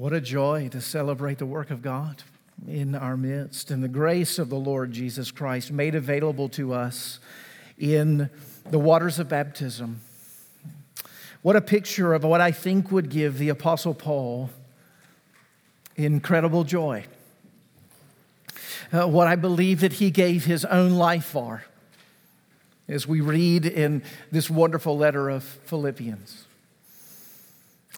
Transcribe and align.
What 0.00 0.14
a 0.14 0.20
joy 0.22 0.70
to 0.70 0.80
celebrate 0.80 1.36
the 1.36 1.44
work 1.44 1.70
of 1.70 1.82
God 1.82 2.22
in 2.66 2.94
our 2.94 3.18
midst 3.18 3.70
and 3.70 3.84
the 3.84 3.88
grace 3.88 4.38
of 4.38 4.48
the 4.48 4.56
Lord 4.56 4.92
Jesus 4.92 5.30
Christ 5.30 5.70
made 5.70 5.94
available 5.94 6.48
to 6.50 6.72
us 6.72 7.20
in 7.78 8.30
the 8.70 8.78
waters 8.78 9.18
of 9.18 9.28
baptism. 9.28 10.00
What 11.42 11.54
a 11.54 11.60
picture 11.60 12.14
of 12.14 12.24
what 12.24 12.40
I 12.40 12.50
think 12.50 12.90
would 12.90 13.10
give 13.10 13.36
the 13.36 13.50
Apostle 13.50 13.92
Paul 13.92 14.48
incredible 15.96 16.64
joy. 16.64 17.04
Uh, 18.90 19.06
what 19.06 19.26
I 19.26 19.36
believe 19.36 19.80
that 19.80 19.92
he 19.92 20.10
gave 20.10 20.46
his 20.46 20.64
own 20.64 20.92
life 20.92 21.26
for, 21.26 21.64
as 22.88 23.06
we 23.06 23.20
read 23.20 23.66
in 23.66 24.02
this 24.32 24.48
wonderful 24.48 24.96
letter 24.96 25.28
of 25.28 25.44
Philippians. 25.44 26.46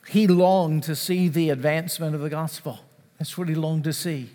He 0.08 0.26
longed 0.26 0.82
to 0.84 0.96
see 0.96 1.28
the 1.28 1.50
advancement 1.50 2.14
of 2.14 2.20
the 2.20 2.30
gospel. 2.30 2.80
That's 3.18 3.38
what 3.38 3.48
he 3.48 3.54
longed 3.54 3.84
to 3.84 3.92
see. 3.92 4.30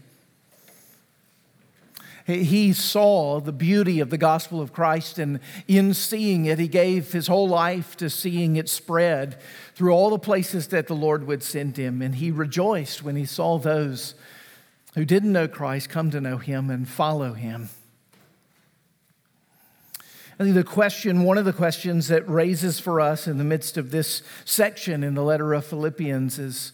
He 2.25 2.73
saw 2.73 3.39
the 3.39 3.53
beauty 3.53 4.01
of 4.01 4.09
the 4.09 4.17
gospel 4.17 4.59
of 4.59 4.73
Christ, 4.73 5.17
and 5.17 5.39
in 5.65 5.93
seeing 5.93 6.43
it, 6.43 6.59
he 6.59 6.67
gave 6.67 7.13
his 7.13 7.27
whole 7.27 7.47
life 7.47 7.95
to 7.97 8.09
seeing 8.09 8.57
it 8.57 8.67
spread 8.67 9.39
through 9.75 9.93
all 9.93 10.09
the 10.09 10.19
places 10.19 10.67
that 10.67 10.87
the 10.87 10.93
Lord 10.93 11.25
would 11.25 11.41
send 11.41 11.77
him. 11.77 12.01
And 12.01 12.15
he 12.15 12.29
rejoiced 12.29 13.01
when 13.01 13.15
he 13.15 13.23
saw 13.23 13.57
those 13.57 14.13
who 14.95 15.05
didn't 15.05 15.31
know 15.31 15.47
Christ 15.47 15.89
come 15.89 16.11
to 16.11 16.19
know 16.19 16.37
him 16.37 16.69
and 16.69 16.87
follow 16.87 17.31
him. 17.31 17.69
I 20.39 20.43
think 20.43 20.53
the 20.53 20.63
question, 20.63 21.23
one 21.23 21.39
of 21.39 21.45
the 21.45 21.53
questions 21.53 22.09
that 22.09 22.29
raises 22.29 22.79
for 22.79 23.01
us 23.01 23.27
in 23.27 23.39
the 23.39 23.43
midst 23.43 23.75
of 23.75 23.89
this 23.89 24.21
section 24.45 25.03
in 25.03 25.15
the 25.15 25.23
letter 25.23 25.53
of 25.53 25.65
Philippians 25.65 26.37
is 26.37 26.73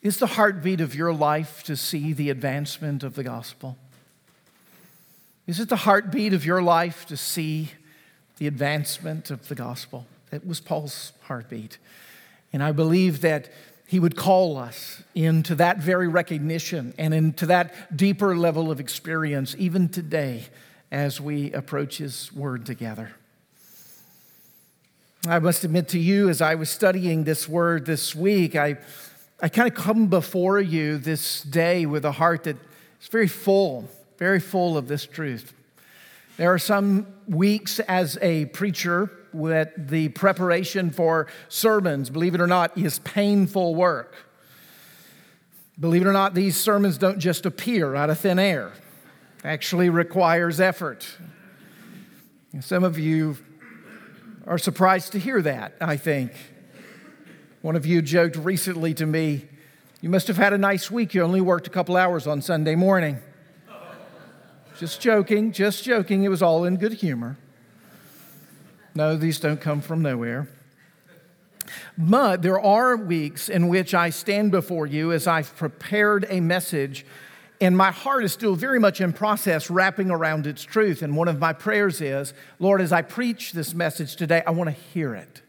Is 0.00 0.16
the 0.16 0.26
heartbeat 0.26 0.80
of 0.80 0.94
your 0.94 1.12
life 1.12 1.62
to 1.64 1.76
see 1.76 2.14
the 2.14 2.30
advancement 2.30 3.02
of 3.02 3.16
the 3.16 3.22
gospel? 3.22 3.76
Is 5.46 5.60
it 5.60 5.68
the 5.68 5.76
heartbeat 5.76 6.32
of 6.32 6.46
your 6.46 6.62
life 6.62 7.04
to 7.06 7.18
see 7.18 7.72
the 8.38 8.46
advancement 8.46 9.30
of 9.30 9.48
the 9.48 9.54
gospel? 9.54 10.06
That 10.30 10.46
was 10.46 10.58
Paul's 10.58 11.12
heartbeat. 11.24 11.76
And 12.50 12.62
I 12.62 12.72
believe 12.72 13.20
that 13.20 13.50
he 13.86 14.00
would 14.00 14.16
call 14.16 14.56
us 14.56 15.02
into 15.14 15.54
that 15.56 15.78
very 15.78 16.08
recognition 16.08 16.94
and 16.96 17.12
into 17.12 17.44
that 17.46 17.94
deeper 17.94 18.36
level 18.36 18.70
of 18.70 18.80
experience, 18.80 19.54
even 19.58 19.90
today 19.90 20.46
as 20.96 21.20
we 21.20 21.52
approach 21.52 21.98
His 21.98 22.32
Word 22.32 22.64
together. 22.64 23.12
I 25.28 25.38
must 25.40 25.62
admit 25.62 25.88
to 25.88 25.98
you, 25.98 26.30
as 26.30 26.40
I 26.40 26.54
was 26.54 26.70
studying 26.70 27.24
this 27.24 27.46
Word 27.46 27.84
this 27.84 28.14
week, 28.14 28.56
I, 28.56 28.78
I 29.42 29.50
kind 29.50 29.68
of 29.68 29.74
come 29.74 30.06
before 30.06 30.58
you 30.58 30.96
this 30.96 31.42
day 31.42 31.84
with 31.84 32.06
a 32.06 32.12
heart 32.12 32.44
that 32.44 32.56
is 32.98 33.08
very 33.08 33.28
full, 33.28 33.90
very 34.16 34.40
full 34.40 34.78
of 34.78 34.88
this 34.88 35.04
truth. 35.04 35.52
There 36.38 36.50
are 36.50 36.58
some 36.58 37.06
weeks 37.28 37.78
as 37.80 38.16
a 38.22 38.46
preacher 38.46 39.10
that 39.34 39.88
the 39.88 40.08
preparation 40.08 40.90
for 40.90 41.26
sermons, 41.50 42.08
believe 42.08 42.34
it 42.34 42.40
or 42.40 42.46
not, 42.46 42.76
is 42.78 43.00
painful 43.00 43.74
work. 43.74 44.14
Believe 45.78 46.00
it 46.00 46.08
or 46.08 46.14
not, 46.14 46.32
these 46.32 46.56
sermons 46.56 46.96
don't 46.96 47.18
just 47.18 47.44
appear 47.44 47.94
out 47.94 48.08
of 48.08 48.18
thin 48.18 48.38
air 48.38 48.72
actually 49.46 49.88
requires 49.88 50.60
effort. 50.60 51.06
Some 52.60 52.82
of 52.82 52.98
you 52.98 53.36
are 54.44 54.58
surprised 54.58 55.12
to 55.12 55.20
hear 55.20 55.40
that, 55.40 55.74
I 55.80 55.96
think. 55.96 56.32
One 57.62 57.76
of 57.76 57.86
you 57.86 58.02
joked 58.02 58.36
recently 58.36 58.92
to 58.94 59.06
me, 59.06 59.46
You 60.00 60.10
must 60.10 60.26
have 60.26 60.36
had 60.36 60.52
a 60.52 60.58
nice 60.58 60.90
week. 60.90 61.14
You 61.14 61.22
only 61.22 61.40
worked 61.40 61.66
a 61.66 61.70
couple 61.70 61.96
hours 61.96 62.26
on 62.26 62.42
Sunday 62.42 62.74
morning. 62.74 63.18
Just 64.78 65.00
joking, 65.00 65.52
just 65.52 65.84
joking. 65.84 66.24
It 66.24 66.28
was 66.28 66.42
all 66.42 66.64
in 66.64 66.76
good 66.76 66.92
humor. 66.92 67.38
No, 68.94 69.16
these 69.16 69.40
don't 69.40 69.60
come 69.60 69.80
from 69.80 70.02
nowhere. 70.02 70.48
But 71.96 72.42
there 72.42 72.60
are 72.60 72.96
weeks 72.96 73.48
in 73.48 73.68
which 73.68 73.94
I 73.94 74.10
stand 74.10 74.50
before 74.50 74.86
you 74.86 75.12
as 75.12 75.26
I've 75.26 75.56
prepared 75.56 76.26
a 76.28 76.40
message 76.40 77.06
and 77.60 77.76
my 77.76 77.90
heart 77.90 78.24
is 78.24 78.32
still 78.32 78.54
very 78.54 78.78
much 78.78 79.00
in 79.00 79.12
process 79.12 79.70
wrapping 79.70 80.10
around 80.10 80.46
its 80.46 80.62
truth. 80.62 81.02
And 81.02 81.16
one 81.16 81.28
of 81.28 81.38
my 81.38 81.52
prayers 81.52 82.00
is, 82.00 82.34
Lord, 82.58 82.80
as 82.80 82.92
I 82.92 83.02
preach 83.02 83.52
this 83.52 83.74
message 83.74 84.16
today, 84.16 84.42
I 84.46 84.50
want 84.50 84.68
to 84.68 84.76
hear 84.92 85.14
it. 85.14 85.42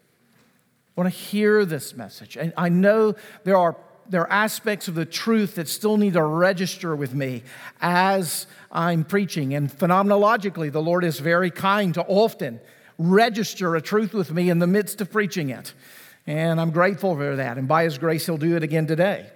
I 0.96 1.02
want 1.02 1.14
to 1.14 1.20
hear 1.20 1.66
this 1.66 1.96
message. 1.96 2.38
And 2.38 2.54
I 2.56 2.70
know 2.70 3.16
there 3.44 3.58
are, 3.58 3.76
there 4.10 4.22
are 4.22 4.32
aspects 4.32 4.88
of 4.88 4.96
the 4.96 5.06
truth 5.06 5.56
that 5.56 5.68
still 5.68 5.98
need 5.98 6.14
to 6.14 6.24
register 6.24 6.96
with 6.96 7.14
me 7.14 7.44
as 7.82 8.48
I'm 8.72 9.04
preaching. 9.04 9.54
And 9.54 9.70
phenomenologically, 9.70 10.72
the 10.72 10.82
Lord 10.82 11.04
is 11.04 11.20
very 11.20 11.52
kind 11.52 11.94
to 11.96 12.06
often 12.06 12.62
register 12.98 13.76
a 13.76 13.82
truth 13.82 14.14
with 14.14 14.32
me 14.32 14.50
in 14.50 14.60
the 14.60 14.68
midst 14.68 15.02
of 15.02 15.12
preaching 15.12 15.50
it. 15.50 15.74
And 16.26 16.60
I'm 16.60 16.72
grateful 16.72 17.16
for 17.16 17.36
that. 17.36 17.58
And 17.58 17.68
by 17.68 17.84
His 17.84 17.98
grace, 17.98 18.26
He'll 18.26 18.38
do 18.38 18.56
it 18.56 18.64
again 18.64 18.88
today. 18.88 19.30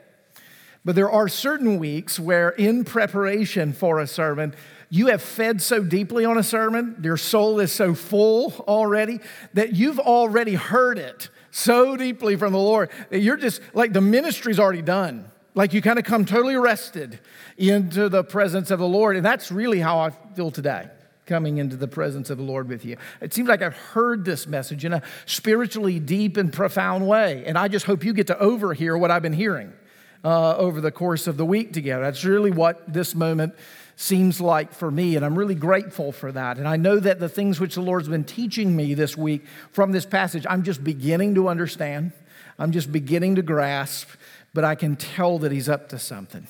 But 0.83 0.95
there 0.95 1.11
are 1.11 1.27
certain 1.27 1.77
weeks 1.77 2.19
where, 2.19 2.49
in 2.49 2.83
preparation 2.83 3.71
for 3.71 3.99
a 3.99 4.07
sermon, 4.07 4.55
you 4.89 5.07
have 5.07 5.21
fed 5.21 5.61
so 5.61 5.83
deeply 5.83 6.25
on 6.25 6.37
a 6.37 6.43
sermon, 6.43 6.99
your 7.03 7.17
soul 7.17 7.59
is 7.59 7.71
so 7.71 7.93
full 7.93 8.53
already, 8.67 9.19
that 9.53 9.73
you've 9.73 9.99
already 9.99 10.55
heard 10.55 10.97
it 10.97 11.29
so 11.51 11.95
deeply 11.95 12.35
from 12.35 12.51
the 12.51 12.59
Lord 12.59 12.89
that 13.09 13.19
you're 13.19 13.37
just 13.37 13.61
like 13.73 13.93
the 13.93 14.01
ministry's 14.01 14.59
already 14.59 14.81
done. 14.81 15.29
Like 15.53 15.73
you 15.73 15.81
kind 15.81 15.99
of 15.99 16.05
come 16.05 16.25
totally 16.25 16.55
rested 16.55 17.19
into 17.57 18.09
the 18.09 18.23
presence 18.23 18.71
of 18.71 18.79
the 18.79 18.87
Lord. 18.87 19.17
And 19.17 19.25
that's 19.25 19.51
really 19.51 19.79
how 19.79 19.99
I 19.99 20.11
feel 20.33 20.49
today, 20.49 20.89
coming 21.25 21.57
into 21.57 21.75
the 21.75 21.89
presence 21.89 22.29
of 22.29 22.37
the 22.37 22.43
Lord 22.43 22.69
with 22.69 22.85
you. 22.85 22.97
It 23.19 23.33
seems 23.33 23.49
like 23.49 23.61
I've 23.61 23.75
heard 23.75 24.25
this 24.25 24.47
message 24.47 24.85
in 24.85 24.93
a 24.93 25.01
spiritually 25.25 25.99
deep 25.99 26.37
and 26.37 26.51
profound 26.51 27.05
way. 27.07 27.43
And 27.45 27.57
I 27.57 27.67
just 27.67 27.85
hope 27.85 28.03
you 28.03 28.13
get 28.13 28.27
to 28.27 28.39
overhear 28.39 28.97
what 28.97 29.11
I've 29.11 29.21
been 29.21 29.33
hearing 29.33 29.73
uh, 30.23 30.55
over 30.57 30.81
the 30.81 30.91
course 30.91 31.27
of 31.27 31.37
the 31.37 31.45
week 31.45 31.73
together. 31.73 32.03
That's 32.03 32.23
really 32.23 32.51
what 32.51 32.91
this 32.91 33.15
moment 33.15 33.53
seems 33.95 34.41
like 34.41 34.73
for 34.73 34.89
me, 34.89 35.15
and 35.15 35.23
I'm 35.23 35.37
really 35.37 35.55
grateful 35.55 36.11
for 36.11 36.31
that. 36.31 36.57
And 36.57 36.67
I 36.67 36.75
know 36.75 36.99
that 36.99 37.19
the 37.19 37.29
things 37.29 37.59
which 37.59 37.75
the 37.75 37.81
Lord's 37.81 38.07
been 38.07 38.23
teaching 38.23 38.75
me 38.75 38.93
this 38.93 39.15
week 39.15 39.43
from 39.71 39.91
this 39.91 40.05
passage, 40.05 40.45
I'm 40.49 40.63
just 40.63 40.83
beginning 40.83 41.35
to 41.35 41.47
understand, 41.47 42.11
I'm 42.57 42.71
just 42.71 42.91
beginning 42.91 43.35
to 43.35 43.41
grasp, 43.41 44.09
but 44.53 44.63
I 44.63 44.75
can 44.75 44.95
tell 44.95 45.39
that 45.39 45.51
He's 45.51 45.69
up 45.69 45.89
to 45.89 45.99
something. 45.99 46.47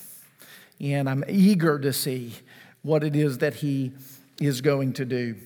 And 0.80 1.08
I'm 1.08 1.24
eager 1.28 1.78
to 1.78 1.92
see 1.92 2.34
what 2.82 3.04
it 3.04 3.14
is 3.14 3.38
that 3.38 3.54
He 3.54 3.92
is 4.40 4.60
going 4.60 4.94
to 4.94 5.04
do. 5.04 5.36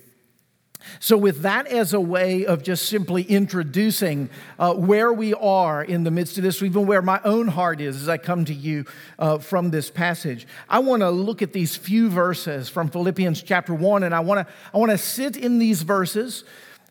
So, 1.01 1.17
with 1.17 1.43
that 1.43 1.67
as 1.67 1.93
a 1.93 2.01
way 2.01 2.47
of 2.47 2.63
just 2.63 2.87
simply 2.87 3.23
introducing 3.23 4.31
uh, 4.59 4.75
where 4.75 5.13
we 5.13 5.35
are 5.35 5.83
in 5.83 6.05
the 6.05 6.11
midst 6.11 6.37
of 6.39 6.45
this, 6.45 6.63
even 6.63 6.87
where 6.87 7.03
my 7.03 7.21
own 7.25 7.49
heart 7.49 7.81
is 7.81 8.03
as 8.03 8.09
I 8.09 8.19
come 8.19 8.45
to 8.47 8.55
you 8.55 8.85
uh, 9.19 9.39
from 9.39 9.71
this 9.71 9.91
passage, 9.91 10.47
I 10.69 10.79
want 10.81 11.01
to 11.01 11.11
look 11.11 11.43
at 11.43 11.53
these 11.53 11.77
few 11.77 12.09
verses 12.09 12.69
from 12.69 12.89
Philippians 12.89 13.43
chapter 13.43 13.75
1, 13.75 14.03
and 14.03 14.15
I 14.15 14.21
want 14.21 14.47
to 14.47 14.55
I 14.75 14.79
want 14.79 14.91
to 14.93 14.99
sit 14.99 15.37
in 15.37 15.59
these 15.59 15.83
verses. 15.83 16.45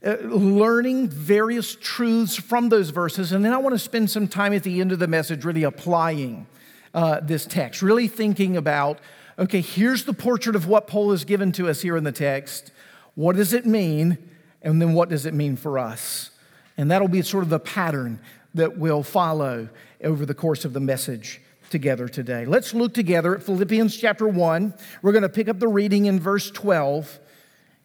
Uh, 0.05 0.17
learning 0.21 1.07
various 1.07 1.75
truths 1.75 2.35
from 2.35 2.69
those 2.69 2.91
verses, 2.91 3.31
and 3.31 3.43
then 3.43 3.53
I 3.53 3.57
want 3.57 3.73
to 3.73 3.79
spend 3.79 4.11
some 4.11 4.27
time 4.27 4.53
at 4.53 4.61
the 4.61 4.79
end 4.79 4.91
of 4.91 4.99
the 4.99 5.07
message 5.07 5.43
really 5.43 5.63
applying 5.63 6.45
uh, 6.93 7.21
this 7.21 7.45
text, 7.45 7.81
really 7.81 8.07
thinking 8.07 8.55
about 8.55 8.99
okay, 9.37 9.61
here's 9.61 10.05
the 10.05 10.13
portrait 10.13 10.55
of 10.55 10.67
what 10.67 10.87
Paul 10.87 11.11
has 11.11 11.25
given 11.25 11.51
to 11.53 11.69
us 11.69 11.81
here 11.81 11.97
in 11.97 12.03
the 12.03 12.11
text. 12.11 12.71
What 13.15 13.35
does 13.35 13.53
it 13.53 13.65
mean? 13.65 14.17
And 14.61 14.81
then 14.81 14.93
what 14.93 15.09
does 15.09 15.25
it 15.25 15.33
mean 15.33 15.55
for 15.55 15.79
us? 15.79 16.31
And 16.77 16.91
that'll 16.91 17.07
be 17.07 17.21
sort 17.21 17.43
of 17.43 17.49
the 17.49 17.59
pattern 17.59 18.19
that 18.53 18.77
we'll 18.77 19.03
follow 19.03 19.69
over 20.03 20.25
the 20.25 20.33
course 20.33 20.65
of 20.65 20.73
the 20.73 20.79
message 20.79 21.41
together 21.69 22.07
today. 22.07 22.45
Let's 22.45 22.73
look 22.73 22.93
together 22.93 23.35
at 23.35 23.43
Philippians 23.43 23.95
chapter 23.95 24.27
1. 24.27 24.73
We're 25.01 25.11
going 25.11 25.23
to 25.23 25.29
pick 25.29 25.49
up 25.49 25.59
the 25.59 25.67
reading 25.67 26.05
in 26.05 26.19
verse 26.19 26.51
12 26.51 27.19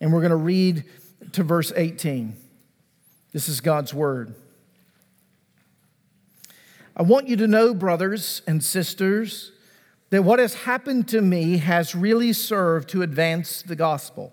and 0.00 0.12
we're 0.12 0.20
going 0.20 0.30
to 0.30 0.36
read 0.36 0.84
to 1.32 1.42
verse 1.42 1.72
18. 1.74 2.36
This 3.32 3.48
is 3.48 3.60
God's 3.60 3.94
word. 3.94 4.34
I 6.96 7.02
want 7.02 7.28
you 7.28 7.36
to 7.36 7.46
know, 7.46 7.72
brothers 7.72 8.42
and 8.46 8.62
sisters, 8.62 9.52
that 10.10 10.22
what 10.22 10.38
has 10.38 10.54
happened 10.54 11.08
to 11.08 11.20
me 11.20 11.58
has 11.58 11.94
really 11.94 12.32
served 12.32 12.88
to 12.90 13.02
advance 13.02 13.62
the 13.62 13.76
gospel 13.76 14.32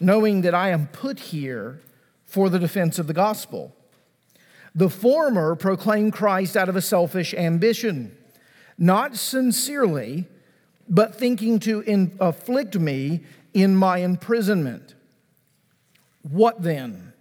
knowing 0.00 0.40
that 0.40 0.54
I 0.54 0.70
am 0.70 0.88
put 0.88 1.20
here 1.20 1.80
for 2.24 2.48
the 2.48 2.58
defense 2.58 2.98
of 2.98 3.06
the 3.06 3.12
gospel. 3.12 3.76
The 4.74 4.88
former 4.88 5.54
proclaim 5.54 6.10
Christ 6.10 6.56
out 6.56 6.68
of 6.68 6.76
a 6.76 6.80
selfish 6.80 7.34
ambition, 7.34 8.16
not 8.78 9.16
sincerely, 9.16 10.26
but 10.88 11.14
thinking 11.14 11.58
to 11.60 11.80
in, 11.80 12.16
afflict 12.18 12.78
me 12.78 13.20
in 13.52 13.76
my 13.76 13.98
imprisonment. 13.98 14.94
What 16.22 16.62
then? 16.62 17.12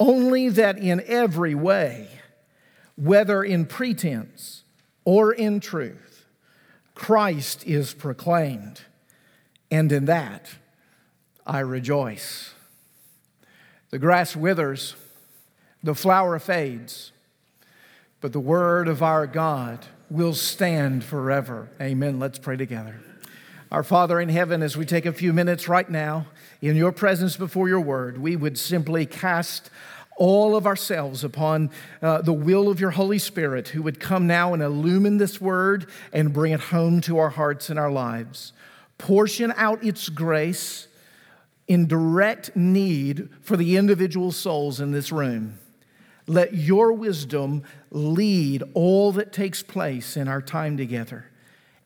Only 0.00 0.48
that 0.48 0.78
in 0.78 1.02
every 1.06 1.54
way, 1.54 2.08
whether 2.96 3.44
in 3.44 3.66
pretense 3.66 4.64
or 5.04 5.32
in 5.32 5.60
truth, 5.60 6.24
Christ 6.94 7.66
is 7.66 7.94
proclaimed, 7.94 8.82
and 9.70 9.92
in 9.92 10.06
that 10.06 10.48
I 11.52 11.58
rejoice. 11.58 12.54
The 13.90 13.98
grass 13.98 14.34
withers 14.34 14.96
the 15.82 15.94
flower 15.94 16.38
fades, 16.38 17.12
but 18.22 18.32
the 18.32 18.40
word 18.40 18.88
of 18.88 19.02
our 19.02 19.26
God 19.26 19.84
will 20.08 20.32
stand 20.32 21.04
forever. 21.04 21.68
Amen. 21.78 22.18
Let's 22.18 22.38
pray 22.38 22.56
together. 22.56 23.00
Our 23.70 23.82
Father 23.82 24.18
in 24.18 24.30
heaven, 24.30 24.62
as 24.62 24.78
we 24.78 24.86
take 24.86 25.04
a 25.04 25.12
few 25.12 25.34
minutes 25.34 25.68
right 25.68 25.90
now 25.90 26.24
in 26.62 26.74
your 26.74 26.90
presence 26.90 27.36
before 27.36 27.68
your 27.68 27.80
word, 27.80 28.16
we 28.16 28.34
would 28.34 28.56
simply 28.56 29.04
cast 29.04 29.68
all 30.16 30.56
of 30.56 30.66
ourselves 30.66 31.22
upon 31.22 31.70
uh, 32.00 32.22
the 32.22 32.32
will 32.32 32.70
of 32.70 32.80
your 32.80 32.92
Holy 32.92 33.18
Spirit, 33.18 33.68
who 33.68 33.82
would 33.82 34.00
come 34.00 34.26
now 34.26 34.54
and 34.54 34.62
illumine 34.62 35.18
this 35.18 35.38
word 35.38 35.86
and 36.14 36.32
bring 36.32 36.52
it 36.52 36.60
home 36.60 37.02
to 37.02 37.18
our 37.18 37.30
hearts 37.30 37.68
and 37.68 37.78
our 37.78 37.90
lives. 37.90 38.54
Portion 38.96 39.52
out 39.58 39.84
its 39.84 40.08
grace 40.08 40.88
in 41.72 41.86
direct 41.86 42.54
need 42.54 43.30
for 43.40 43.56
the 43.56 43.78
individual 43.78 44.30
souls 44.30 44.78
in 44.78 44.92
this 44.92 45.10
room. 45.10 45.58
Let 46.26 46.52
your 46.52 46.92
wisdom 46.92 47.62
lead 47.90 48.62
all 48.74 49.10
that 49.12 49.32
takes 49.32 49.62
place 49.62 50.14
in 50.14 50.28
our 50.28 50.42
time 50.42 50.76
together 50.76 51.30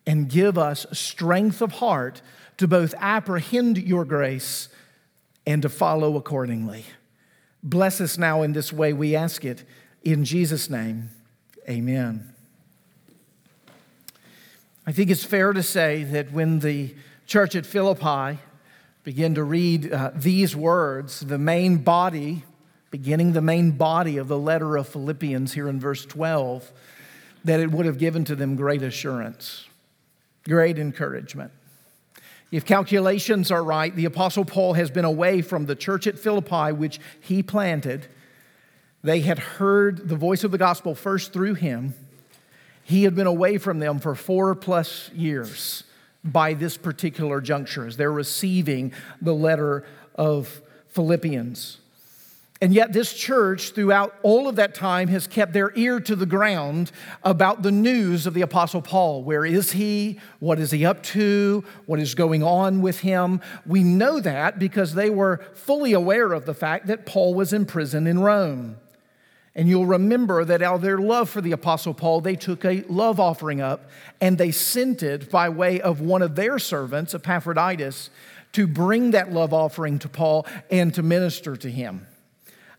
and 0.04 0.28
give 0.28 0.58
us 0.58 0.86
strength 0.90 1.62
of 1.62 1.72
heart 1.72 2.20
to 2.56 2.66
both 2.66 2.94
apprehend 2.98 3.78
your 3.78 4.04
grace 4.04 4.68
and 5.46 5.62
to 5.62 5.68
follow 5.68 6.16
accordingly. 6.16 6.84
Bless 7.62 8.00
us 8.00 8.18
now 8.18 8.42
in 8.42 8.54
this 8.54 8.72
way, 8.72 8.92
we 8.92 9.14
ask 9.14 9.44
it 9.44 9.62
in 10.02 10.24
Jesus' 10.24 10.68
name. 10.68 11.10
Amen. 11.68 12.34
I 14.84 14.90
think 14.90 15.10
it's 15.10 15.24
fair 15.24 15.52
to 15.52 15.62
say 15.62 16.02
that 16.02 16.32
when 16.32 16.58
the 16.58 16.92
church 17.26 17.54
at 17.54 17.64
Philippi 17.64 18.40
began 19.06 19.36
to 19.36 19.44
read 19.44 19.92
uh, 19.92 20.10
these 20.16 20.56
words, 20.56 21.20
the 21.20 21.38
main 21.38 21.76
body 21.76 22.42
beginning 22.90 23.34
the 23.34 23.40
main 23.40 23.70
body 23.70 24.16
of 24.16 24.26
the 24.26 24.36
letter 24.36 24.76
of 24.76 24.88
Philippians 24.88 25.52
here 25.52 25.68
in 25.68 25.78
verse 25.78 26.04
12, 26.04 26.72
that 27.44 27.60
it 27.60 27.70
would 27.70 27.86
have 27.86 27.98
given 27.98 28.24
to 28.24 28.34
them 28.34 28.56
great 28.56 28.82
assurance, 28.82 29.68
great 30.42 30.76
encouragement. 30.76 31.52
If 32.50 32.64
calculations 32.64 33.52
are 33.52 33.62
right, 33.62 33.94
the 33.94 34.06
Apostle 34.06 34.44
Paul 34.44 34.72
has 34.72 34.90
been 34.90 35.04
away 35.04 35.40
from 35.40 35.66
the 35.66 35.76
church 35.76 36.08
at 36.08 36.18
Philippi, 36.18 36.72
which 36.72 36.98
he 37.20 37.44
planted. 37.44 38.08
They 39.04 39.20
had 39.20 39.38
heard 39.38 40.08
the 40.08 40.16
voice 40.16 40.42
of 40.42 40.50
the 40.50 40.58
gospel 40.58 40.96
first 40.96 41.32
through 41.32 41.54
him. 41.54 41.94
He 42.82 43.04
had 43.04 43.14
been 43.14 43.28
away 43.28 43.58
from 43.58 43.78
them 43.78 44.00
for 44.00 44.16
four 44.16 44.56
plus 44.56 45.12
years 45.12 45.84
by 46.32 46.54
this 46.54 46.76
particular 46.76 47.40
juncture 47.40 47.86
as 47.86 47.96
they're 47.96 48.12
receiving 48.12 48.92
the 49.20 49.34
letter 49.34 49.84
of 50.14 50.60
Philippians. 50.88 51.78
And 52.62 52.72
yet, 52.72 52.94
this 52.94 53.12
church, 53.12 53.72
throughout 53.72 54.14
all 54.22 54.48
of 54.48 54.56
that 54.56 54.74
time, 54.74 55.08
has 55.08 55.26
kept 55.26 55.52
their 55.52 55.72
ear 55.76 56.00
to 56.00 56.16
the 56.16 56.24
ground 56.24 56.90
about 57.22 57.62
the 57.62 57.70
news 57.70 58.26
of 58.26 58.32
the 58.32 58.40
Apostle 58.40 58.80
Paul. 58.80 59.22
Where 59.22 59.44
is 59.44 59.72
he? 59.72 60.18
What 60.40 60.58
is 60.58 60.70
he 60.70 60.86
up 60.86 61.02
to? 61.04 61.64
What 61.84 62.00
is 62.00 62.14
going 62.14 62.42
on 62.42 62.80
with 62.80 63.00
him? 63.00 63.42
We 63.66 63.84
know 63.84 64.20
that 64.20 64.58
because 64.58 64.94
they 64.94 65.10
were 65.10 65.44
fully 65.52 65.92
aware 65.92 66.32
of 66.32 66.46
the 66.46 66.54
fact 66.54 66.86
that 66.86 67.04
Paul 67.04 67.34
was 67.34 67.52
in 67.52 67.66
prison 67.66 68.06
in 68.06 68.20
Rome. 68.20 68.78
And 69.56 69.68
you'll 69.68 69.86
remember 69.86 70.44
that 70.44 70.60
out 70.60 70.76
of 70.76 70.82
their 70.82 70.98
love 70.98 71.30
for 71.30 71.40
the 71.40 71.52
Apostle 71.52 71.94
Paul, 71.94 72.20
they 72.20 72.36
took 72.36 72.64
a 72.66 72.84
love 72.90 73.18
offering 73.18 73.62
up 73.62 73.90
and 74.20 74.36
they 74.36 74.50
sent 74.50 75.02
it 75.02 75.30
by 75.30 75.48
way 75.48 75.80
of 75.80 76.02
one 76.02 76.20
of 76.20 76.36
their 76.36 76.58
servants, 76.58 77.14
Epaphroditus, 77.14 78.10
to 78.52 78.66
bring 78.66 79.12
that 79.12 79.32
love 79.32 79.54
offering 79.54 79.98
to 80.00 80.10
Paul 80.10 80.46
and 80.70 80.92
to 80.94 81.02
minister 81.02 81.56
to 81.56 81.70
him. 81.70 82.06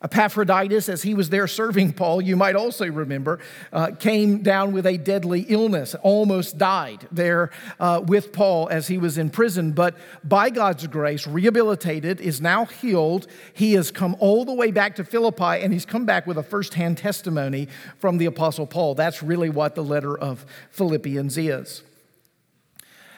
Epaphroditus, 0.08 0.88
as 0.88 1.04
he 1.04 1.14
was 1.14 1.30
there 1.30 1.48
serving 1.48 1.92
Paul, 1.92 2.22
you 2.22 2.38
might 2.38 2.56
also 2.56 2.90
remember, 2.90 3.40
uh, 3.74 3.92
came 4.00 4.42
down 4.42 4.72
with 4.72 4.86
a 4.86 4.98
deadly 4.98 5.42
illness, 5.50 5.96
almost 6.02 6.58
died 6.58 7.06
there 7.12 7.52
uh, 7.78 8.02
with 8.06 8.32
Paul 8.32 8.70
as 8.70 8.88
he 8.88 8.98
was 8.98 9.18
in 9.18 9.30
prison. 9.30 9.74
But 9.74 9.98
by 10.24 10.50
God's 10.50 10.88
grace, 10.88 11.28
rehabilitated, 11.28 12.22
is 12.22 12.40
now 12.40 12.64
healed. 12.64 13.28
He 13.54 13.74
has 13.74 13.92
come 13.92 14.16
all 14.20 14.46
the 14.46 14.54
way 14.54 14.72
back 14.72 14.96
to 14.96 15.04
Philippi 15.04 15.62
and 15.62 15.74
he's 15.74 15.86
come 15.86 16.06
back 16.06 16.26
with 16.26 16.38
a 16.38 16.44
firsthand 16.44 16.98
testimony 16.98 17.68
from 17.98 18.18
the 18.18 18.28
Apostle 18.28 18.66
Paul. 18.66 18.96
That's 18.96 19.22
really 19.22 19.50
what 19.50 19.76
the 19.76 19.84
letter 19.84 20.18
of 20.18 20.46
Philippians 20.72 21.38
is. 21.38 21.84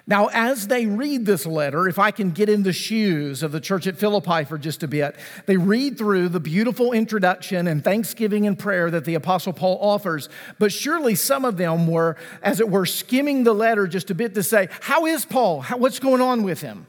Now, 0.10 0.26
as 0.34 0.66
they 0.66 0.88
read 0.88 1.28
this 1.28 1.46
letter, 1.46 1.88
if 1.88 2.00
I 2.00 2.10
can 2.10 2.32
get 2.32 2.50
in 2.50 2.64
the 2.64 2.74
shoes 2.74 3.44
of 3.44 3.52
the 3.52 3.60
church 3.60 3.86
at 3.86 3.96
Philippi 3.96 4.44
for 4.44 4.58
just 4.58 4.82
a 4.82 4.88
bit, 4.88 5.16
they 5.46 5.56
read 5.56 6.00
through 6.00 6.30
the 6.30 6.40
beautiful 6.40 6.94
introduction 6.94 7.68
and 7.68 7.84
thanksgiving 7.84 8.48
and 8.48 8.58
prayer 8.58 8.90
that 8.90 9.06
the 9.06 9.14
Apostle 9.14 9.54
Paul 9.54 9.78
offers. 9.80 10.28
But 10.58 10.72
surely 10.72 11.14
some 11.14 11.46
of 11.46 11.58
them 11.58 11.86
were, 11.86 12.18
as 12.42 12.60
it 12.60 12.70
were, 12.70 12.88
skimming 12.88 13.44
the 13.44 13.54
letter 13.54 13.86
just 13.86 14.10
a 14.10 14.16
bit 14.16 14.34
to 14.34 14.42
say, 14.42 14.70
How 14.82 15.06
is 15.06 15.26
Paul? 15.26 15.62
How, 15.62 15.78
what's 15.78 16.00
going 16.00 16.22
on 16.22 16.42
with 16.42 16.62
him? 16.62 16.88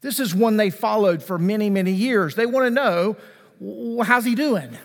This 0.00 0.20
is 0.20 0.32
one 0.32 0.56
they 0.56 0.70
followed 0.70 1.24
for 1.24 1.38
many, 1.38 1.70
many 1.70 1.90
years. 1.90 2.36
They 2.36 2.46
want 2.46 2.66
to 2.66 2.70
know, 2.70 3.16
How's 4.04 4.24
he 4.24 4.36
doing? 4.36 4.78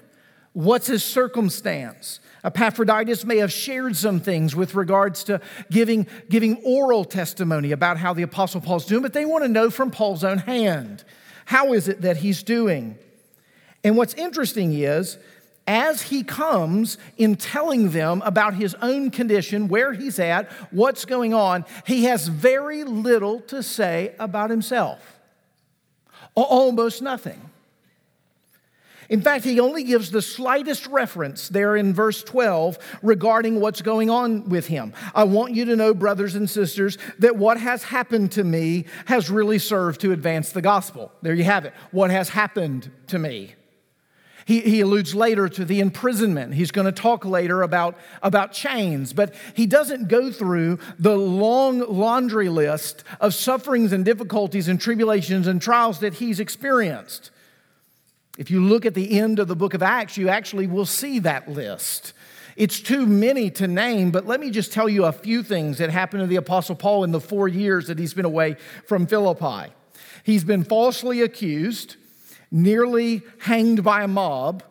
What's 0.54 0.88
his 0.88 1.04
circumstance? 1.04 2.20
Epaphroditus 2.44 3.26
may 3.26 3.38
have 3.38 3.52
shared 3.52 3.96
some 3.96 4.20
things 4.20 4.56
with 4.56 4.76
regards 4.76 5.24
to 5.26 5.42
giving, 5.70 6.08
giving 6.30 6.56
oral 6.64 7.04
testimony 7.04 7.72
about 7.72 7.98
how 7.98 8.14
the 8.14 8.24
Apostle 8.24 8.62
Paul's 8.62 8.86
doing, 8.86 9.02
but 9.02 9.14
they 9.14 9.26
want 9.26 9.44
to 9.44 9.50
know 9.50 9.70
from 9.70 9.92
Paul's 9.92 10.24
own 10.24 10.38
hand 10.40 11.04
how 11.46 11.74
is 11.74 11.88
it 11.88 12.02
that 12.02 12.18
he's 12.18 12.44
doing? 12.44 12.96
And 13.84 13.98
what's 13.98 14.14
interesting 14.14 14.72
is, 14.74 15.18
as 15.66 16.04
he 16.04 16.24
comes 16.24 16.98
in 17.18 17.36
telling 17.36 17.92
them 17.92 18.22
about 18.24 18.54
his 18.54 18.76
own 18.82 19.10
condition, 19.10 19.68
where 19.68 19.94
he's 19.94 20.20
at, 20.20 20.52
what's 20.72 21.06
going 21.06 21.34
on, 21.34 21.66
he 21.88 22.04
has 22.04 22.28
very 22.28 22.84
little 22.84 23.42
to 23.42 23.64
say 23.64 24.14
about 24.20 24.50
himself. 24.50 25.20
Almost 26.36 27.02
nothing. 27.02 27.49
In 29.10 29.22
fact, 29.22 29.44
he 29.44 29.60
only 29.60 29.84
gives 29.84 30.12
the 30.12 30.22
slightest 30.22 30.86
reference 30.86 31.50
there 31.50 31.76
in 31.76 31.94
verse 31.94 32.24
12 32.24 32.78
regarding 33.02 33.60
what's 33.60 33.82
going 33.82 34.10
on 34.12 34.48
with 34.48 34.68
him. 34.68 34.94
I 35.16 35.24
want 35.24 35.56
you 35.56 35.66
to 35.66 35.76
know, 35.76 35.96
brothers 35.96 36.36
and 36.36 36.48
sisters, 36.48 36.98
that 37.18 37.36
what 37.36 37.60
has 37.60 37.84
happened 37.84 38.32
to 38.34 38.44
me 38.44 38.86
has 39.08 39.32
really 39.32 39.58
served 39.58 40.02
to 40.02 40.12
advance 40.12 40.52
the 40.52 40.62
gospel. 40.62 41.12
There 41.24 41.34
you 41.34 41.44
have 41.44 41.66
it. 41.66 41.74
What 41.92 42.12
has 42.12 42.30
happened 42.30 42.92
to 43.08 43.18
me. 43.18 43.56
He, 44.46 44.62
he 44.62 44.82
alludes 44.82 45.14
later 45.14 45.48
to 45.48 45.66
the 45.66 45.80
imprisonment. 45.80 46.56
He's 46.56 46.72
going 46.72 46.86
to 46.86 46.92
talk 46.92 47.24
later 47.24 47.62
about, 47.62 47.98
about 48.24 48.52
chains, 48.52 49.14
but 49.14 49.36
he 49.56 49.68
doesn't 49.68 50.08
go 50.08 50.32
through 50.32 50.80
the 50.98 51.16
long 51.16 51.80
laundry 51.82 52.50
list 52.50 53.04
of 53.20 53.36
sufferings 53.36 53.92
and 53.92 54.04
difficulties 54.04 54.68
and 54.68 54.82
tribulations 54.82 55.46
and 55.46 55.62
trials 55.62 56.00
that 56.00 56.16
he's 56.16 56.40
experienced. 56.40 57.30
If 58.40 58.50
you 58.50 58.64
look 58.64 58.86
at 58.86 58.94
the 58.94 59.20
end 59.20 59.38
of 59.40 59.50
the 59.50 59.56
book 59.56 59.74
of 59.74 59.84
Acts, 59.84 60.16
you 60.16 60.30
actually 60.30 60.66
will 60.66 60.86
see 60.86 61.20
that 61.20 61.52
list. 61.52 62.14
It's 62.56 62.80
too 62.80 63.06
many 63.06 63.50
to 63.52 63.68
name, 63.68 64.12
but 64.12 64.26
let 64.26 64.40
me 64.40 64.50
just 64.50 64.72
tell 64.72 64.88
you 64.88 65.04
a 65.04 65.12
few 65.12 65.44
things 65.44 65.78
that 65.80 65.90
happened 65.90 66.22
to 66.22 66.28
the 66.28 66.38
Apostle 66.38 66.76
Paul 66.76 67.04
in 67.04 67.12
the 67.12 67.20
four 67.20 67.50
years 67.50 67.88
that 67.88 68.00
he's 68.00 68.14
been 68.14 68.24
away 68.24 68.56
from 68.88 69.08
Philippi. 69.08 69.74
He's 70.24 70.46
been 70.46 70.64
falsely 70.64 71.22
accused, 71.22 71.98
nearly 72.50 73.24
hanged 73.40 73.84
by 73.84 74.04
a 74.04 74.08
mob. 74.08 74.64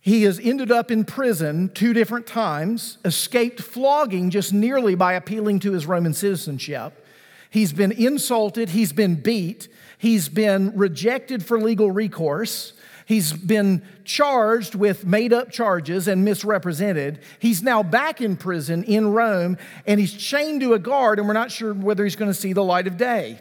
He 0.00 0.22
has 0.22 0.40
ended 0.40 0.72
up 0.72 0.90
in 0.90 1.04
prison 1.04 1.70
two 1.74 1.92
different 1.92 2.26
times, 2.26 2.96
escaped 3.04 3.60
flogging 3.60 4.30
just 4.30 4.54
nearly 4.54 4.94
by 4.94 5.12
appealing 5.12 5.58
to 5.60 5.72
his 5.72 5.84
Roman 5.84 6.14
citizenship. 6.14 7.04
He's 7.50 7.74
been 7.74 7.92
insulted, 7.92 8.70
he's 8.70 8.94
been 8.94 9.16
beat, 9.16 9.68
He's 9.98 10.28
been 10.28 10.76
rejected 10.76 11.44
for 11.44 11.60
legal 11.60 11.90
recourse. 11.90 12.72
He's 13.04 13.32
been 13.32 13.82
charged 14.04 14.74
with 14.74 15.04
made 15.04 15.32
up 15.32 15.50
charges 15.50 16.08
and 16.08 16.24
misrepresented. 16.24 17.20
He's 17.38 17.62
now 17.62 17.82
back 17.82 18.20
in 18.20 18.36
prison 18.36 18.84
in 18.84 19.12
Rome 19.12 19.58
and 19.86 19.98
he's 19.98 20.12
chained 20.12 20.60
to 20.60 20.74
a 20.74 20.78
guard, 20.78 21.18
and 21.18 21.26
we're 21.26 21.34
not 21.34 21.50
sure 21.50 21.74
whether 21.74 22.04
he's 22.04 22.16
going 22.16 22.30
to 22.30 22.38
see 22.38 22.52
the 22.52 22.62
light 22.62 22.86
of 22.86 22.96
day. 22.96 23.40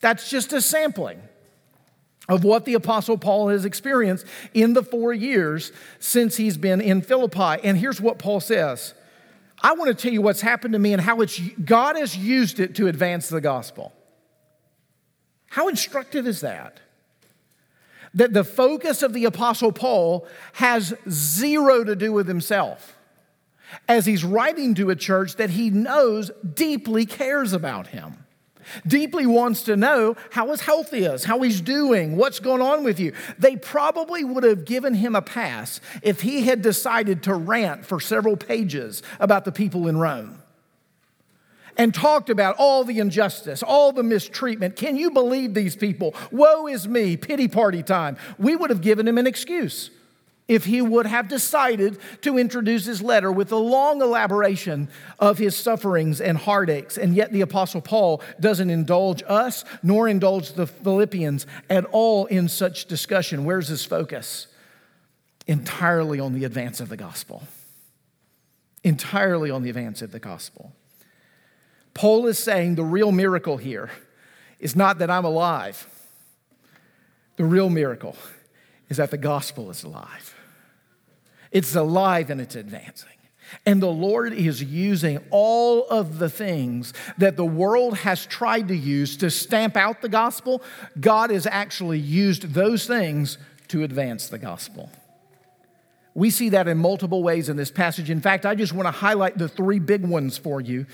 That's 0.00 0.28
just 0.28 0.52
a 0.52 0.60
sampling 0.60 1.20
of 2.28 2.44
what 2.44 2.64
the 2.66 2.74
Apostle 2.74 3.18
Paul 3.18 3.48
has 3.48 3.64
experienced 3.64 4.26
in 4.52 4.74
the 4.74 4.82
four 4.82 5.12
years 5.12 5.72
since 5.98 6.36
he's 6.36 6.56
been 6.56 6.80
in 6.80 7.02
Philippi. 7.02 7.62
And 7.64 7.76
here's 7.76 8.00
what 8.00 8.18
Paul 8.18 8.40
says 8.40 8.94
I 9.62 9.72
want 9.72 9.88
to 9.88 9.94
tell 9.94 10.12
you 10.12 10.20
what's 10.20 10.42
happened 10.42 10.74
to 10.74 10.78
me 10.78 10.92
and 10.92 11.00
how 11.00 11.22
it's, 11.22 11.38
God 11.64 11.96
has 11.96 12.16
used 12.16 12.60
it 12.60 12.74
to 12.76 12.86
advance 12.86 13.30
the 13.30 13.40
gospel. 13.40 13.92
How 15.54 15.68
instructive 15.68 16.26
is 16.26 16.40
that? 16.40 16.80
that 18.14 18.32
the 18.32 18.44
focus 18.44 19.02
of 19.02 19.12
the 19.12 19.24
Apostle 19.24 19.72
Paul 19.72 20.26
has 20.54 20.94
zero 21.08 21.84
to 21.84 21.96
do 21.96 22.12
with 22.12 22.28
himself 22.28 22.96
as 23.88 24.06
he's 24.06 24.24
writing 24.24 24.74
to 24.76 24.90
a 24.90 24.96
church 24.96 25.34
that 25.36 25.50
he 25.50 25.68
knows 25.68 26.30
deeply 26.54 27.06
cares 27.06 27.52
about 27.52 27.88
him. 27.88 28.24
Deeply 28.86 29.26
wants 29.26 29.62
to 29.62 29.76
know 29.76 30.16
how 30.30 30.50
his 30.50 30.62
health 30.62 30.94
is, 30.94 31.24
how 31.24 31.42
he's 31.42 31.60
doing, 31.60 32.16
what's 32.16 32.38
going 32.38 32.62
on 32.62 32.82
with 32.82 32.98
you. 32.98 33.12
They 33.38 33.56
probably 33.56 34.24
would 34.24 34.44
have 34.44 34.64
given 34.64 34.94
him 34.94 35.14
a 35.14 35.20
pass 35.20 35.80
if 36.02 36.22
he 36.22 36.42
had 36.42 36.62
decided 36.62 37.22
to 37.24 37.34
rant 37.34 37.84
for 37.84 38.00
several 38.00 38.36
pages 38.36 39.02
about 39.18 39.44
the 39.44 39.52
people 39.52 39.88
in 39.88 39.98
Rome 39.98 40.43
and 41.76 41.94
talked 41.94 42.30
about 42.30 42.56
all 42.58 42.84
the 42.84 42.98
injustice, 42.98 43.62
all 43.62 43.92
the 43.92 44.02
mistreatment. 44.02 44.76
Can 44.76 44.96
you 44.96 45.10
believe 45.10 45.54
these 45.54 45.76
people? 45.76 46.14
Woe 46.30 46.66
is 46.66 46.86
me, 46.88 47.16
pity 47.16 47.48
party 47.48 47.82
time. 47.82 48.16
We 48.38 48.56
would 48.56 48.70
have 48.70 48.80
given 48.80 49.08
him 49.08 49.18
an 49.18 49.26
excuse 49.26 49.90
if 50.46 50.66
he 50.66 50.82
would 50.82 51.06
have 51.06 51.28
decided 51.28 51.98
to 52.20 52.36
introduce 52.36 52.84
his 52.84 53.00
letter 53.00 53.32
with 53.32 53.50
a 53.50 53.56
long 53.56 54.02
elaboration 54.02 54.88
of 55.18 55.38
his 55.38 55.56
sufferings 55.56 56.20
and 56.20 56.36
heartaches. 56.36 56.98
And 56.98 57.14
yet, 57.14 57.32
the 57.32 57.40
Apostle 57.40 57.80
Paul 57.80 58.22
doesn't 58.38 58.68
indulge 58.68 59.22
us 59.26 59.64
nor 59.82 60.06
indulge 60.06 60.52
the 60.52 60.66
Philippians 60.66 61.46
at 61.70 61.86
all 61.86 62.26
in 62.26 62.48
such 62.48 62.86
discussion. 62.86 63.44
Where's 63.44 63.68
his 63.68 63.84
focus? 63.84 64.48
Entirely 65.46 66.20
on 66.20 66.34
the 66.34 66.44
advance 66.44 66.80
of 66.80 66.88
the 66.88 66.96
gospel. 66.96 67.42
Entirely 68.82 69.50
on 69.50 69.62
the 69.62 69.70
advance 69.70 70.02
of 70.02 70.12
the 70.12 70.18
gospel. 70.18 70.72
Paul 71.94 72.26
is 72.26 72.38
saying 72.38 72.74
the 72.74 72.84
real 72.84 73.12
miracle 73.12 73.56
here 73.56 73.90
is 74.58 74.74
not 74.74 74.98
that 74.98 75.10
I'm 75.10 75.24
alive. 75.24 75.86
The 77.36 77.44
real 77.44 77.70
miracle 77.70 78.16
is 78.88 78.96
that 78.98 79.10
the 79.10 79.18
gospel 79.18 79.70
is 79.70 79.84
alive. 79.84 80.34
It's 81.50 81.74
alive 81.74 82.30
and 82.30 82.40
it's 82.40 82.56
advancing. 82.56 83.10
And 83.64 83.80
the 83.80 83.90
Lord 83.90 84.32
is 84.32 84.62
using 84.62 85.20
all 85.30 85.86
of 85.88 86.18
the 86.18 86.28
things 86.28 86.92
that 87.18 87.36
the 87.36 87.44
world 87.44 87.98
has 87.98 88.26
tried 88.26 88.68
to 88.68 88.76
use 88.76 89.16
to 89.18 89.30
stamp 89.30 89.76
out 89.76 90.02
the 90.02 90.08
gospel. 90.08 90.62
God 90.98 91.30
has 91.30 91.46
actually 91.46 91.98
used 91.98 92.54
those 92.54 92.86
things 92.86 93.38
to 93.68 93.84
advance 93.84 94.28
the 94.28 94.38
gospel. 94.38 94.90
We 96.14 96.30
see 96.30 96.50
that 96.50 96.68
in 96.68 96.78
multiple 96.78 97.22
ways 97.22 97.48
in 97.48 97.56
this 97.56 97.72
passage. 97.72 98.08
In 98.08 98.20
fact, 98.20 98.46
I 98.46 98.54
just 98.54 98.72
want 98.72 98.86
to 98.86 98.92
highlight 98.92 99.36
the 99.36 99.48
three 99.48 99.80
big 99.80 100.06
ones 100.06 100.38
for 100.38 100.60
you 100.60 100.86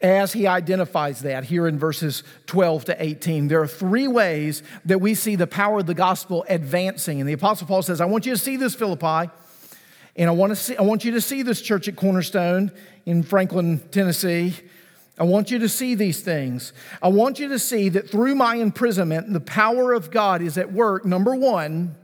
as 0.00 0.32
he 0.32 0.48
identifies 0.48 1.20
that 1.20 1.44
here 1.44 1.68
in 1.68 1.78
verses 1.78 2.24
12 2.46 2.86
to 2.86 3.02
18. 3.02 3.46
There 3.46 3.62
are 3.62 3.68
three 3.68 4.08
ways 4.08 4.64
that 4.84 4.98
we 4.98 5.14
see 5.14 5.36
the 5.36 5.46
power 5.46 5.78
of 5.78 5.86
the 5.86 5.94
gospel 5.94 6.44
advancing. 6.48 7.20
And 7.20 7.28
the 7.28 7.34
Apostle 7.34 7.68
Paul 7.68 7.82
says, 7.82 8.00
I 8.00 8.06
want 8.06 8.26
you 8.26 8.32
to 8.32 8.38
see 8.38 8.56
this, 8.56 8.74
Philippi. 8.74 9.30
And 10.16 10.28
I 10.28 10.32
want, 10.32 10.50
to 10.50 10.56
see, 10.56 10.76
I 10.76 10.82
want 10.82 11.04
you 11.04 11.12
to 11.12 11.20
see 11.20 11.42
this 11.42 11.62
church 11.62 11.86
at 11.86 11.94
Cornerstone 11.94 12.72
in 13.06 13.22
Franklin, 13.22 13.78
Tennessee. 13.90 14.54
I 15.18 15.22
want 15.24 15.52
you 15.52 15.60
to 15.60 15.68
see 15.68 15.94
these 15.94 16.20
things. 16.20 16.72
I 17.00 17.08
want 17.08 17.38
you 17.38 17.48
to 17.48 17.58
see 17.58 17.88
that 17.90 18.10
through 18.10 18.34
my 18.34 18.56
imprisonment, 18.56 19.32
the 19.32 19.40
power 19.40 19.92
of 19.92 20.10
God 20.10 20.42
is 20.42 20.58
at 20.58 20.72
work, 20.72 21.04
number 21.04 21.36
one, 21.36 21.94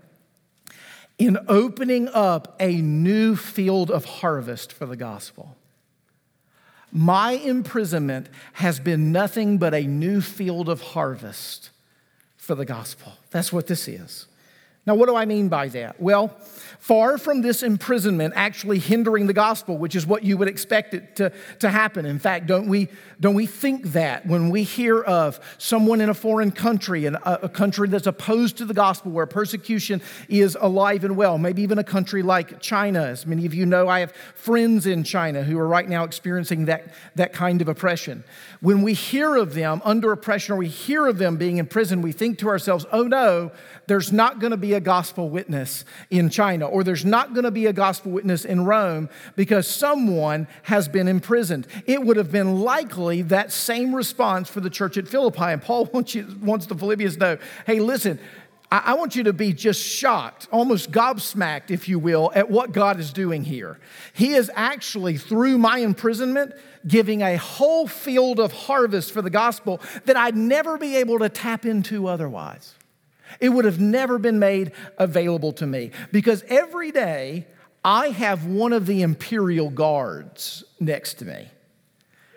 in 1.20 1.38
opening 1.48 2.08
up 2.08 2.56
a 2.58 2.80
new 2.80 3.36
field 3.36 3.90
of 3.90 4.06
harvest 4.06 4.72
for 4.72 4.86
the 4.86 4.96
gospel. 4.96 5.54
My 6.90 7.32
imprisonment 7.32 8.26
has 8.54 8.80
been 8.80 9.12
nothing 9.12 9.58
but 9.58 9.74
a 9.74 9.82
new 9.82 10.22
field 10.22 10.70
of 10.70 10.80
harvest 10.80 11.70
for 12.38 12.54
the 12.54 12.64
gospel. 12.64 13.12
That's 13.30 13.52
what 13.52 13.66
this 13.66 13.86
is. 13.86 14.26
Now, 14.86 14.94
what 14.94 15.10
do 15.10 15.14
I 15.14 15.26
mean 15.26 15.50
by 15.50 15.68
that? 15.68 16.00
Well, 16.00 16.34
far 16.80 17.18
from 17.18 17.42
this 17.42 17.62
imprisonment 17.62 18.32
actually 18.34 18.78
hindering 18.78 19.26
the 19.26 19.32
gospel, 19.32 19.76
which 19.76 19.94
is 19.94 20.06
what 20.06 20.25
you 20.25 20.37
would 20.38 20.49
expect 20.49 20.94
it 20.94 21.14
to, 21.16 21.30
to 21.58 21.68
happen. 21.68 22.06
In 22.06 22.18
fact, 22.18 22.46
don't 22.46 22.66
we, 22.66 22.88
don't 23.20 23.34
we 23.34 23.46
think 23.46 23.92
that 23.92 24.26
when 24.26 24.49
we 24.49 24.62
hear 24.62 25.00
of 25.00 25.38
someone 25.58 26.00
in 26.00 26.08
a 26.08 26.14
foreign 26.14 26.50
country, 26.50 27.04
and 27.04 27.16
a, 27.16 27.44
a 27.44 27.49
country 27.49 27.87
that's 27.88 28.06
opposed 28.06 28.56
to 28.56 28.64
the 28.64 28.75
gospel, 28.75 29.12
where 29.12 29.26
persecution 29.26 30.00
is 30.28 30.56
alive 30.58 31.04
and 31.04 31.16
well, 31.16 31.37
maybe 31.37 31.62
even 31.62 31.78
a 31.78 31.84
country 31.84 32.22
like 32.22 32.60
China? 32.60 33.02
As 33.02 33.26
many 33.26 33.44
of 33.44 33.52
you 33.52 33.66
know, 33.66 33.87
I 33.88 34.00
have 34.00 34.12
friends 34.34 34.87
in 34.87 35.04
China 35.04 35.42
who 35.42 35.58
are 35.58 35.68
right 35.68 35.88
now 35.88 36.04
experiencing 36.04 36.64
that, 36.64 36.94
that 37.14 37.34
kind 37.34 37.60
of 37.60 37.68
oppression. 37.68 38.25
When 38.60 38.80
we 38.80 38.94
hear 38.94 39.37
of 39.37 39.52
them 39.52 39.82
under 39.84 40.12
oppression 40.12 40.54
or 40.54 40.56
we 40.56 40.68
hear 40.68 41.06
of 41.06 41.18
them 41.18 41.37
being 41.37 41.58
in 41.58 41.66
prison, 41.66 42.00
we 42.00 42.12
think 42.12 42.38
to 42.38 42.49
ourselves, 42.49 42.87
oh 42.90 43.02
no, 43.02 43.52
there's 43.87 44.12
not 44.12 44.38
going 44.38 44.52
to 44.52 44.56
be 44.56 44.72
a 44.72 44.80
gospel 44.80 45.28
witness 45.28 45.84
in 46.10 46.30
China 46.30 46.69
or 46.70 46.84
there's 46.84 47.04
not 47.04 47.34
going 47.34 47.44
to 47.44 47.50
be 47.50 47.66
a 47.66 47.72
gospel 47.72 48.12
witness 48.12 48.44
in 48.44 48.64
Rome 48.64 49.08
because 49.36 49.66
someone 49.66 50.48
has 50.62 50.88
been 50.88 51.08
imprisoned. 51.08 51.66
It 51.86 52.02
would 52.02 52.16
have 52.16 52.32
been 52.32 52.60
likely 52.60 53.22
that 53.22 53.52
same 53.52 53.94
response 53.94 54.48
for 54.48 54.60
the 54.60 54.70
church 54.70 54.96
at 54.96 55.08
Philippi. 55.08 55.42
And 55.42 55.62
Paul 55.62 55.84
wants, 55.92 56.14
you, 56.14 56.26
wants 56.40 56.66
the 56.66 56.74
Philippians 56.74 57.14
to 57.14 57.20
know 57.20 57.38
hey, 57.66 57.80
listen, 57.80 58.18
I 58.72 58.94
want 58.94 59.16
you 59.16 59.24
to 59.24 59.32
be 59.32 59.52
just 59.52 59.82
shocked, 59.82 60.46
almost 60.52 60.92
gobsmacked, 60.92 61.72
if 61.72 61.88
you 61.88 61.98
will, 61.98 62.30
at 62.36 62.48
what 62.48 62.70
God 62.70 63.00
is 63.00 63.12
doing 63.12 63.42
here. 63.42 63.80
He 64.12 64.34
is 64.34 64.48
actually, 64.54 65.18
through 65.18 65.58
my 65.58 65.78
imprisonment, 65.78 66.54
giving 66.86 67.20
a 67.20 67.36
whole 67.36 67.88
field 67.88 68.38
of 68.38 68.52
harvest 68.52 69.10
for 69.10 69.22
the 69.22 69.30
gospel 69.30 69.80
that 70.04 70.16
I'd 70.16 70.36
never 70.36 70.78
be 70.78 70.96
able 70.96 71.18
to 71.18 71.28
tap 71.28 71.66
into 71.66 72.06
otherwise. 72.06 72.76
It 73.38 73.50
would 73.50 73.64
have 73.64 73.80
never 73.80 74.18
been 74.18 74.38
made 74.38 74.72
available 74.99 75.52
to 75.54 75.66
me 75.66 75.90
because 76.10 76.44
every 76.49 76.90
day 76.90 77.46
I 77.84 78.08
have 78.08 78.44
one 78.46 78.72
of 78.72 78.87
the 78.87 79.02
imperial 79.02 79.70
guards 79.70 80.64
next 80.78 81.14
to 81.14 81.25
me. 81.25 81.49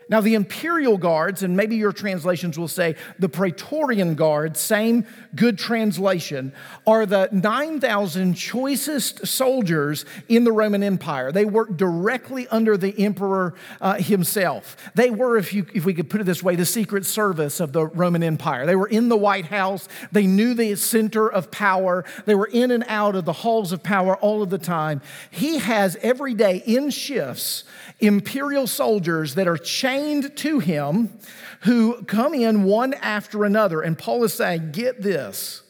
Now, 0.10 0.22
the 0.22 0.36
imperial 0.36 0.98
guards, 0.98 1.44
and 1.44 1.56
maybe 1.56 1.76
your 1.76 1.94
translations 1.94 2.58
will 2.60 2.68
say 2.68 2.96
the 3.20 3.30
Praetorian 3.30 4.16
guards, 4.16 4.60
same 4.60 5.06
good 5.36 5.58
translation, 5.58 6.54
are 6.86 7.06
the 7.06 7.30
9,000 7.32 8.34
choicest 8.34 9.26
soldiers 9.26 10.06
in 10.28 10.44
the 10.44 10.52
Roman 10.52 10.84
Empire. 10.84 11.32
They 11.32 11.46
worked 11.46 11.78
directly 11.78 12.48
under 12.50 12.78
the 12.78 12.98
emperor 13.04 13.56
uh, 13.80 13.96
himself. 13.96 14.76
They 14.96 15.10
were, 15.10 15.38
if, 15.38 15.54
you, 15.54 15.66
if 15.74 15.86
we 15.86 15.94
could 15.94 16.10
put 16.10 16.22
it 16.22 16.26
this 16.26 16.44
way, 16.44 16.56
the 16.56 16.66
secret 16.66 17.06
service 17.06 17.60
of 17.60 17.72
the 17.72 17.86
Roman 17.88 18.24
Empire. 18.24 18.66
They 18.66 18.76
were 18.76 18.88
in 18.88 19.10
the 19.10 19.18
White 19.18 19.46
House, 19.46 19.88
they 20.12 20.28
knew 20.28 20.54
the 20.54 20.76
center 20.76 21.32
of 21.32 21.50
power, 21.50 22.04
they 22.26 22.36
were 22.36 22.50
in 22.52 22.72
and 22.72 22.84
out 22.88 23.16
of 23.16 23.26
the 23.26 23.34
halls 23.34 23.72
of 23.72 23.84
power 23.84 24.18
all 24.18 24.44
of 24.44 24.50
the 24.50 24.58
time. 24.58 25.02
He 25.32 25.60
has 25.60 25.98
every 26.02 26.34
day 26.34 26.62
in 26.66 26.90
shifts 26.90 27.64
imperial 28.00 28.68
soldiers 28.68 29.36
that 29.36 29.48
are 29.48 29.58
chained 29.94 30.36
to 30.38 30.60
him 30.60 31.18
who 31.62 32.04
come 32.04 32.34
in 32.34 32.64
one 32.64 32.94
after 32.96 33.46
another. 33.46 33.82
And 33.82 33.98
Paul 33.98 34.24
is 34.24 34.34
saying, 34.34 34.72
Get 34.72 35.02
this. 35.02 35.62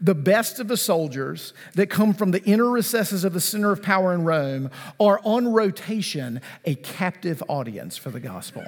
The 0.00 0.14
best 0.16 0.58
of 0.58 0.66
the 0.66 0.76
soldiers 0.76 1.54
that 1.74 1.88
come 1.88 2.12
from 2.12 2.32
the 2.32 2.42
inner 2.42 2.68
recesses 2.68 3.22
of 3.22 3.34
the 3.34 3.40
center 3.40 3.70
of 3.70 3.82
power 3.82 4.12
in 4.12 4.24
Rome 4.24 4.70
are 4.98 5.20
on 5.22 5.52
rotation 5.52 6.40
a 6.64 6.74
captive 6.74 7.40
audience 7.48 7.96
for 7.96 8.10
the 8.10 8.18
gospel. 8.18 8.64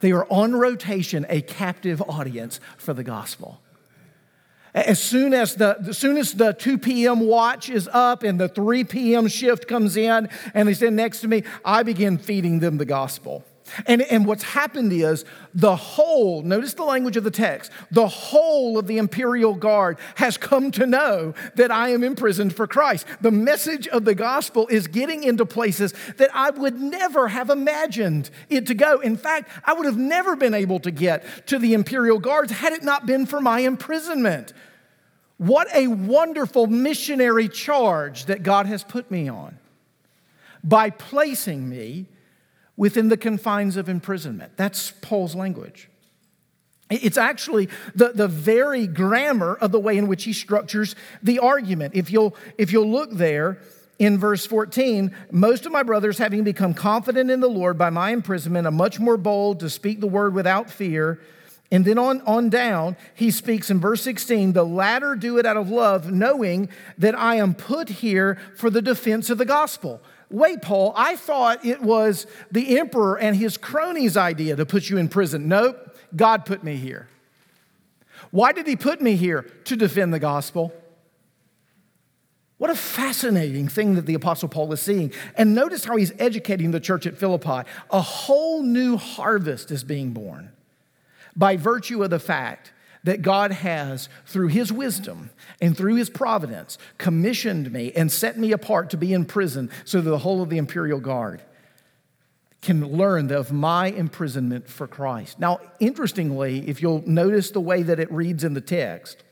they 0.00 0.12
are 0.12 0.26
on 0.30 0.54
rotation 0.54 1.26
a 1.28 1.40
captive 1.40 2.00
audience 2.02 2.60
for 2.76 2.94
the 2.94 3.02
gospel. 3.02 3.60
As 4.74 5.02
soon 5.02 5.34
as 5.34 5.56
the, 5.56 5.76
as 5.88 5.98
soon 5.98 6.16
as 6.16 6.32
the 6.32 6.52
2 6.52 6.78
p.m. 6.78 7.20
watch 7.20 7.68
is 7.68 7.88
up 7.92 8.22
and 8.22 8.40
the 8.40 8.48
3 8.48 8.84
p.m. 8.84 9.28
shift 9.28 9.68
comes 9.68 9.96
in 9.96 10.30
and 10.54 10.68
they 10.68 10.74
stand 10.74 10.96
next 10.96 11.20
to 11.20 11.28
me, 11.28 11.44
I 11.64 11.82
begin 11.82 12.16
feeding 12.16 12.60
them 12.60 12.78
the 12.78 12.86
gospel. 12.86 13.44
And, 13.86 14.02
and 14.02 14.26
what's 14.26 14.42
happened 14.42 14.92
is 14.92 15.24
the 15.54 15.76
whole, 15.76 16.42
notice 16.42 16.74
the 16.74 16.84
language 16.84 17.16
of 17.16 17.24
the 17.24 17.30
text, 17.30 17.70
the 17.90 18.08
whole 18.08 18.78
of 18.78 18.86
the 18.86 18.98
imperial 18.98 19.54
guard 19.54 19.98
has 20.16 20.36
come 20.36 20.70
to 20.72 20.86
know 20.86 21.34
that 21.56 21.70
I 21.70 21.90
am 21.90 22.02
imprisoned 22.02 22.54
for 22.54 22.66
Christ. 22.66 23.06
The 23.20 23.30
message 23.30 23.88
of 23.88 24.04
the 24.04 24.14
gospel 24.14 24.66
is 24.68 24.86
getting 24.86 25.24
into 25.24 25.46
places 25.46 25.94
that 26.16 26.30
I 26.34 26.50
would 26.50 26.80
never 26.80 27.28
have 27.28 27.50
imagined 27.50 28.30
it 28.48 28.66
to 28.66 28.74
go. 28.74 29.00
In 29.00 29.16
fact, 29.16 29.50
I 29.64 29.72
would 29.72 29.86
have 29.86 29.98
never 29.98 30.36
been 30.36 30.54
able 30.54 30.80
to 30.80 30.90
get 30.90 31.24
to 31.46 31.58
the 31.58 31.74
imperial 31.74 32.18
guards 32.18 32.52
had 32.52 32.72
it 32.72 32.82
not 32.82 33.06
been 33.06 33.26
for 33.26 33.40
my 33.40 33.60
imprisonment. 33.60 34.52
What 35.38 35.68
a 35.74 35.88
wonderful 35.88 36.68
missionary 36.68 37.48
charge 37.48 38.26
that 38.26 38.42
God 38.42 38.66
has 38.66 38.84
put 38.84 39.10
me 39.10 39.28
on 39.28 39.58
by 40.62 40.90
placing 40.90 41.68
me 41.68 42.06
within 42.76 43.08
the 43.08 43.16
confines 43.16 43.76
of 43.76 43.88
imprisonment. 43.88 44.56
That's 44.56 44.92
Paul's 45.02 45.34
language. 45.34 45.88
It's 46.90 47.16
actually 47.16 47.68
the, 47.94 48.12
the 48.14 48.28
very 48.28 48.86
grammar 48.86 49.54
of 49.54 49.72
the 49.72 49.80
way 49.80 49.96
in 49.96 50.08
which 50.08 50.24
he 50.24 50.32
structures 50.32 50.94
the 51.22 51.38
argument. 51.38 51.94
If 51.94 52.10
you'll, 52.10 52.36
if 52.58 52.72
you'll 52.72 52.90
look 52.90 53.12
there 53.12 53.58
in 53.98 54.18
verse 54.18 54.44
14, 54.46 55.14
most 55.30 55.64
of 55.64 55.72
my 55.72 55.82
brothers, 55.82 56.18
having 56.18 56.44
become 56.44 56.74
confident 56.74 57.30
in 57.30 57.40
the 57.40 57.48
Lord 57.48 57.78
by 57.78 57.90
my 57.90 58.10
imprisonment, 58.10 58.66
are 58.66 58.72
much 58.72 59.00
more 59.00 59.16
bold 59.16 59.60
to 59.60 59.70
speak 59.70 60.00
the 60.00 60.06
word 60.06 60.34
without 60.34 60.70
fear. 60.70 61.20
And 61.70 61.86
then 61.86 61.96
on, 61.96 62.20
on 62.22 62.50
down, 62.50 62.96
he 63.14 63.30
speaks 63.30 63.70
in 63.70 63.80
verse 63.80 64.02
16 64.02 64.52
the 64.52 64.64
latter 64.64 65.14
do 65.14 65.38
it 65.38 65.46
out 65.46 65.56
of 65.56 65.70
love, 65.70 66.10
knowing 66.10 66.68
that 66.98 67.18
I 67.18 67.36
am 67.36 67.54
put 67.54 67.88
here 67.88 68.38
for 68.56 68.68
the 68.68 68.82
defense 68.82 69.30
of 69.30 69.38
the 69.38 69.46
gospel. 69.46 70.02
Wait, 70.32 70.62
Paul, 70.62 70.92
I 70.96 71.16
thought 71.16 71.64
it 71.64 71.82
was 71.82 72.26
the 72.50 72.78
emperor 72.78 73.18
and 73.18 73.36
his 73.36 73.56
cronies' 73.56 74.16
idea 74.16 74.56
to 74.56 74.66
put 74.66 74.88
you 74.88 74.96
in 74.96 75.08
prison. 75.08 75.46
Nope. 75.46 75.96
God 76.16 76.44
put 76.44 76.64
me 76.64 76.76
here. 76.76 77.08
Why 78.30 78.52
did 78.52 78.66
He 78.66 78.76
put 78.76 79.00
me 79.00 79.16
here? 79.16 79.42
To 79.64 79.76
defend 79.76 80.12
the 80.12 80.18
gospel. 80.18 80.72
What 82.58 82.70
a 82.70 82.76
fascinating 82.76 83.66
thing 83.66 83.96
that 83.96 84.06
the 84.06 84.14
Apostle 84.14 84.48
Paul 84.48 84.72
is 84.72 84.80
seeing. 84.80 85.12
And 85.36 85.54
notice 85.54 85.84
how 85.84 85.96
he's 85.96 86.12
educating 86.20 86.70
the 86.70 86.78
church 86.78 87.06
at 87.06 87.18
Philippi. 87.18 87.68
A 87.90 88.00
whole 88.00 88.62
new 88.62 88.96
harvest 88.96 89.72
is 89.72 89.82
being 89.82 90.12
born 90.12 90.52
by 91.34 91.56
virtue 91.56 92.04
of 92.04 92.10
the 92.10 92.20
fact 92.20 92.72
that 93.04 93.22
God 93.22 93.50
has, 93.50 94.08
through 94.26 94.48
his 94.48 94.72
wisdom 94.72 95.30
and 95.60 95.76
through 95.76 95.96
his 95.96 96.08
providence, 96.08 96.78
commissioned 96.98 97.72
me 97.72 97.92
and 97.92 98.10
set 98.10 98.38
me 98.38 98.52
apart 98.52 98.90
to 98.90 98.96
be 98.96 99.12
in 99.12 99.24
prison 99.24 99.70
so 99.84 100.00
that 100.00 100.10
the 100.10 100.18
whole 100.18 100.42
of 100.42 100.50
the 100.50 100.58
imperial 100.58 101.00
guard 101.00 101.42
can 102.60 102.96
learn 102.96 103.30
of 103.32 103.52
my 103.52 103.88
imprisonment 103.88 104.68
for 104.68 104.86
Christ. 104.86 105.40
Now, 105.40 105.60
interestingly, 105.80 106.68
if 106.68 106.80
you'll 106.80 107.02
notice 107.06 107.50
the 107.50 107.60
way 107.60 107.82
that 107.82 107.98
it 107.98 108.10
reads 108.12 108.44
in 108.44 108.54
the 108.54 108.60
text, 108.60 109.24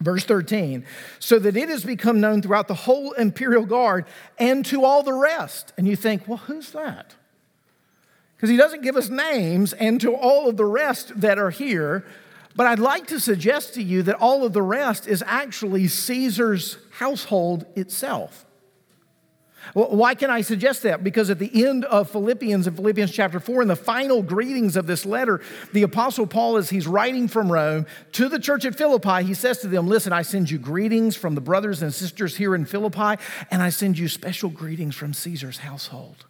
verse 0.00 0.24
13, 0.24 0.84
so 1.20 1.38
that 1.38 1.56
it 1.56 1.68
has 1.68 1.84
become 1.84 2.20
known 2.20 2.42
throughout 2.42 2.66
the 2.66 2.74
whole 2.74 3.12
imperial 3.12 3.64
guard 3.64 4.04
and 4.36 4.66
to 4.66 4.84
all 4.84 5.04
the 5.04 5.12
rest. 5.12 5.72
And 5.78 5.86
you 5.86 5.94
think, 5.94 6.26
well, 6.26 6.38
who's 6.38 6.72
that? 6.72 7.14
Because 8.36 8.50
he 8.50 8.56
doesn't 8.56 8.82
give 8.82 8.96
us 8.96 9.08
names 9.10 9.72
and 9.74 10.00
to 10.00 10.12
all 10.12 10.48
of 10.48 10.56
the 10.56 10.64
rest 10.64 11.20
that 11.20 11.38
are 11.38 11.50
here. 11.50 12.04
But 12.56 12.66
I'd 12.66 12.78
like 12.78 13.06
to 13.08 13.20
suggest 13.20 13.74
to 13.74 13.82
you 13.82 14.02
that 14.02 14.16
all 14.16 14.44
of 14.44 14.52
the 14.52 14.62
rest 14.62 15.06
is 15.06 15.22
actually 15.26 15.86
Caesar's 15.88 16.78
household 16.90 17.64
itself. 17.76 18.44
Why 19.74 20.14
can 20.14 20.30
I 20.30 20.40
suggest 20.40 20.82
that? 20.82 21.04
Because 21.04 21.30
at 21.30 21.38
the 21.38 21.66
end 21.66 21.84
of 21.84 22.10
Philippians, 22.10 22.66
in 22.66 22.74
Philippians 22.74 23.12
chapter 23.12 23.38
4, 23.38 23.62
in 23.62 23.68
the 23.68 23.76
final 23.76 24.22
greetings 24.22 24.76
of 24.76 24.86
this 24.86 25.06
letter, 25.06 25.40
the 25.72 25.82
Apostle 25.82 26.26
Paul, 26.26 26.56
as 26.56 26.70
he's 26.70 26.86
writing 26.86 27.28
from 27.28 27.52
Rome 27.52 27.86
to 28.12 28.28
the 28.28 28.38
church 28.38 28.64
at 28.64 28.74
Philippi, 28.74 29.22
he 29.22 29.34
says 29.34 29.58
to 29.58 29.68
them, 29.68 29.86
Listen, 29.86 30.12
I 30.12 30.22
send 30.22 30.50
you 30.50 30.58
greetings 30.58 31.14
from 31.14 31.34
the 31.34 31.40
brothers 31.40 31.82
and 31.82 31.92
sisters 31.92 32.36
here 32.36 32.54
in 32.54 32.64
Philippi, 32.64 33.22
and 33.50 33.62
I 33.62 33.68
send 33.68 33.98
you 33.98 34.08
special 34.08 34.50
greetings 34.50 34.96
from 34.96 35.14
Caesar's 35.14 35.58
household. 35.58 36.26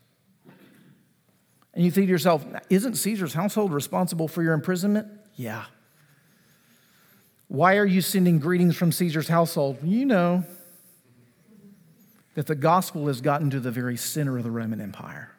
And 1.73 1.85
you 1.85 1.91
think 1.91 2.09
to 2.09 2.11
yourself, 2.11 2.45
Isn't 2.69 2.95
Caesar's 2.97 3.33
household 3.33 3.73
responsible 3.73 4.29
for 4.29 4.43
your 4.43 4.55
imprisonment? 4.55 5.09
Yeah. 5.37 5.65
Why 7.51 7.79
are 7.79 7.85
you 7.85 8.01
sending 8.01 8.39
greetings 8.39 8.77
from 8.77 8.93
Caesar's 8.93 9.27
household? 9.27 9.79
You 9.83 10.07
know 10.07 10.45
that 12.35 12.47
the 12.47 12.55
gospel 12.55 13.09
has 13.09 13.21
gotten 13.21 13.51
to 13.51 13.59
the 13.59 13.73
very 13.73 13.97
center 13.97 14.39
of 14.39 14.45
the 14.45 14.53
Roman 14.53 14.81
Empire. 14.81 15.30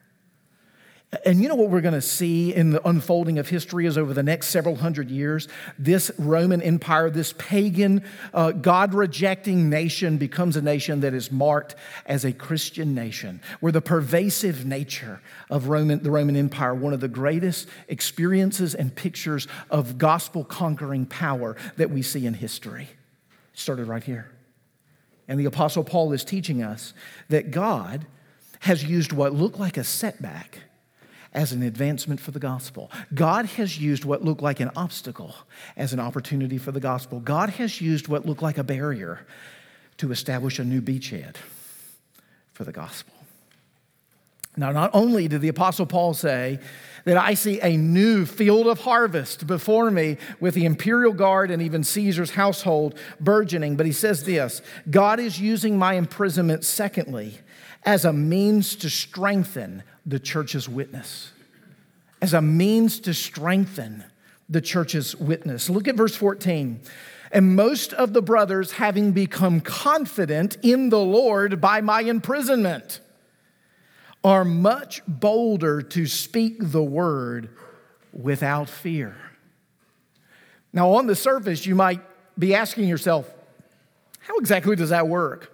And 1.26 1.42
you 1.42 1.50
know 1.50 1.56
what 1.56 1.70
we're 1.70 1.82
going 1.82 1.94
to 1.94 2.02
see 2.02 2.54
in 2.54 2.70
the 2.70 2.88
unfolding 2.88 3.38
of 3.38 3.50
history 3.50 3.86
is 3.86 3.98
over 3.98 4.14
the 4.14 4.24
next 4.24 4.48
several 4.48 4.78
hundred 4.78 5.12
years, 5.12 5.50
this 5.78 6.10
Roman 6.18 6.62
Empire, 6.62 7.10
this 7.10 7.34
pagan, 7.38 8.06
uh, 8.34 8.54
God 8.54 8.94
rejecting 8.94 9.70
nation 9.70 10.18
becomes 10.18 10.56
a 10.56 10.62
nation 10.62 11.02
that 11.02 11.14
is 11.14 11.30
marked 11.30 11.76
as 12.06 12.24
a 12.24 12.32
Christian 12.32 12.96
nation, 12.96 13.42
where 13.60 13.74
the 13.74 13.82
pervasive 13.82 14.66
nature 14.66 15.22
of 15.50 15.68
Roman, 15.68 16.02
the 16.02 16.12
Roman 16.12 16.38
Empire, 16.38 16.74
one 16.74 16.94
of 16.94 17.02
the 17.02 17.10
greatest 17.10 17.68
experiences 17.90 18.74
and 18.74 18.96
pictures 18.96 19.50
of 19.70 19.98
gospel 19.98 20.46
conquering 20.46 21.06
power 21.06 21.58
that 21.76 21.90
we 21.90 22.02
see 22.02 22.26
in 22.26 22.36
history. 22.36 22.88
started 23.54 23.86
right 23.88 24.04
here. 24.04 24.32
And 25.28 25.38
the 25.38 25.46
Apostle 25.46 25.84
Paul 25.84 26.14
is 26.14 26.24
teaching 26.24 26.64
us 26.64 26.94
that 27.28 27.52
God 27.52 28.06
has 28.62 28.86
used 28.86 29.12
what 29.12 29.34
looked 29.34 29.60
like 29.60 29.76
a 29.76 29.84
setback 29.84 30.60
as 31.34 31.52
an 31.52 31.64
advancement 31.64 32.20
for 32.20 32.32
the 32.32 32.40
gospel. 32.40 32.92
God 33.14 33.46
has 33.46 33.80
used 33.80 34.04
what 34.06 34.24
looked 34.24 34.42
like 34.42 34.60
an 34.60 34.72
obstacle 34.76 35.36
as 35.78 35.94
an 35.94 36.00
opportunity 36.00 36.58
for 36.58 36.72
the 36.72 36.80
gospel. 36.80 37.20
God 37.20 37.52
has 37.52 37.80
used 37.80 38.08
what 38.08 38.26
looked 38.26 38.42
like 38.42 38.58
a 38.58 38.64
barrier 38.64 39.26
to 39.98 40.12
establish 40.12 40.60
a 40.60 40.64
new 40.64 40.82
beachhead 40.82 41.36
for 42.54 42.64
the 42.64 42.72
gospel. 42.72 43.14
Now, 44.58 44.72
not 44.72 44.92
only 44.94 45.30
did 45.30 45.40
the 45.40 45.48
Apostle 45.48 45.86
Paul 45.86 46.14
say 46.14 46.60
that 47.06 47.16
I 47.16 47.36
see 47.36 47.62
a 47.62 47.78
new 47.78 48.26
field 48.26 48.68
of 48.68 48.82
harvest 48.82 49.48
before 49.48 49.90
me 49.90 50.18
with 50.42 50.56
the 50.56 50.66
imperial 50.66 51.14
guard 51.14 51.52
and 51.52 51.62
even 51.62 51.84
Caesar's 51.84 52.32
household 52.32 52.98
burgeoning. 53.20 53.78
But 53.78 53.86
he 53.86 53.92
says 53.94 54.26
this 54.26 54.62
God 54.90 55.20
is 55.20 55.40
using 55.40 55.78
my 55.78 55.94
imprisonment, 55.94 56.66
secondly, 56.66 57.40
as 57.84 58.04
a 58.04 58.12
means 58.12 58.76
to 58.78 58.90
strengthen 58.90 59.84
the 60.06 60.20
church's 60.20 60.68
witness. 60.68 61.32
As 62.22 62.34
a 62.34 62.42
means 62.42 63.00
to 63.02 63.14
strengthen 63.14 64.04
the 64.50 64.62
church's 64.62 65.16
witness. 65.16 65.70
Look 65.70 65.88
at 65.88 65.96
verse 65.96 66.16
14. 66.16 66.82
And 67.32 67.56
most 67.56 67.94
of 67.94 68.14
the 68.14 68.22
brothers, 68.22 68.74
having 68.74 69.14
become 69.14 69.62
confident 69.62 70.58
in 70.62 70.90
the 70.90 71.00
Lord 71.00 71.62
by 71.62 71.82
my 71.82 72.02
imprisonment, 72.02 73.00
are 74.24 74.46
much 74.46 75.02
bolder 75.08 75.82
to 75.82 76.06
speak 76.06 76.58
the 76.60 76.84
word 76.84 77.50
without 78.14 78.70
fear. 78.70 79.16
Now, 80.74 80.92
on 80.92 81.08
the 81.08 81.16
surface, 81.16 81.66
you 81.66 81.76
might 81.76 82.02
be 82.38 82.54
asking 82.54 82.88
yourself, 82.88 83.32
how 84.20 84.38
exactly 84.38 84.76
does 84.76 84.90
that 84.90 85.08
work? 85.08 85.52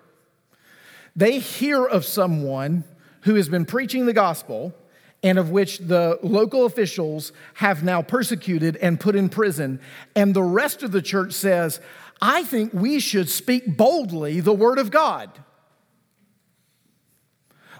They 1.16 1.40
hear 1.40 1.86
of 1.86 2.06
someone 2.06 2.84
who 3.28 3.36
has 3.36 3.50
been 3.50 3.66
preaching 3.66 4.06
the 4.06 4.14
gospel 4.14 4.74
and 5.22 5.38
of 5.38 5.50
which 5.50 5.80
the 5.80 6.18
local 6.24 6.66
officials 6.66 7.34
have 7.56 7.84
now 7.84 8.02
persecuted 8.02 8.78
and 8.78 9.00
put 9.00 9.16
in 9.16 9.28
prison, 9.28 9.82
and 10.16 10.34
the 10.34 10.44
rest 10.44 10.82
of 10.82 10.92
the 10.92 11.02
church 11.02 11.34
says, 11.34 11.82
I 12.22 12.44
think 12.44 12.74
we 12.74 13.00
should 13.00 13.28
speak 13.28 13.76
boldly 13.76 14.40
the 14.40 14.54
word 14.54 14.80
of 14.80 14.92
God. 14.92 15.30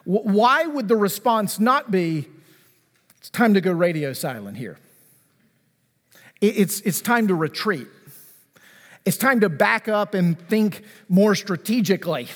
Why 0.04 0.66
would 0.66 0.88
the 0.88 0.96
response 0.98 1.60
not 1.60 1.92
be, 1.92 2.28
it's 3.20 3.30
time 3.30 3.54
to 3.54 3.62
go 3.62 3.72
radio 3.72 4.14
silent 4.14 4.58
here? 4.58 4.78
It's, 6.42 6.82
it's 6.82 7.02
time 7.02 7.30
to 7.30 7.36
retreat. 7.36 7.88
It's 9.06 9.18
time 9.18 9.40
to 9.40 9.50
back 9.50 9.88
up 9.88 10.14
and 10.14 10.38
think 10.50 10.84
more 11.08 11.36
strategically 11.36 12.28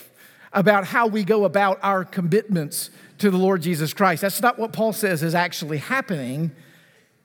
about 0.53 0.85
how 0.85 1.07
we 1.07 1.23
go 1.23 1.45
about 1.45 1.79
our 1.81 2.03
commitments 2.03 2.89
to 3.19 3.29
the 3.29 3.37
Lord 3.37 3.61
Jesus 3.61 3.93
Christ. 3.93 4.21
That's 4.21 4.41
not 4.41 4.59
what 4.59 4.73
Paul 4.73 4.93
says 4.93 5.23
is 5.23 5.35
actually 5.35 5.77
happening 5.77 6.51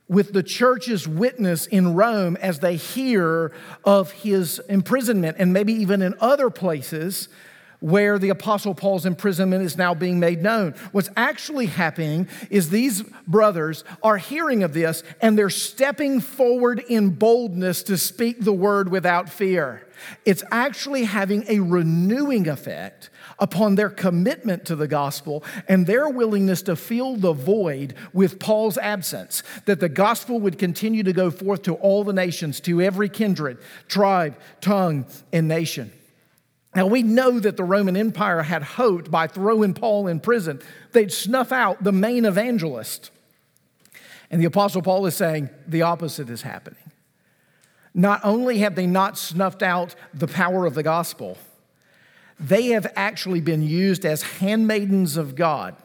with 0.08 0.32
the 0.32 0.42
church's 0.42 1.08
witness 1.08 1.66
in 1.66 1.94
Rome 1.94 2.36
as 2.36 2.60
they 2.60 2.76
hear 2.76 3.52
of 3.84 4.12
his 4.12 4.60
imprisonment 4.68 5.36
and 5.40 5.52
maybe 5.52 5.72
even 5.72 6.02
in 6.02 6.14
other 6.20 6.50
places 6.50 7.28
where 7.80 8.18
the 8.18 8.30
Apostle 8.30 8.74
Paul's 8.74 9.04
imprisonment 9.04 9.62
is 9.64 9.76
now 9.76 9.94
being 9.94 10.18
made 10.18 10.42
known. 10.42 10.72
What's 10.92 11.10
actually 11.16 11.66
happening 11.66 12.28
is 12.50 12.70
these 12.70 13.02
brothers 13.26 13.84
are 14.02 14.16
hearing 14.16 14.62
of 14.62 14.72
this 14.72 15.02
and 15.20 15.36
they're 15.36 15.50
stepping 15.50 16.20
forward 16.20 16.82
in 16.88 17.10
boldness 17.10 17.82
to 17.84 17.98
speak 17.98 18.40
the 18.40 18.52
word 18.52 18.90
without 18.90 19.28
fear. 19.28 19.86
It's 20.24 20.44
actually 20.50 21.04
having 21.04 21.44
a 21.48 21.60
renewing 21.60 22.48
effect 22.48 23.10
upon 23.38 23.74
their 23.74 23.90
commitment 23.90 24.64
to 24.64 24.74
the 24.76 24.88
gospel 24.88 25.44
and 25.68 25.86
their 25.86 26.08
willingness 26.08 26.62
to 26.62 26.76
fill 26.76 27.16
the 27.16 27.32
void 27.32 27.94
with 28.12 28.38
Paul's 28.38 28.78
absence, 28.78 29.42
that 29.66 29.80
the 29.80 29.88
gospel 29.88 30.40
would 30.40 30.58
continue 30.58 31.02
to 31.02 31.12
go 31.12 31.30
forth 31.30 31.62
to 31.62 31.74
all 31.74 32.04
the 32.04 32.12
nations, 32.12 32.60
to 32.60 32.80
every 32.80 33.08
kindred, 33.08 33.58
tribe, 33.88 34.36
tongue, 34.60 35.04
and 35.32 35.46
nation. 35.48 35.92
Now, 36.74 36.86
we 36.86 37.02
know 37.02 37.40
that 37.40 37.56
the 37.56 37.64
Roman 37.64 37.96
Empire 37.96 38.42
had 38.42 38.62
hoped 38.62 39.10
by 39.10 39.26
throwing 39.26 39.72
Paul 39.72 40.08
in 40.08 40.20
prison, 40.20 40.60
they'd 40.92 41.12
snuff 41.12 41.50
out 41.50 41.82
the 41.82 41.92
main 41.92 42.26
evangelist. 42.26 43.10
And 44.30 44.42
the 44.42 44.46
Apostle 44.46 44.82
Paul 44.82 45.06
is 45.06 45.14
saying 45.14 45.48
the 45.66 45.82
opposite 45.82 46.28
is 46.28 46.42
happening. 46.42 46.80
not 47.96 48.20
only 48.24 48.58
have 48.58 48.74
they 48.74 48.86
not 48.86 49.16
snuffed 49.16 49.62
out 49.62 49.94
the 50.12 50.28
power 50.28 50.66
of 50.66 50.74
the 50.74 50.82
gospel, 50.82 51.38
they 52.38 52.68
have 52.68 52.92
actually 52.96 53.40
been 53.40 53.62
used 53.62 54.04
as 54.04 54.22
handmaidens 54.22 55.16
of 55.16 55.34
God 55.34 55.76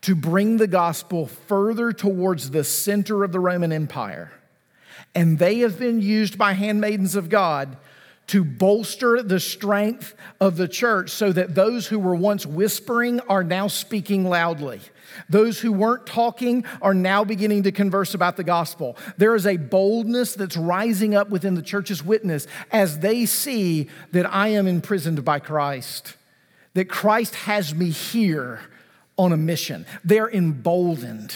to 0.00 0.14
bring 0.14 0.56
the 0.56 0.66
gospel 0.66 1.26
further 1.26 1.92
towards 1.92 2.50
the 2.50 2.64
center 2.64 3.24
of 3.24 3.32
the 3.32 3.40
Roman 3.40 3.72
Empire. 3.72 4.32
And 5.14 5.38
they 5.38 5.58
have 5.60 5.78
been 5.78 6.00
used 6.00 6.38
by 6.38 6.52
handmaidens 6.52 7.16
of 7.16 7.28
God 7.28 7.76
to 8.28 8.44
bolster 8.44 9.22
the 9.22 9.40
strength 9.40 10.14
of 10.40 10.56
the 10.56 10.68
church 10.68 11.10
so 11.10 11.32
that 11.32 11.54
those 11.54 11.86
who 11.86 11.98
were 11.98 12.14
once 12.14 12.46
whispering 12.46 13.20
are 13.20 13.42
now 13.42 13.66
speaking 13.66 14.24
loudly. 14.24 14.80
Those 15.28 15.58
who 15.58 15.72
weren't 15.72 16.06
talking 16.06 16.64
are 16.80 16.94
now 16.94 17.24
beginning 17.24 17.64
to 17.64 17.72
converse 17.72 18.14
about 18.14 18.36
the 18.36 18.44
gospel. 18.44 18.96
There 19.16 19.34
is 19.34 19.46
a 19.46 19.56
boldness 19.56 20.34
that's 20.34 20.56
rising 20.56 21.14
up 21.14 21.30
within 21.30 21.54
the 21.54 21.62
church's 21.62 22.04
witness 22.04 22.46
as 22.70 23.00
they 23.00 23.26
see 23.26 23.88
that 24.12 24.32
I 24.32 24.48
am 24.48 24.66
imprisoned 24.66 25.24
by 25.24 25.38
Christ, 25.38 26.14
that 26.74 26.88
Christ 26.88 27.34
has 27.34 27.74
me 27.74 27.90
here 27.90 28.60
on 29.16 29.32
a 29.32 29.36
mission. 29.36 29.86
They're 30.04 30.30
emboldened 30.30 31.34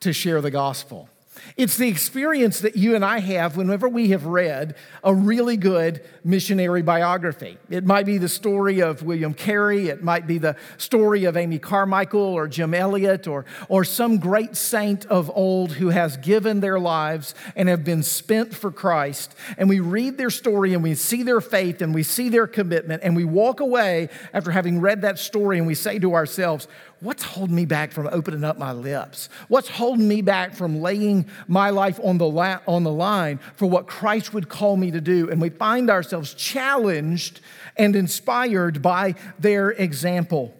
to 0.00 0.12
share 0.12 0.40
the 0.40 0.50
gospel. 0.50 1.09
It's 1.56 1.76
the 1.76 1.88
experience 1.88 2.60
that 2.60 2.76
you 2.76 2.94
and 2.94 3.04
I 3.04 3.18
have 3.20 3.56
whenever 3.56 3.88
we 3.88 4.10
have 4.10 4.26
read 4.26 4.74
a 5.02 5.14
really 5.14 5.56
good 5.56 6.02
missionary 6.24 6.82
biography. 6.82 7.58
It 7.68 7.84
might 7.84 8.06
be 8.06 8.18
the 8.18 8.28
story 8.28 8.80
of 8.80 9.02
William 9.02 9.34
Carey, 9.34 9.88
it 9.88 10.02
might 10.02 10.26
be 10.26 10.38
the 10.38 10.56
story 10.76 11.24
of 11.24 11.36
Amy 11.36 11.58
Carmichael 11.58 12.20
or 12.20 12.48
Jim 12.48 12.74
Elliot 12.74 13.26
or, 13.26 13.44
or 13.68 13.84
some 13.84 14.18
great 14.18 14.56
saint 14.56 15.06
of 15.06 15.30
old 15.34 15.72
who 15.72 15.88
has 15.88 16.16
given 16.16 16.60
their 16.60 16.78
lives 16.78 17.34
and 17.56 17.68
have 17.68 17.84
been 17.84 18.02
spent 18.02 18.54
for 18.54 18.70
Christ. 18.70 19.34
And 19.58 19.68
we 19.68 19.80
read 19.80 20.18
their 20.18 20.30
story 20.30 20.74
and 20.74 20.82
we 20.82 20.94
see 20.94 21.22
their 21.22 21.40
faith 21.40 21.82
and 21.82 21.94
we 21.94 22.02
see 22.02 22.28
their 22.28 22.46
commitment 22.46 23.02
and 23.02 23.16
we 23.16 23.24
walk 23.24 23.60
away 23.60 24.08
after 24.32 24.50
having 24.50 24.80
read 24.80 25.02
that 25.02 25.18
story 25.18 25.58
and 25.58 25.66
we 25.66 25.74
say 25.74 25.98
to 25.98 26.14
ourselves, 26.14 26.68
What's 27.00 27.22
holding 27.22 27.56
me 27.56 27.64
back 27.64 27.92
from 27.92 28.08
opening 28.12 28.44
up 28.44 28.58
my 28.58 28.72
lips? 28.72 29.30
What's 29.48 29.68
holding 29.68 30.06
me 30.06 30.20
back 30.20 30.54
from 30.54 30.82
laying 30.82 31.26
my 31.48 31.70
life 31.70 31.98
on 32.02 32.18
the, 32.18 32.28
la- 32.28 32.60
on 32.68 32.84
the 32.84 32.92
line 32.92 33.40
for 33.56 33.66
what 33.66 33.86
Christ 33.86 34.34
would 34.34 34.50
call 34.50 34.76
me 34.76 34.90
to 34.90 35.00
do? 35.00 35.30
And 35.30 35.40
we 35.40 35.48
find 35.48 35.88
ourselves 35.88 36.34
challenged 36.34 37.40
and 37.76 37.96
inspired 37.96 38.82
by 38.82 39.14
their 39.38 39.70
example. 39.70 40.54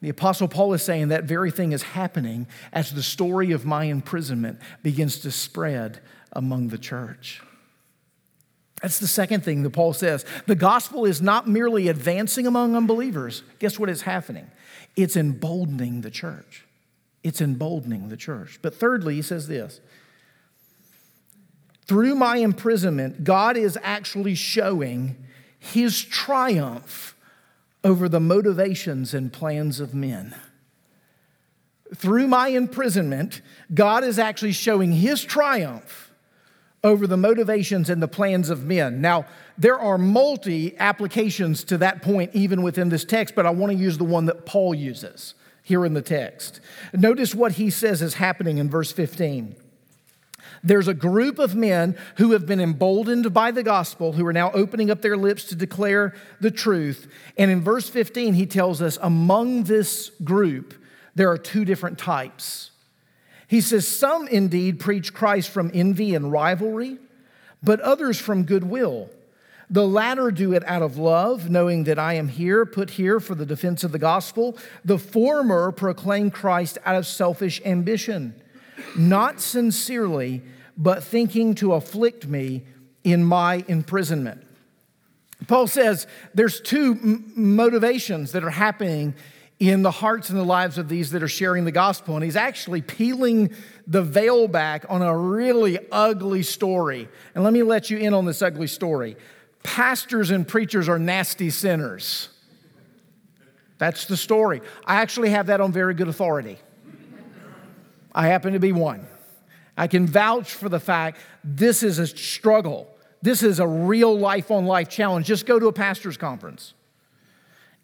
The 0.00 0.08
Apostle 0.08 0.48
Paul 0.48 0.72
is 0.72 0.82
saying 0.82 1.08
that 1.08 1.24
very 1.24 1.50
thing 1.50 1.72
is 1.72 1.82
happening 1.82 2.46
as 2.72 2.92
the 2.92 3.02
story 3.02 3.52
of 3.52 3.66
my 3.66 3.84
imprisonment 3.84 4.58
begins 4.82 5.18
to 5.20 5.30
spread 5.30 6.00
among 6.32 6.68
the 6.68 6.78
church. 6.78 7.42
That's 8.82 8.98
the 8.98 9.06
second 9.06 9.42
thing 9.42 9.62
that 9.62 9.70
Paul 9.70 9.94
says. 9.94 10.24
The 10.46 10.54
gospel 10.54 11.06
is 11.06 11.22
not 11.22 11.48
merely 11.48 11.88
advancing 11.88 12.46
among 12.46 12.76
unbelievers. 12.76 13.42
Guess 13.58 13.78
what 13.78 13.88
is 13.88 14.02
happening? 14.02 14.50
It's 14.96 15.16
emboldening 15.16 16.00
the 16.00 16.10
church. 16.10 16.64
It's 17.22 17.40
emboldening 17.40 18.08
the 18.08 18.16
church. 18.16 18.58
But 18.62 18.74
thirdly, 18.74 19.16
he 19.16 19.22
says 19.22 19.46
this 19.46 19.80
through 21.86 22.16
my 22.16 22.38
imprisonment, 22.38 23.22
God 23.22 23.56
is 23.56 23.78
actually 23.82 24.34
showing 24.34 25.16
his 25.58 26.02
triumph 26.02 27.16
over 27.84 28.08
the 28.08 28.20
motivations 28.20 29.14
and 29.14 29.32
plans 29.32 29.78
of 29.78 29.94
men. 29.94 30.34
Through 31.94 32.26
my 32.26 32.48
imprisonment, 32.48 33.40
God 33.72 34.02
is 34.02 34.18
actually 34.18 34.52
showing 34.52 34.90
his 34.90 35.22
triumph 35.22 36.05
over 36.86 37.06
the 37.06 37.16
motivations 37.16 37.90
and 37.90 38.00
the 38.00 38.08
plans 38.08 38.48
of 38.48 38.64
men. 38.64 39.00
Now, 39.00 39.26
there 39.58 39.78
are 39.78 39.98
multi 39.98 40.78
applications 40.78 41.64
to 41.64 41.78
that 41.78 42.00
point, 42.00 42.30
even 42.32 42.62
within 42.62 42.90
this 42.90 43.04
text, 43.04 43.34
but 43.34 43.44
I 43.44 43.50
want 43.50 43.72
to 43.72 43.78
use 43.78 43.98
the 43.98 44.04
one 44.04 44.26
that 44.26 44.46
Paul 44.46 44.72
uses 44.72 45.34
here 45.64 45.84
in 45.84 45.94
the 45.94 46.02
text. 46.02 46.60
Notice 46.92 47.34
what 47.34 47.52
he 47.52 47.70
says 47.70 48.02
is 48.02 48.14
happening 48.14 48.58
in 48.58 48.70
verse 48.70 48.92
15. 48.92 49.56
There's 50.62 50.86
a 50.86 50.94
group 50.94 51.40
of 51.40 51.56
men 51.56 51.96
who 52.18 52.30
have 52.32 52.46
been 52.46 52.60
emboldened 52.60 53.34
by 53.34 53.50
the 53.50 53.64
gospel, 53.64 54.12
who 54.12 54.24
are 54.24 54.32
now 54.32 54.52
opening 54.52 54.88
up 54.88 55.02
their 55.02 55.16
lips 55.16 55.44
to 55.46 55.56
declare 55.56 56.14
the 56.40 56.52
truth. 56.52 57.10
And 57.36 57.50
in 57.50 57.62
verse 57.62 57.88
15, 57.88 58.34
he 58.34 58.46
tells 58.46 58.80
us 58.80 58.96
among 59.02 59.64
this 59.64 60.10
group, 60.22 60.74
there 61.16 61.30
are 61.30 61.38
two 61.38 61.64
different 61.64 61.98
types. 61.98 62.70
He 63.46 63.60
says, 63.60 63.86
Some 63.86 64.28
indeed 64.28 64.80
preach 64.80 65.14
Christ 65.14 65.50
from 65.50 65.70
envy 65.72 66.14
and 66.14 66.32
rivalry, 66.32 66.98
but 67.62 67.80
others 67.80 68.18
from 68.18 68.44
goodwill. 68.44 69.10
The 69.68 69.86
latter 69.86 70.30
do 70.30 70.52
it 70.52 70.62
out 70.64 70.82
of 70.82 70.96
love, 70.96 71.50
knowing 71.50 71.84
that 71.84 71.98
I 71.98 72.14
am 72.14 72.28
here, 72.28 72.64
put 72.64 72.90
here 72.90 73.18
for 73.18 73.34
the 73.34 73.46
defense 73.46 73.82
of 73.82 73.90
the 73.90 73.98
gospel. 73.98 74.56
The 74.84 74.98
former 74.98 75.72
proclaim 75.72 76.30
Christ 76.30 76.78
out 76.84 76.94
of 76.94 77.06
selfish 77.06 77.60
ambition, 77.64 78.40
not 78.96 79.40
sincerely, 79.40 80.42
but 80.76 81.02
thinking 81.02 81.54
to 81.56 81.72
afflict 81.72 82.26
me 82.26 82.62
in 83.02 83.24
my 83.24 83.64
imprisonment. 83.66 84.46
Paul 85.48 85.66
says 85.66 86.06
there's 86.34 86.60
two 86.60 86.98
m- 87.02 87.32
motivations 87.36 88.32
that 88.32 88.44
are 88.44 88.50
happening 88.50 89.14
in 89.58 89.82
the 89.82 89.90
hearts 89.90 90.28
and 90.28 90.38
the 90.38 90.44
lives 90.44 90.76
of 90.76 90.88
these 90.88 91.12
that 91.12 91.22
are 91.22 91.28
sharing 91.28 91.64
the 91.64 91.72
gospel. 91.72 92.14
And 92.14 92.24
he's 92.24 92.36
actually 92.36 92.82
peeling 92.82 93.54
the 93.86 94.02
veil 94.02 94.48
back 94.48 94.84
on 94.88 95.02
a 95.02 95.16
really 95.16 95.78
ugly 95.90 96.42
story. 96.42 97.08
And 97.34 97.42
let 97.42 97.52
me 97.52 97.62
let 97.62 97.88
you 97.88 97.96
in 97.98 98.12
on 98.14 98.24
this 98.26 98.42
ugly 98.42 98.66
story 98.66 99.16
pastors 99.62 100.30
and 100.30 100.46
preachers 100.46 100.88
are 100.88 100.98
nasty 100.98 101.50
sinners. 101.50 102.28
That's 103.78 104.06
the 104.06 104.16
story. 104.16 104.62
I 104.86 104.96
actually 105.02 105.30
have 105.30 105.46
that 105.46 105.60
on 105.60 105.72
very 105.72 105.92
good 105.92 106.06
authority. 106.06 106.58
I 108.14 108.28
happen 108.28 108.52
to 108.52 108.60
be 108.60 108.70
one. 108.70 109.06
I 109.76 109.88
can 109.88 110.06
vouch 110.06 110.54
for 110.54 110.68
the 110.68 110.78
fact 110.78 111.18
this 111.42 111.82
is 111.82 111.98
a 111.98 112.06
struggle. 112.06 112.88
This 113.22 113.42
is 113.42 113.58
a 113.58 113.66
real 113.66 114.16
life 114.16 114.52
on 114.52 114.66
life 114.66 114.88
challenge. 114.88 115.26
Just 115.26 115.46
go 115.46 115.58
to 115.58 115.66
a 115.66 115.72
pastor's 115.72 116.16
conference 116.16 116.74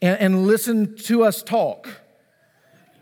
and, 0.02 0.20
and 0.20 0.46
listen 0.46 0.96
to 0.96 1.24
us 1.24 1.42
talk, 1.42 1.88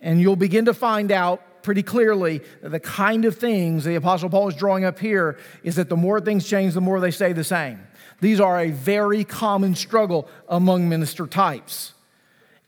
and 0.00 0.20
you'll 0.20 0.36
begin 0.36 0.66
to 0.66 0.74
find 0.74 1.10
out 1.10 1.62
pretty 1.62 1.82
clearly 1.82 2.40
the 2.62 2.80
kind 2.80 3.24
of 3.24 3.36
things 3.36 3.84
the 3.84 3.94
Apostle 3.96 4.30
Paul 4.30 4.48
is 4.48 4.54
drawing 4.54 4.84
up 4.84 4.98
here 4.98 5.38
is 5.62 5.76
that 5.76 5.88
the 5.88 5.96
more 5.96 6.20
things 6.20 6.48
change, 6.48 6.74
the 6.74 6.80
more 6.80 7.00
they 7.00 7.10
stay 7.10 7.32
the 7.32 7.44
same. 7.44 7.80
These 8.20 8.40
are 8.40 8.60
a 8.60 8.70
very 8.70 9.24
common 9.24 9.74
struggle 9.74 10.28
among 10.48 10.88
minister 10.88 11.26
types. 11.26 11.94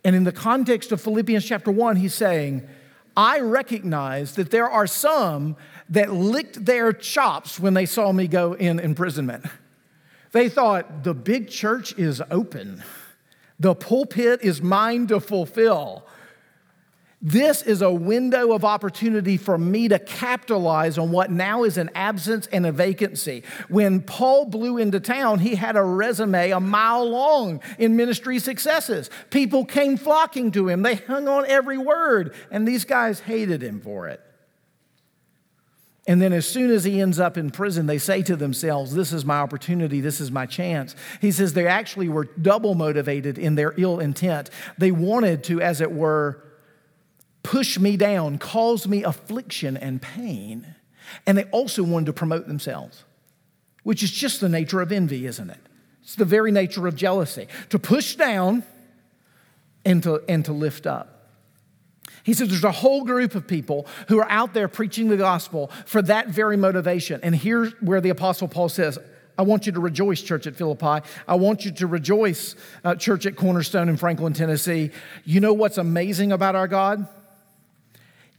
And 0.04 0.16
in 0.16 0.24
the 0.24 0.32
context 0.32 0.92
of 0.92 1.00
Philippians 1.00 1.44
chapter 1.44 1.70
1, 1.70 1.96
he's 1.96 2.14
saying, 2.14 2.66
I 3.16 3.40
recognize 3.40 4.34
that 4.34 4.50
there 4.50 4.68
are 4.68 4.86
some 4.86 5.56
that 5.90 6.12
licked 6.12 6.64
their 6.64 6.92
chops 6.92 7.60
when 7.60 7.74
they 7.74 7.86
saw 7.86 8.12
me 8.12 8.26
go 8.26 8.54
in 8.54 8.78
imprisonment. 8.78 9.44
They 10.32 10.48
thought, 10.48 11.04
the 11.04 11.12
big 11.12 11.50
church 11.50 11.96
is 11.98 12.22
open, 12.30 12.82
the 13.62 13.76
pulpit 13.76 14.40
is 14.42 14.60
mine 14.60 15.06
to 15.06 15.20
fulfill. 15.20 16.04
This 17.24 17.62
is 17.62 17.80
a 17.80 17.92
window 17.92 18.50
of 18.50 18.64
opportunity 18.64 19.36
for 19.36 19.56
me 19.56 19.86
to 19.86 20.00
capitalize 20.00 20.98
on 20.98 21.12
what 21.12 21.30
now 21.30 21.62
is 21.62 21.78
an 21.78 21.88
absence 21.94 22.48
and 22.48 22.66
a 22.66 22.72
vacancy. 22.72 23.44
When 23.68 24.00
Paul 24.00 24.46
blew 24.46 24.78
into 24.78 24.98
town, 24.98 25.38
he 25.38 25.54
had 25.54 25.76
a 25.76 25.84
resume 25.84 26.50
a 26.50 26.58
mile 26.58 27.08
long 27.08 27.62
in 27.78 27.94
ministry 27.94 28.40
successes. 28.40 29.08
People 29.30 29.64
came 29.64 29.96
flocking 29.96 30.50
to 30.50 30.66
him, 30.66 30.82
they 30.82 30.96
hung 30.96 31.28
on 31.28 31.46
every 31.46 31.78
word, 31.78 32.34
and 32.50 32.66
these 32.66 32.84
guys 32.84 33.20
hated 33.20 33.62
him 33.62 33.80
for 33.80 34.08
it. 34.08 34.20
And 36.06 36.20
then, 36.20 36.32
as 36.32 36.46
soon 36.46 36.72
as 36.72 36.82
he 36.82 37.00
ends 37.00 37.20
up 37.20 37.38
in 37.38 37.50
prison, 37.50 37.86
they 37.86 37.98
say 37.98 38.22
to 38.22 38.34
themselves, 38.34 38.92
This 38.92 39.12
is 39.12 39.24
my 39.24 39.38
opportunity, 39.38 40.00
this 40.00 40.20
is 40.20 40.32
my 40.32 40.46
chance. 40.46 40.96
He 41.20 41.30
says 41.30 41.52
they 41.52 41.68
actually 41.68 42.08
were 42.08 42.24
double 42.24 42.74
motivated 42.74 43.38
in 43.38 43.54
their 43.54 43.72
ill 43.76 44.00
intent. 44.00 44.50
They 44.78 44.90
wanted 44.90 45.44
to, 45.44 45.60
as 45.60 45.80
it 45.80 45.92
were, 45.92 46.42
push 47.44 47.78
me 47.78 47.96
down, 47.96 48.38
cause 48.38 48.88
me 48.88 49.04
affliction 49.04 49.76
and 49.76 50.02
pain. 50.02 50.74
And 51.24 51.38
they 51.38 51.44
also 51.44 51.84
wanted 51.84 52.06
to 52.06 52.12
promote 52.12 52.48
themselves, 52.48 53.04
which 53.84 54.02
is 54.02 54.10
just 54.10 54.40
the 54.40 54.48
nature 54.48 54.80
of 54.80 54.90
envy, 54.90 55.26
isn't 55.26 55.50
it? 55.50 55.60
It's 56.02 56.16
the 56.16 56.24
very 56.24 56.50
nature 56.50 56.88
of 56.88 56.96
jealousy 56.96 57.46
to 57.70 57.78
push 57.78 58.16
down 58.16 58.64
and 59.84 60.02
to, 60.02 60.22
and 60.28 60.44
to 60.46 60.52
lift 60.52 60.86
up. 60.86 61.21
He 62.24 62.34
says 62.34 62.48
there's 62.48 62.64
a 62.64 62.70
whole 62.70 63.04
group 63.04 63.34
of 63.34 63.46
people 63.46 63.86
who 64.08 64.18
are 64.18 64.30
out 64.30 64.54
there 64.54 64.68
preaching 64.68 65.08
the 65.08 65.16
gospel 65.16 65.70
for 65.86 66.02
that 66.02 66.28
very 66.28 66.56
motivation. 66.56 67.20
And 67.22 67.34
here's 67.34 67.72
where 67.80 68.00
the 68.00 68.10
Apostle 68.10 68.48
Paul 68.48 68.68
says, 68.68 68.98
I 69.38 69.42
want 69.42 69.66
you 69.66 69.72
to 69.72 69.80
rejoice, 69.80 70.20
church 70.22 70.46
at 70.46 70.56
Philippi. 70.56 71.06
I 71.26 71.34
want 71.34 71.64
you 71.64 71.72
to 71.72 71.86
rejoice, 71.86 72.54
uh, 72.84 72.94
church 72.94 73.26
at 73.26 73.34
Cornerstone 73.34 73.88
in 73.88 73.96
Franklin, 73.96 74.34
Tennessee. 74.34 74.90
You 75.24 75.40
know 75.40 75.52
what's 75.52 75.78
amazing 75.78 76.32
about 76.32 76.54
our 76.54 76.68
God? 76.68 77.08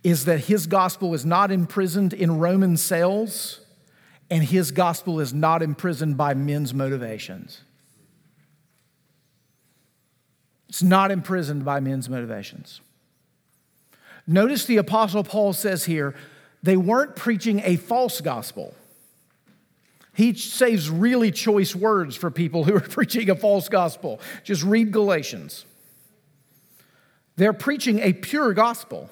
is 0.04 0.26
that 0.26 0.42
his 0.42 0.68
gospel 0.68 1.14
is 1.14 1.26
not 1.26 1.52
imprisoned 1.52 2.14
in 2.14 2.40
Roman 2.40 2.78
cells 2.78 3.62
and 4.30 4.44
his 4.44 4.72
gospel 4.72 5.20
is 5.20 5.34
not 5.34 5.62
imprisoned 5.62 6.18
by 6.18 6.34
men's 6.34 6.74
motivations. 6.74 7.62
It's 10.68 10.84
not 10.84 11.12
imprisoned 11.12 11.64
by 11.64 11.80
men's 11.80 12.10
motivations. 12.10 12.82
Notice 14.26 14.66
the 14.66 14.78
Apostle 14.78 15.24
Paul 15.24 15.54
says 15.54 15.86
here, 15.86 16.16
they 16.62 16.78
weren't 16.78 17.16
preaching 17.16 17.62
a 17.64 17.76
false 17.76 18.22
gospel. 18.22 18.74
He 20.14 20.34
saves 20.34 20.90
really 20.90 21.32
choice 21.32 21.76
words 21.76 22.16
for 22.16 22.32
people 22.32 22.64
who 22.64 22.76
are 22.76 22.80
preaching 22.98 23.30
a 23.30 23.36
false 23.36 23.68
gospel. 23.68 24.22
Just 24.44 24.64
read 24.64 24.92
Galatians. 24.92 25.66
They're 27.36 27.54
preaching 27.54 28.00
a 28.00 28.14
pure 28.14 28.54
gospel 28.54 29.10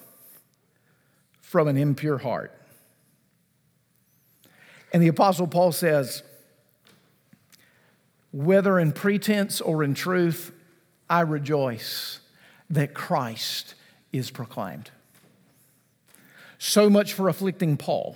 from 1.42 1.68
an 1.68 1.76
impure 1.76 2.20
heart. 2.20 2.58
And 4.94 5.02
the 5.02 5.08
Apostle 5.08 5.48
Paul 5.48 5.72
says, 5.72 6.24
whether 8.32 8.80
in 8.80 8.94
pretense 8.94 9.60
or 9.60 9.84
in 9.84 9.94
truth, 9.94 10.54
I 11.10 11.22
rejoice 11.22 12.20
that 12.70 12.94
Christ 12.94 13.76
is 14.14 14.32
proclaimed. 14.32 14.92
So 16.64 16.92
much 16.92 17.14
for 17.14 17.28
afflicting 17.28 17.76
Paul. 17.76 18.16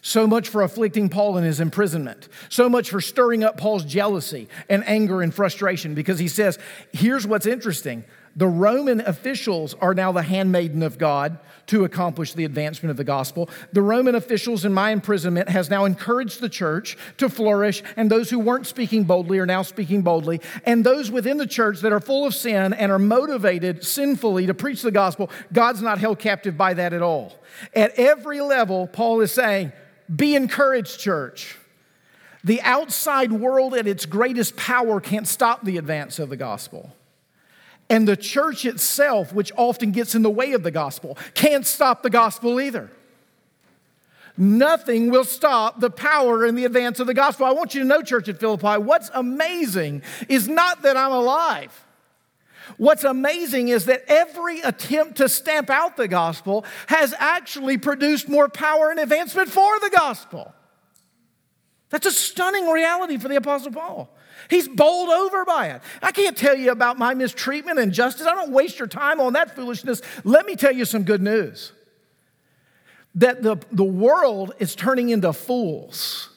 So 0.00 0.26
much 0.26 0.48
for 0.48 0.62
afflicting 0.62 1.08
Paul 1.08 1.38
in 1.38 1.44
his 1.44 1.60
imprisonment. 1.60 2.28
So 2.48 2.68
much 2.68 2.90
for 2.90 3.00
stirring 3.00 3.44
up 3.44 3.56
Paul's 3.56 3.84
jealousy 3.84 4.48
and 4.68 4.82
anger 4.88 5.22
and 5.22 5.32
frustration 5.32 5.94
because 5.94 6.18
he 6.18 6.26
says, 6.26 6.58
here's 6.92 7.28
what's 7.28 7.46
interesting. 7.46 8.02
The 8.34 8.46
Roman 8.46 9.00
officials 9.00 9.74
are 9.74 9.94
now 9.94 10.12
the 10.12 10.22
handmaiden 10.22 10.82
of 10.82 10.96
God 10.98 11.38
to 11.66 11.84
accomplish 11.84 12.32
the 12.32 12.44
advancement 12.44 12.90
of 12.90 12.96
the 12.96 13.04
gospel. 13.04 13.48
The 13.72 13.82
Roman 13.82 14.14
officials 14.14 14.64
in 14.64 14.72
my 14.72 14.90
imprisonment 14.90 15.48
has 15.48 15.68
now 15.68 15.84
encouraged 15.84 16.40
the 16.40 16.48
church 16.48 16.96
to 17.18 17.28
flourish, 17.28 17.82
and 17.96 18.10
those 18.10 18.30
who 18.30 18.38
weren't 18.38 18.66
speaking 18.66 19.04
boldly 19.04 19.38
are 19.38 19.46
now 19.46 19.62
speaking 19.62 20.02
boldly. 20.02 20.40
And 20.64 20.84
those 20.84 21.10
within 21.10 21.36
the 21.36 21.46
church 21.46 21.80
that 21.80 21.92
are 21.92 22.00
full 22.00 22.26
of 22.26 22.34
sin 22.34 22.72
and 22.72 22.90
are 22.90 22.98
motivated 22.98 23.84
sinfully 23.84 24.46
to 24.46 24.54
preach 24.54 24.82
the 24.82 24.90
gospel, 24.90 25.30
God's 25.52 25.82
not 25.82 25.98
held 25.98 26.18
captive 26.18 26.56
by 26.56 26.74
that 26.74 26.92
at 26.92 27.02
all. 27.02 27.34
At 27.74 27.92
every 27.98 28.40
level, 28.40 28.86
Paul 28.86 29.20
is 29.20 29.32
saying, 29.32 29.72
be 30.14 30.34
encouraged, 30.34 30.98
church. 30.98 31.58
The 32.44 32.60
outside 32.62 33.30
world 33.30 33.74
at 33.74 33.86
its 33.86 34.04
greatest 34.04 34.56
power 34.56 35.00
can't 35.00 35.28
stop 35.28 35.64
the 35.64 35.78
advance 35.78 36.18
of 36.18 36.28
the 36.28 36.36
gospel. 36.36 36.92
And 37.92 38.08
the 38.08 38.16
church 38.16 38.64
itself, 38.64 39.34
which 39.34 39.52
often 39.54 39.92
gets 39.92 40.14
in 40.14 40.22
the 40.22 40.30
way 40.30 40.54
of 40.54 40.62
the 40.62 40.70
gospel, 40.70 41.18
can't 41.34 41.66
stop 41.66 42.02
the 42.02 42.08
gospel 42.08 42.58
either. 42.58 42.90
Nothing 44.38 45.10
will 45.10 45.24
stop 45.24 45.78
the 45.78 45.90
power 45.90 46.46
and 46.46 46.56
the 46.56 46.64
advance 46.64 47.00
of 47.00 47.06
the 47.06 47.12
gospel. 47.12 47.44
I 47.44 47.52
want 47.52 47.74
you 47.74 47.82
to 47.82 47.86
know, 47.86 48.00
church 48.00 48.30
at 48.30 48.40
Philippi, 48.40 48.78
what's 48.82 49.10
amazing 49.12 50.00
is 50.30 50.48
not 50.48 50.80
that 50.82 50.96
I'm 50.96 51.12
alive. 51.12 51.84
What's 52.78 53.04
amazing 53.04 53.68
is 53.68 53.84
that 53.84 54.04
every 54.08 54.60
attempt 54.62 55.18
to 55.18 55.28
stamp 55.28 55.68
out 55.68 55.98
the 55.98 56.08
gospel 56.08 56.64
has 56.86 57.12
actually 57.18 57.76
produced 57.76 58.26
more 58.26 58.48
power 58.48 58.90
and 58.90 59.00
advancement 59.00 59.50
for 59.50 59.78
the 59.80 59.90
gospel. 59.90 60.54
That's 61.90 62.06
a 62.06 62.10
stunning 62.10 62.68
reality 62.68 63.18
for 63.18 63.28
the 63.28 63.36
Apostle 63.36 63.72
Paul. 63.72 64.08
He's 64.52 64.68
bowled 64.68 65.08
over 65.08 65.46
by 65.46 65.68
it. 65.68 65.80
I 66.02 66.12
can't 66.12 66.36
tell 66.36 66.54
you 66.54 66.72
about 66.72 66.98
my 66.98 67.14
mistreatment 67.14 67.78
and 67.78 67.90
justice. 67.90 68.26
I 68.26 68.34
don't 68.34 68.52
waste 68.52 68.78
your 68.78 68.86
time 68.86 69.18
on 69.18 69.32
that 69.32 69.56
foolishness. 69.56 70.02
Let 70.24 70.44
me 70.44 70.56
tell 70.56 70.72
you 70.72 70.84
some 70.84 71.04
good 71.04 71.22
news 71.22 71.72
that 73.14 73.42
the, 73.42 73.56
the 73.70 73.82
world 73.82 74.52
is 74.58 74.74
turning 74.74 75.08
into 75.08 75.32
fools 75.32 76.28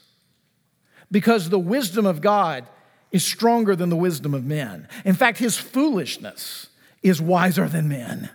because 1.12 1.50
the 1.50 1.60
wisdom 1.60 2.06
of 2.06 2.22
God 2.22 2.66
is 3.12 3.26
stronger 3.26 3.76
than 3.76 3.90
the 3.90 3.98
wisdom 3.98 4.34
of 4.34 4.46
men. 4.46 4.88
In 5.04 5.14
fact, 5.14 5.38
his 5.38 5.58
foolishness 5.58 6.68
is 7.04 7.22
wiser 7.22 7.68
than 7.68 7.90
men. 7.90 8.30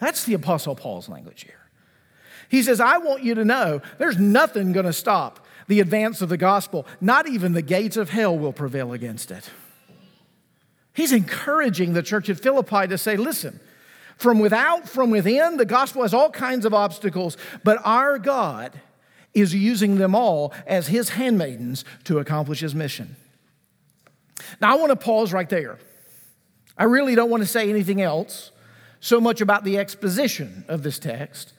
That's 0.00 0.24
the 0.24 0.34
Apostle 0.34 0.74
Paul's 0.74 1.08
language 1.08 1.44
here. 1.44 1.70
He 2.48 2.64
says, 2.64 2.80
I 2.80 2.98
want 2.98 3.22
you 3.22 3.36
to 3.36 3.44
know 3.44 3.80
there's 3.98 4.18
nothing 4.18 4.72
going 4.72 4.86
to 4.86 4.92
stop 4.92 5.45
the 5.68 5.80
advance 5.80 6.22
of 6.22 6.28
the 6.28 6.36
gospel. 6.36 6.86
Not 7.00 7.28
even 7.28 7.52
the 7.52 7.62
gates 7.62 7.96
of 7.96 8.10
hell 8.10 8.36
will 8.36 8.52
prevail 8.52 8.92
against 8.92 9.30
it. 9.30 9.50
He's 10.92 11.12
encouraging 11.12 11.92
the 11.92 12.02
church 12.02 12.30
at 12.30 12.40
Philippi 12.40 12.86
to 12.86 12.96
say, 12.96 13.16
listen, 13.16 13.60
from 14.16 14.38
without, 14.38 14.88
from 14.88 15.10
within, 15.10 15.58
the 15.58 15.66
gospel 15.66 16.02
has 16.02 16.14
all 16.14 16.30
kinds 16.30 16.64
of 16.64 16.72
obstacles, 16.72 17.36
but 17.62 17.78
our 17.84 18.18
God 18.18 18.80
is 19.34 19.54
using 19.54 19.96
them 19.96 20.14
all 20.14 20.54
as 20.66 20.86
his 20.86 21.10
handmaidens 21.10 21.84
to 22.04 22.18
accomplish 22.18 22.60
his 22.60 22.74
mission. 22.74 23.16
Now, 24.60 24.72
I 24.72 24.76
want 24.76 24.90
to 24.90 24.96
pause 24.96 25.32
right 25.32 25.48
there. 25.48 25.78
I 26.78 26.84
really 26.84 27.14
don't 27.14 27.30
want 27.30 27.42
to 27.42 27.48
say 27.48 27.68
anything 27.68 28.00
else 28.00 28.50
so 29.00 29.20
much 29.20 29.42
about 29.42 29.64
the 29.64 29.76
exposition 29.76 30.64
of 30.68 30.82
this 30.82 30.98
text. 30.98 31.52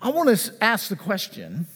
I 0.00 0.10
want 0.10 0.36
to 0.36 0.52
ask 0.60 0.88
the 0.88 0.96
question 0.96 1.68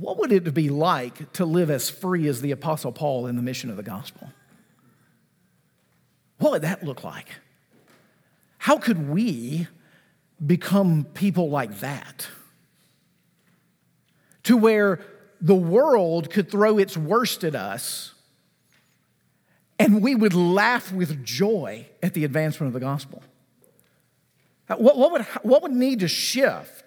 what 0.00 0.16
would 0.18 0.32
it 0.32 0.54
be 0.54 0.70
like 0.70 1.30
to 1.34 1.44
live 1.44 1.70
as 1.70 1.90
free 1.90 2.26
as 2.26 2.40
the 2.40 2.52
Apostle 2.52 2.90
Paul 2.90 3.26
in 3.26 3.36
the 3.36 3.42
mission 3.42 3.68
of 3.68 3.76
the 3.76 3.82
gospel? 3.82 4.32
What 6.38 6.52
would 6.52 6.62
that 6.62 6.82
look 6.82 7.04
like? 7.04 7.28
How 8.56 8.78
could 8.78 9.10
we 9.10 9.68
become 10.44 11.04
people 11.04 11.50
like 11.50 11.80
that? 11.80 12.28
To 14.44 14.56
where 14.56 15.00
the 15.38 15.54
world 15.54 16.30
could 16.30 16.50
throw 16.50 16.78
its 16.78 16.96
worst 16.96 17.44
at 17.44 17.54
us 17.54 18.14
and 19.78 20.02
we 20.02 20.14
would 20.14 20.34
laugh 20.34 20.92
with 20.92 21.24
joy 21.24 21.86
at 22.02 22.14
the 22.14 22.24
advancement 22.24 22.68
of 22.68 22.72
the 22.74 22.80
gospel. 22.80 23.22
What, 24.66 24.96
what, 24.96 25.12
would, 25.12 25.22
what 25.42 25.62
would 25.62 25.72
need 25.72 26.00
to 26.00 26.08
shift? 26.08 26.79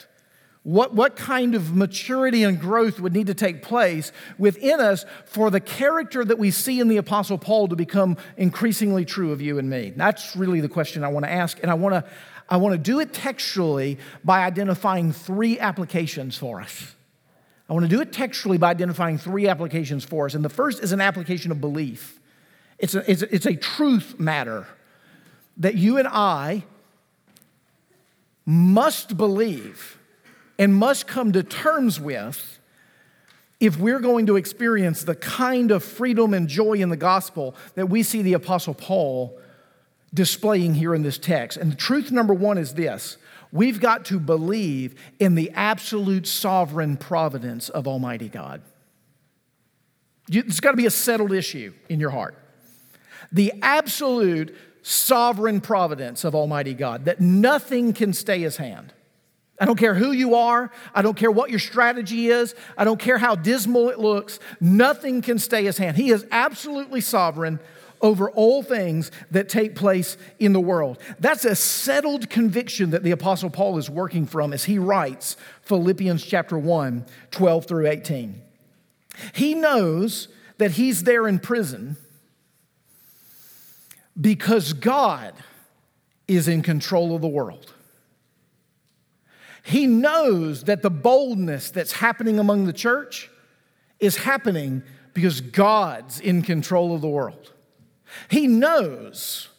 What, 0.63 0.93
what 0.93 1.17
kind 1.17 1.56
of 1.56 1.76
maturity 1.76 2.43
and 2.43 2.60
growth 2.60 2.99
would 3.02 3.13
need 3.13 3.28
to 3.28 3.34
take 3.34 3.62
place 3.63 4.13
within 4.38 4.80
us 4.80 5.06
for 5.26 5.49
the 5.49 5.60
character 5.60 6.23
that 6.23 6.39
we 6.39 6.52
see 6.52 6.80
in 6.80 6.88
the 6.88 6.95
Apostle 6.97 7.38
Paul 7.38 7.67
to 7.67 7.76
become 7.76 8.15
increasingly 8.38 9.04
true 9.04 9.34
of 9.34 9.41
you 9.41 9.60
and 9.60 9.69
me? 9.69 9.91
That's 9.95 10.38
really 10.38 10.62
the 10.62 10.69
question 10.69 11.04
I 11.04 11.10
want 11.10 11.26
to 11.26 11.32
ask. 11.32 11.60
And 11.62 11.69
I 11.69 11.73
want 11.73 11.95
to, 11.95 12.12
I 12.47 12.58
want 12.58 12.73
to 12.73 12.78
do 12.78 13.02
it 13.02 13.13
textually 13.13 13.97
by 14.23 14.45
identifying 14.45 15.12
three 15.12 15.60
applications 15.60 16.38
for 16.38 16.62
us. 16.62 16.95
I 17.69 17.73
want 17.73 17.84
to 17.84 17.89
do 17.89 18.02
it 18.02 18.13
textually 18.13 18.58
by 18.58 18.69
identifying 18.69 19.17
three 19.17 19.49
applications 19.49 20.06
for 20.06 20.28
us. 20.28 20.34
And 20.34 20.45
the 20.45 20.49
first 20.49 20.82
is 20.82 20.93
an 20.93 21.02
application 21.02 21.52
of 21.52 21.60
belief. 21.60 22.21
It's 22.80 22.95
a, 22.95 23.10
it's 23.10 23.21
a, 23.21 23.36
it's 23.36 23.45
a 23.45 23.56
truth 23.56 24.17
matter 24.17 24.67
that 25.58 25.76
you 25.76 25.97
and 25.97 26.08
I 26.08 26.63
must 28.45 29.17
believe 29.17 29.97
and 30.57 30.73
must 30.73 31.07
come 31.07 31.31
to 31.33 31.43
terms 31.43 31.99
with 31.99 32.59
if 33.59 33.77
we're 33.77 33.99
going 33.99 34.25
to 34.25 34.35
experience 34.35 35.03
the 35.03 35.15
kind 35.15 35.71
of 35.71 35.83
freedom 35.83 36.33
and 36.33 36.47
joy 36.47 36.73
in 36.73 36.89
the 36.89 36.97
gospel 36.97 37.55
that 37.75 37.87
we 37.87 38.03
see 38.03 38.21
the 38.21 38.33
Apostle 38.33 38.73
Paul 38.73 39.39
displaying 40.13 40.75
here 40.75 40.93
in 40.93 41.01
this 41.01 41.17
text. 41.17 41.57
And 41.57 41.71
the 41.71 41.75
truth 41.75 42.11
number 42.11 42.33
one 42.33 42.57
is 42.57 42.73
this 42.73 43.17
we've 43.51 43.79
got 43.79 44.05
to 44.05 44.19
believe 44.19 44.95
in 45.19 45.35
the 45.35 45.51
absolute 45.51 46.27
sovereign 46.27 46.97
providence 46.97 47.69
of 47.69 47.87
Almighty 47.87 48.29
God. 48.29 48.61
It's 50.29 50.59
got 50.59 50.71
to 50.71 50.77
be 50.77 50.85
a 50.85 50.91
settled 50.91 51.31
issue 51.31 51.73
in 51.89 51.99
your 51.99 52.11
heart 52.11 52.37
the 53.33 53.51
absolute 53.61 54.55
sovereign 54.83 55.59
providence 55.59 56.23
of 56.23 56.35
Almighty 56.35 56.73
God, 56.73 57.05
that 57.05 57.19
nothing 57.19 57.93
can 57.93 58.13
stay 58.13 58.39
his 58.39 58.57
hand. 58.57 58.93
I 59.59 59.65
don't 59.65 59.77
care 59.77 59.93
who 59.93 60.11
you 60.11 60.35
are. 60.35 60.71
I 60.93 61.01
don't 61.01 61.15
care 61.15 61.31
what 61.31 61.49
your 61.49 61.59
strategy 61.59 62.27
is. 62.27 62.55
I 62.77 62.83
don't 62.83 62.99
care 62.99 63.17
how 63.17 63.35
dismal 63.35 63.89
it 63.89 63.99
looks. 63.99 64.39
Nothing 64.59 65.21
can 65.21 65.37
stay 65.37 65.63
his 65.63 65.77
hand. 65.77 65.95
He 65.95 66.09
is 66.09 66.25
absolutely 66.31 67.01
sovereign 67.01 67.59
over 68.01 68.29
all 68.31 68.61
things 68.61 69.11
that 69.31 69.47
take 69.47 69.75
place 69.75 70.17
in 70.37 70.51
the 70.51 70.59
world. 70.59 70.97
That's 71.19 71.45
a 71.45 71.55
settled 71.55 72.29
conviction 72.29 72.89
that 72.89 73.03
the 73.03 73.11
Apostle 73.11 73.49
Paul 73.49 73.77
is 73.77 73.89
working 73.89 74.25
from 74.25 74.51
as 74.51 74.65
he 74.65 74.77
writes 74.77 75.37
Philippians 75.61 76.23
chapter 76.25 76.57
1, 76.57 77.05
12 77.31 77.65
through 77.65 77.87
18. 77.87 78.41
He 79.33 79.53
knows 79.53 80.27
that 80.57 80.71
he's 80.71 81.03
there 81.03 81.27
in 81.27 81.39
prison 81.39 81.95
because 84.19 84.73
God 84.73 85.33
is 86.27 86.47
in 86.47 86.61
control 86.61 87.15
of 87.15 87.21
the 87.21 87.27
world. 87.27 87.73
He 89.63 89.88
knows 89.88 90.65
that 90.65 90.82
the 90.82 90.91
boldness 90.91 91.71
that's 91.71 91.93
happening 91.93 92.38
among 92.38 92.65
the 92.65 92.73
church 92.73 93.30
is 93.99 94.17
happening 94.17 94.84
because 95.13 95.41
God's 95.41 96.19
in 96.19 96.43
control 96.43 96.93
of 96.93 97.02
the 97.02 97.10
world. 97.10 97.52
He 98.30 98.45
knows 98.47 99.49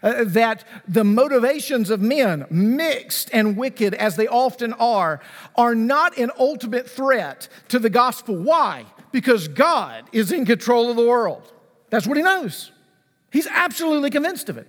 Uh, 0.00 0.22
that 0.22 0.64
the 0.86 1.02
motivations 1.02 1.90
of 1.90 2.00
men, 2.00 2.46
mixed 2.50 3.30
and 3.32 3.56
wicked 3.56 3.94
as 3.94 4.14
they 4.14 4.28
often 4.28 4.72
are, 4.74 5.18
are 5.56 5.74
not 5.74 6.16
an 6.16 6.30
ultimate 6.38 6.88
threat 6.88 7.48
to 7.66 7.80
the 7.80 7.90
gospel. 7.90 8.36
Why? 8.36 8.84
Because 9.10 9.48
God 9.48 10.04
is 10.12 10.30
in 10.30 10.44
control 10.44 10.88
of 10.90 10.96
the 10.96 11.06
world. 11.06 11.52
That's 11.90 12.06
what 12.06 12.16
he 12.16 12.22
knows. 12.22 12.70
He's 13.32 13.48
absolutely 13.48 14.10
convinced 14.10 14.48
of 14.48 14.56
it. 14.56 14.68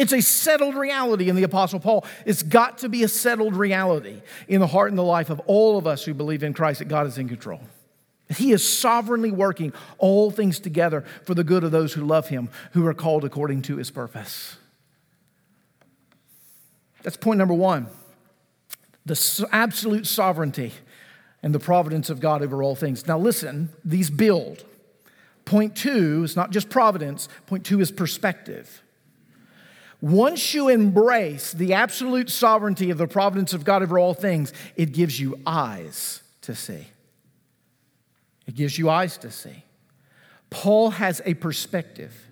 It's 0.00 0.14
a 0.14 0.22
settled 0.22 0.76
reality 0.76 1.28
in 1.28 1.36
the 1.36 1.42
Apostle 1.42 1.78
Paul. 1.78 2.06
It's 2.24 2.42
got 2.42 2.78
to 2.78 2.88
be 2.88 3.04
a 3.04 3.08
settled 3.08 3.54
reality 3.54 4.22
in 4.48 4.60
the 4.60 4.66
heart 4.66 4.88
and 4.88 4.98
the 4.98 5.02
life 5.02 5.28
of 5.28 5.40
all 5.40 5.76
of 5.76 5.86
us 5.86 6.02
who 6.04 6.14
believe 6.14 6.42
in 6.42 6.54
Christ 6.54 6.78
that 6.78 6.88
God 6.88 7.06
is 7.06 7.18
in 7.18 7.28
control. 7.28 7.60
He 8.34 8.52
is 8.52 8.66
sovereignly 8.66 9.30
working 9.30 9.74
all 9.98 10.30
things 10.30 10.58
together 10.58 11.04
for 11.24 11.34
the 11.34 11.44
good 11.44 11.64
of 11.64 11.70
those 11.70 11.92
who 11.92 12.02
love 12.02 12.28
him, 12.28 12.48
who 12.72 12.86
are 12.86 12.94
called 12.94 13.26
according 13.26 13.60
to 13.62 13.76
his 13.76 13.90
purpose. 13.90 14.56
That's 17.02 17.18
point 17.18 17.36
number 17.36 17.54
one 17.54 17.86
the 19.04 19.48
absolute 19.52 20.06
sovereignty 20.06 20.72
and 21.42 21.54
the 21.54 21.60
providence 21.60 22.08
of 22.08 22.20
God 22.20 22.42
over 22.42 22.62
all 22.62 22.74
things. 22.74 23.06
Now, 23.06 23.18
listen, 23.18 23.68
these 23.84 24.08
build. 24.08 24.64
Point 25.44 25.76
two 25.76 26.22
is 26.24 26.36
not 26.36 26.52
just 26.52 26.70
providence, 26.70 27.28
point 27.44 27.66
two 27.66 27.82
is 27.82 27.90
perspective. 27.90 28.82
Once 30.00 30.54
you 30.54 30.68
embrace 30.68 31.52
the 31.52 31.74
absolute 31.74 32.30
sovereignty 32.30 32.90
of 32.90 32.98
the 32.98 33.06
providence 33.06 33.52
of 33.52 33.64
God 33.64 33.82
over 33.82 33.98
all 33.98 34.14
things, 34.14 34.52
it 34.76 34.92
gives 34.92 35.20
you 35.20 35.38
eyes 35.46 36.22
to 36.40 36.54
see. 36.54 36.86
It 38.46 38.54
gives 38.54 38.78
you 38.78 38.88
eyes 38.88 39.18
to 39.18 39.30
see. 39.30 39.64
Paul 40.48 40.90
has 40.90 41.20
a 41.24 41.34
perspective. 41.34 42.26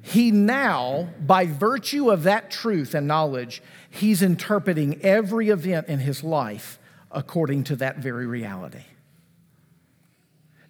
He 0.00 0.30
now, 0.30 1.10
by 1.20 1.44
virtue 1.44 2.10
of 2.10 2.22
that 2.22 2.50
truth 2.50 2.94
and 2.94 3.06
knowledge, 3.06 3.62
he's 3.90 4.22
interpreting 4.22 5.00
every 5.02 5.50
event 5.50 5.88
in 5.88 5.98
his 5.98 6.24
life 6.24 6.78
according 7.10 7.64
to 7.64 7.76
that 7.76 7.98
very 7.98 8.26
reality. 8.26 8.84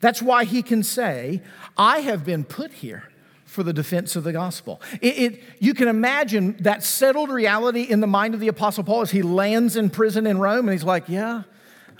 That's 0.00 0.20
why 0.22 0.44
he 0.44 0.62
can 0.62 0.82
say, 0.82 1.42
I 1.76 2.00
have 2.00 2.24
been 2.24 2.44
put 2.44 2.72
here 2.72 3.08
for 3.48 3.62
the 3.62 3.72
defense 3.72 4.14
of 4.14 4.24
the 4.24 4.32
gospel. 4.32 4.80
It, 5.00 5.18
it, 5.18 5.42
you 5.58 5.72
can 5.72 5.88
imagine 5.88 6.56
that 6.60 6.84
settled 6.84 7.30
reality 7.30 7.82
in 7.82 8.00
the 8.00 8.06
mind 8.06 8.34
of 8.34 8.40
the 8.40 8.48
Apostle 8.48 8.84
Paul 8.84 9.00
as 9.00 9.10
he 9.10 9.22
lands 9.22 9.74
in 9.74 9.90
prison 9.90 10.26
in 10.26 10.38
Rome 10.38 10.68
and 10.68 10.72
he's 10.72 10.84
like, 10.84 11.08
Yeah, 11.08 11.44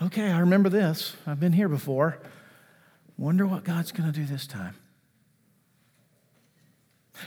okay, 0.03 0.31
I 0.31 0.41
remember 0.41 0.69
this. 0.69 1.17
I've 1.27 1.41
been 1.41 1.55
here 1.55 1.69
before. 1.69 2.19
Wonder 3.17 3.47
what 3.47 3.65
God's 3.65 3.91
going 3.91 4.13
to 4.13 4.17
do 4.17 4.27
this 4.27 4.47
time. 4.47 4.77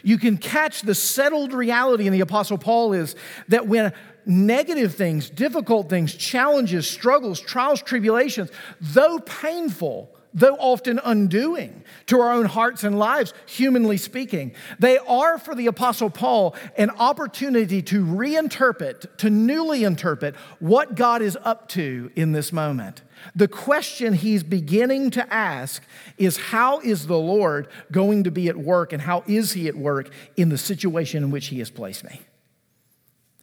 You 0.04 0.18
can 0.18 0.38
catch 0.38 0.84
the 0.84 0.96
settled 0.96 1.52
reality 1.52 2.08
in 2.08 2.14
the 2.14 2.22
Apostle 2.22 2.58
Paul 2.58 2.94
is 2.94 3.16
that 3.50 3.68
when 3.68 3.92
negative 4.26 4.96
things, 4.96 5.30
difficult 5.30 5.90
things, 5.90 6.14
challenges, 6.14 6.88
struggles, 6.88 7.40
trials, 7.40 7.82
tribulations, 7.82 8.52
though 8.80 9.20
painful, 9.20 10.16
though 10.34 10.56
often 10.56 11.00
undoing 11.04 11.84
to 12.08 12.20
our 12.20 12.32
own 12.32 12.46
hearts 12.46 12.84
and 12.84 12.98
lives, 12.98 13.34
humanly 13.46 13.98
speaking. 13.98 14.54
They 14.80 14.98
are 15.00 15.38
for 15.38 15.56
the 15.56 15.68
Apostle 15.68 16.10
Paul 16.10 16.56
an 16.78 16.90
opportunity 16.92 17.82
to 17.84 18.06
reinterpret, 18.06 19.18
to 19.18 19.30
newly 19.30 19.84
interpret 19.84 20.36
what 20.60 20.96
God 20.96 21.22
is 21.22 21.38
up 21.44 21.68
to 21.70 22.12
in 22.16 22.32
this 22.32 22.54
moment. 22.54 23.02
The 23.36 23.48
question 23.48 24.14
he's 24.14 24.44
beginning 24.44 25.12
to 25.12 25.34
ask 25.34 25.84
is 26.18 26.38
how 26.38 26.80
is 26.80 27.08
the 27.08 27.20
Lord 27.20 27.68
going 27.92 28.24
to 28.24 28.32
be 28.32 28.48
at 28.48 28.58
work 28.58 28.94
and 28.94 29.02
how 29.02 29.24
is 29.28 29.54
he 29.54 29.68
at 29.68 29.76
work 29.76 30.10
in 30.38 30.50
the 30.50 30.58
situation 30.58 31.24
in 31.24 31.32
which 31.32 31.48
he 31.48 31.60
has 31.60 31.70
placed 31.70 32.04
me? 32.04 32.22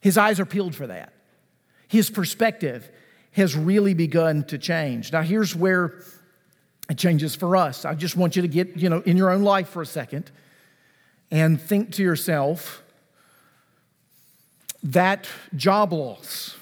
His 0.00 0.18
eyes 0.18 0.40
are 0.40 0.46
peeled 0.46 0.74
for 0.74 0.86
that. 0.86 1.12
His 1.88 2.10
perspective 2.10 2.90
has 3.32 3.56
really 3.56 3.94
begun 3.94 4.44
to 4.44 4.58
change. 4.58 5.12
Now, 5.12 5.22
here's 5.22 5.54
where 5.54 6.02
it 6.88 6.96
changes 6.96 7.34
for 7.34 7.56
us. 7.56 7.84
I 7.84 7.94
just 7.94 8.16
want 8.16 8.36
you 8.36 8.42
to 8.42 8.48
get, 8.48 8.76
you 8.76 8.88
know, 8.88 9.00
in 9.00 9.16
your 9.16 9.30
own 9.30 9.42
life 9.42 9.68
for 9.68 9.82
a 9.82 9.86
second 9.86 10.30
and 11.30 11.60
think 11.60 11.92
to 11.92 12.02
yourself 12.02 12.82
that 14.82 15.28
job 15.54 15.92
loss 15.92 16.56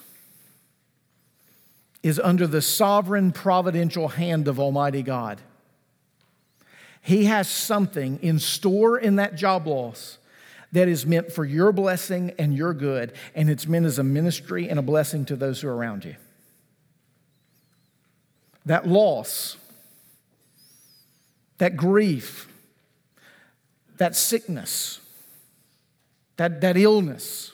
is 2.02 2.18
under 2.20 2.46
the 2.46 2.62
sovereign 2.62 3.32
providential 3.32 4.08
hand 4.08 4.48
of 4.48 4.58
Almighty 4.58 5.02
God. 5.02 5.40
He 7.02 7.26
has 7.26 7.48
something 7.48 8.18
in 8.20 8.38
store 8.38 8.98
in 8.98 9.16
that 9.16 9.36
job 9.36 9.66
loss 9.66 10.18
that 10.72 10.88
is 10.88 11.06
meant 11.06 11.32
for 11.32 11.44
your 11.44 11.70
blessing 11.70 12.32
and 12.38 12.54
your 12.54 12.74
good, 12.74 13.12
and 13.34 13.48
it's 13.48 13.66
meant 13.66 13.86
as 13.86 13.98
a 13.98 14.02
ministry 14.02 14.68
and 14.68 14.78
a 14.78 14.82
blessing 14.82 15.24
to 15.26 15.36
those 15.36 15.60
who 15.60 15.68
are 15.68 15.76
around 15.76 16.04
you. 16.04 16.16
That 18.64 18.88
loss 18.88 19.56
that 21.59 21.77
grief, 21.77 22.49
that 23.97 24.14
sickness, 24.14 25.01
that, 26.37 26.61
that 26.61 26.77
illness, 26.77 27.53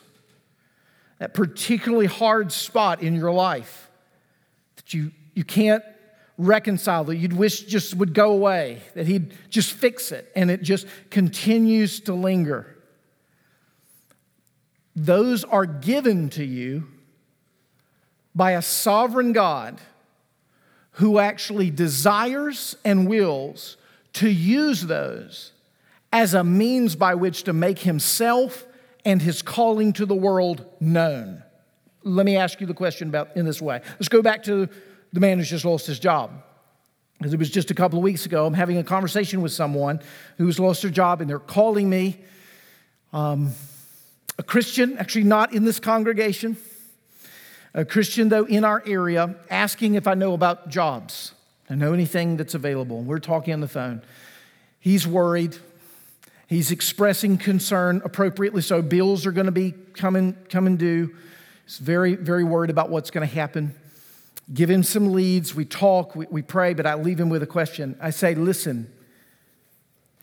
that 1.18 1.34
particularly 1.34 2.06
hard 2.06 2.50
spot 2.50 3.02
in 3.02 3.14
your 3.14 3.32
life 3.32 3.88
that 4.76 4.92
you, 4.92 5.12
you 5.34 5.44
can't 5.44 5.84
reconcile, 6.38 7.04
that 7.04 7.16
you'd 7.16 7.32
wish 7.32 7.62
just 7.62 7.94
would 7.94 8.14
go 8.14 8.32
away, 8.32 8.80
that 8.94 9.06
He'd 9.06 9.34
just 9.48 9.72
fix 9.72 10.12
it, 10.12 10.30
and 10.34 10.50
it 10.50 10.62
just 10.62 10.86
continues 11.10 12.00
to 12.00 12.14
linger. 12.14 12.76
Those 14.94 15.44
are 15.44 15.66
given 15.66 16.28
to 16.30 16.44
you 16.44 16.88
by 18.34 18.52
a 18.52 18.62
sovereign 18.62 19.32
God 19.32 19.80
who 20.92 21.18
actually 21.18 21.70
desires 21.70 22.76
and 22.84 23.08
wills 23.08 23.76
to 24.14 24.28
use 24.28 24.82
those 24.82 25.52
as 26.12 26.34
a 26.34 26.44
means 26.44 26.94
by 26.94 27.14
which 27.14 27.44
to 27.44 27.52
make 27.52 27.80
himself 27.80 28.66
and 29.04 29.20
his 29.22 29.42
calling 29.42 29.92
to 29.94 30.06
the 30.06 30.14
world 30.14 30.64
known. 30.80 31.42
Let 32.04 32.26
me 32.26 32.36
ask 32.36 32.60
you 32.60 32.66
the 32.66 32.74
question 32.74 33.08
about 33.08 33.36
in 33.36 33.44
this 33.44 33.62
way. 33.62 33.80
Let's 33.92 34.08
go 34.08 34.22
back 34.22 34.42
to 34.44 34.68
the 35.12 35.20
man 35.20 35.38
who's 35.38 35.50
just 35.50 35.64
lost 35.64 35.86
his 35.86 35.98
job. 35.98 36.30
Because 37.18 37.32
it 37.32 37.38
was 37.38 37.50
just 37.50 37.70
a 37.70 37.74
couple 37.74 37.98
of 37.98 38.02
weeks 38.02 38.26
ago, 38.26 38.46
I'm 38.46 38.54
having 38.54 38.78
a 38.78 38.84
conversation 38.84 39.42
with 39.42 39.52
someone 39.52 40.00
who's 40.38 40.58
lost 40.58 40.82
their 40.82 40.90
job, 40.90 41.20
and 41.20 41.30
they're 41.30 41.38
calling 41.38 41.88
me. 41.88 42.18
Um, 43.12 43.52
a 44.38 44.42
Christian, 44.42 44.98
actually 44.98 45.24
not 45.24 45.52
in 45.52 45.64
this 45.64 45.78
congregation, 45.78 46.56
a 47.74 47.84
Christian 47.84 48.28
though 48.28 48.44
in 48.44 48.64
our 48.64 48.82
area, 48.86 49.36
asking 49.50 49.94
if 49.94 50.06
I 50.06 50.14
know 50.14 50.32
about 50.32 50.68
jobs. 50.68 51.32
I 51.72 51.74
know 51.74 51.94
anything 51.94 52.36
that's 52.36 52.52
available. 52.52 53.00
We're 53.00 53.18
talking 53.18 53.54
on 53.54 53.60
the 53.60 53.68
phone. 53.68 54.02
He's 54.78 55.06
worried. 55.06 55.56
He's 56.46 56.70
expressing 56.70 57.38
concern 57.38 58.02
appropriately 58.04 58.60
so. 58.60 58.82
Bills 58.82 59.24
are 59.24 59.32
going 59.32 59.46
to 59.46 59.52
be 59.52 59.72
coming, 59.94 60.36
coming 60.50 60.76
due. 60.76 61.16
He's 61.64 61.78
very, 61.78 62.14
very 62.14 62.44
worried 62.44 62.68
about 62.68 62.90
what's 62.90 63.10
going 63.10 63.26
to 63.26 63.34
happen. 63.34 63.74
Give 64.52 64.68
him 64.68 64.82
some 64.82 65.14
leads. 65.14 65.54
We 65.54 65.64
talk, 65.64 66.14
we, 66.14 66.26
we 66.30 66.42
pray, 66.42 66.74
but 66.74 66.84
I 66.84 66.92
leave 66.92 67.18
him 67.18 67.30
with 67.30 67.42
a 67.42 67.46
question. 67.46 67.96
I 68.02 68.10
say, 68.10 68.34
listen, 68.34 68.92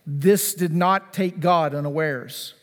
this 0.06 0.54
did 0.54 0.72
not 0.72 1.12
take 1.12 1.40
God 1.40 1.74
unawares. 1.74 2.54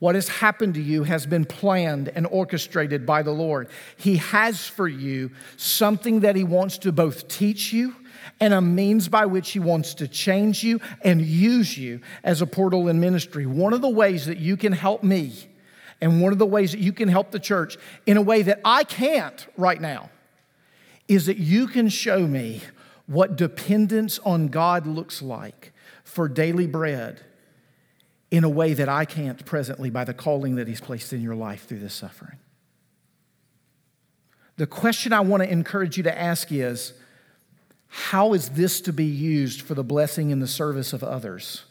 What 0.00 0.14
has 0.16 0.28
happened 0.28 0.74
to 0.74 0.82
you 0.82 1.04
has 1.04 1.24
been 1.24 1.44
planned 1.44 2.08
and 2.08 2.26
orchestrated 2.26 3.06
by 3.06 3.22
the 3.22 3.30
Lord. 3.30 3.68
He 3.96 4.16
has 4.16 4.66
for 4.66 4.88
you 4.88 5.30
something 5.56 6.20
that 6.20 6.36
He 6.36 6.44
wants 6.44 6.78
to 6.78 6.92
both 6.92 7.28
teach 7.28 7.72
you 7.72 7.94
and 8.40 8.52
a 8.52 8.60
means 8.60 9.08
by 9.08 9.26
which 9.26 9.52
He 9.52 9.60
wants 9.60 9.94
to 9.94 10.08
change 10.08 10.64
you 10.64 10.80
and 11.02 11.22
use 11.22 11.78
you 11.78 12.00
as 12.22 12.42
a 12.42 12.46
portal 12.46 12.88
in 12.88 13.00
ministry. 13.00 13.46
One 13.46 13.72
of 13.72 13.82
the 13.82 13.88
ways 13.88 14.26
that 14.26 14.38
you 14.38 14.56
can 14.56 14.72
help 14.72 15.02
me 15.02 15.32
and 16.00 16.20
one 16.20 16.32
of 16.32 16.38
the 16.38 16.46
ways 16.46 16.72
that 16.72 16.80
you 16.80 16.92
can 16.92 17.08
help 17.08 17.30
the 17.30 17.38
church 17.38 17.78
in 18.04 18.16
a 18.16 18.22
way 18.22 18.42
that 18.42 18.60
I 18.64 18.84
can't 18.84 19.46
right 19.56 19.80
now 19.80 20.10
is 21.08 21.26
that 21.26 21.38
you 21.38 21.66
can 21.66 21.88
show 21.88 22.26
me 22.26 22.62
what 23.06 23.36
dependence 23.36 24.18
on 24.20 24.48
God 24.48 24.86
looks 24.86 25.22
like 25.22 25.72
for 26.02 26.28
daily 26.28 26.66
bread 26.66 27.24
in 28.34 28.42
a 28.42 28.48
way 28.48 28.74
that 28.74 28.88
I 28.88 29.04
can't 29.04 29.44
presently 29.46 29.90
by 29.90 30.02
the 30.02 30.12
calling 30.12 30.56
that 30.56 30.66
He's 30.66 30.80
placed 30.80 31.12
in 31.12 31.20
your 31.20 31.36
life 31.36 31.68
through 31.68 31.78
this 31.78 31.94
suffering. 31.94 32.36
The 34.56 34.66
question 34.66 35.12
I 35.12 35.20
want 35.20 35.44
to 35.44 35.48
encourage 35.48 35.96
you 35.96 36.02
to 36.02 36.18
ask 36.18 36.50
is 36.50 36.94
how 37.86 38.32
is 38.32 38.48
this 38.50 38.80
to 38.82 38.92
be 38.92 39.04
used 39.04 39.62
for 39.62 39.74
the 39.74 39.84
blessing 39.84 40.32
and 40.32 40.42
the 40.42 40.48
service 40.48 40.92
of 40.92 41.04
others? 41.04 41.62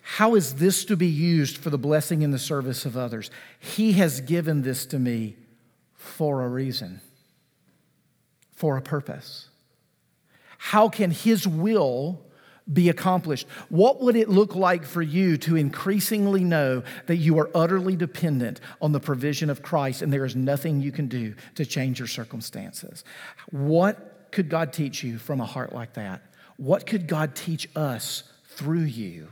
How 0.00 0.36
is 0.36 0.54
this 0.54 0.86
to 0.86 0.96
be 0.96 1.06
used 1.06 1.58
for 1.58 1.68
the 1.68 1.76
blessing 1.76 2.24
and 2.24 2.32
the 2.32 2.38
service 2.38 2.86
of 2.86 2.96
others? 2.96 3.30
He 3.60 3.92
has 3.92 4.22
given 4.22 4.62
this 4.62 4.86
to 4.86 4.98
me 4.98 5.36
for 5.92 6.42
a 6.42 6.48
reason, 6.48 7.02
for 8.52 8.78
a 8.78 8.82
purpose. 8.82 9.48
How 10.56 10.88
can 10.88 11.10
His 11.10 11.46
will 11.46 12.24
be 12.72 12.88
accomplished? 12.88 13.46
What 13.68 14.00
would 14.00 14.16
it 14.16 14.28
look 14.28 14.54
like 14.54 14.84
for 14.84 15.02
you 15.02 15.36
to 15.38 15.56
increasingly 15.56 16.44
know 16.44 16.82
that 17.06 17.16
you 17.16 17.38
are 17.38 17.50
utterly 17.54 17.94
dependent 17.96 18.60
on 18.80 18.92
the 18.92 19.00
provision 19.00 19.50
of 19.50 19.62
Christ 19.62 20.00
and 20.02 20.12
there 20.12 20.24
is 20.24 20.34
nothing 20.34 20.80
you 20.80 20.90
can 20.90 21.08
do 21.08 21.34
to 21.56 21.66
change 21.66 21.98
your 21.98 22.08
circumstances? 22.08 23.04
What 23.50 24.30
could 24.32 24.48
God 24.48 24.72
teach 24.72 25.04
you 25.04 25.18
from 25.18 25.40
a 25.40 25.44
heart 25.44 25.74
like 25.74 25.94
that? 25.94 26.22
What 26.56 26.86
could 26.86 27.06
God 27.06 27.34
teach 27.34 27.68
us 27.76 28.22
through 28.48 28.84
you 28.84 29.28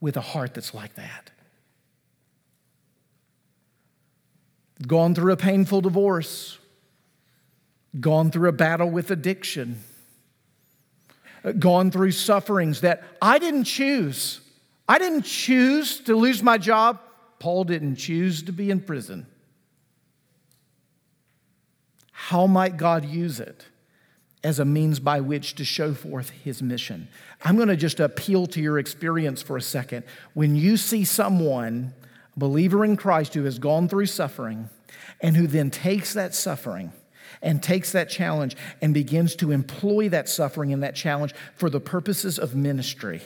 with 0.00 0.16
a 0.16 0.20
heart 0.20 0.54
that's 0.54 0.72
like 0.72 0.94
that? 0.94 1.30
Gone 4.86 5.14
through 5.14 5.32
a 5.32 5.36
painful 5.36 5.80
divorce, 5.80 6.58
gone 7.98 8.30
through 8.30 8.50
a 8.50 8.52
battle 8.52 8.90
with 8.90 9.10
addiction 9.10 9.80
gone 11.52 11.90
through 11.90 12.12
sufferings 12.12 12.80
that 12.80 13.02
I 13.20 13.38
didn't 13.38 13.64
choose. 13.64 14.40
I 14.88 14.98
didn't 14.98 15.22
choose 15.22 16.00
to 16.00 16.16
lose 16.16 16.42
my 16.42 16.58
job. 16.58 17.00
Paul 17.38 17.64
didn't 17.64 17.96
choose 17.96 18.42
to 18.44 18.52
be 18.52 18.70
in 18.70 18.80
prison. 18.80 19.26
How 22.12 22.46
might 22.46 22.76
God 22.76 23.04
use 23.04 23.40
it 23.40 23.66
as 24.42 24.58
a 24.58 24.64
means 24.64 25.00
by 25.00 25.20
which 25.20 25.54
to 25.56 25.64
show 25.64 25.94
forth 25.94 26.30
his 26.30 26.62
mission? 26.62 27.08
I'm 27.44 27.56
going 27.56 27.68
to 27.68 27.76
just 27.76 28.00
appeal 28.00 28.46
to 28.48 28.60
your 28.60 28.78
experience 28.78 29.42
for 29.42 29.56
a 29.56 29.62
second. 29.62 30.04
When 30.34 30.56
you 30.56 30.76
see 30.76 31.04
someone, 31.04 31.94
believer 32.36 32.84
in 32.84 32.96
Christ, 32.96 33.34
who 33.34 33.44
has 33.44 33.58
gone 33.58 33.88
through 33.88 34.06
suffering 34.06 34.70
and 35.20 35.36
who 35.36 35.46
then 35.46 35.70
takes 35.70 36.14
that 36.14 36.34
suffering 36.34 36.92
and 37.46 37.62
takes 37.62 37.92
that 37.92 38.10
challenge 38.10 38.56
and 38.82 38.92
begins 38.92 39.36
to 39.36 39.52
employ 39.52 40.08
that 40.08 40.28
suffering 40.28 40.72
and 40.72 40.82
that 40.82 40.94
challenge 40.94 41.34
for 41.54 41.70
the 41.70 41.80
purposes 41.80 42.38
of 42.38 42.54
ministry 42.54 43.22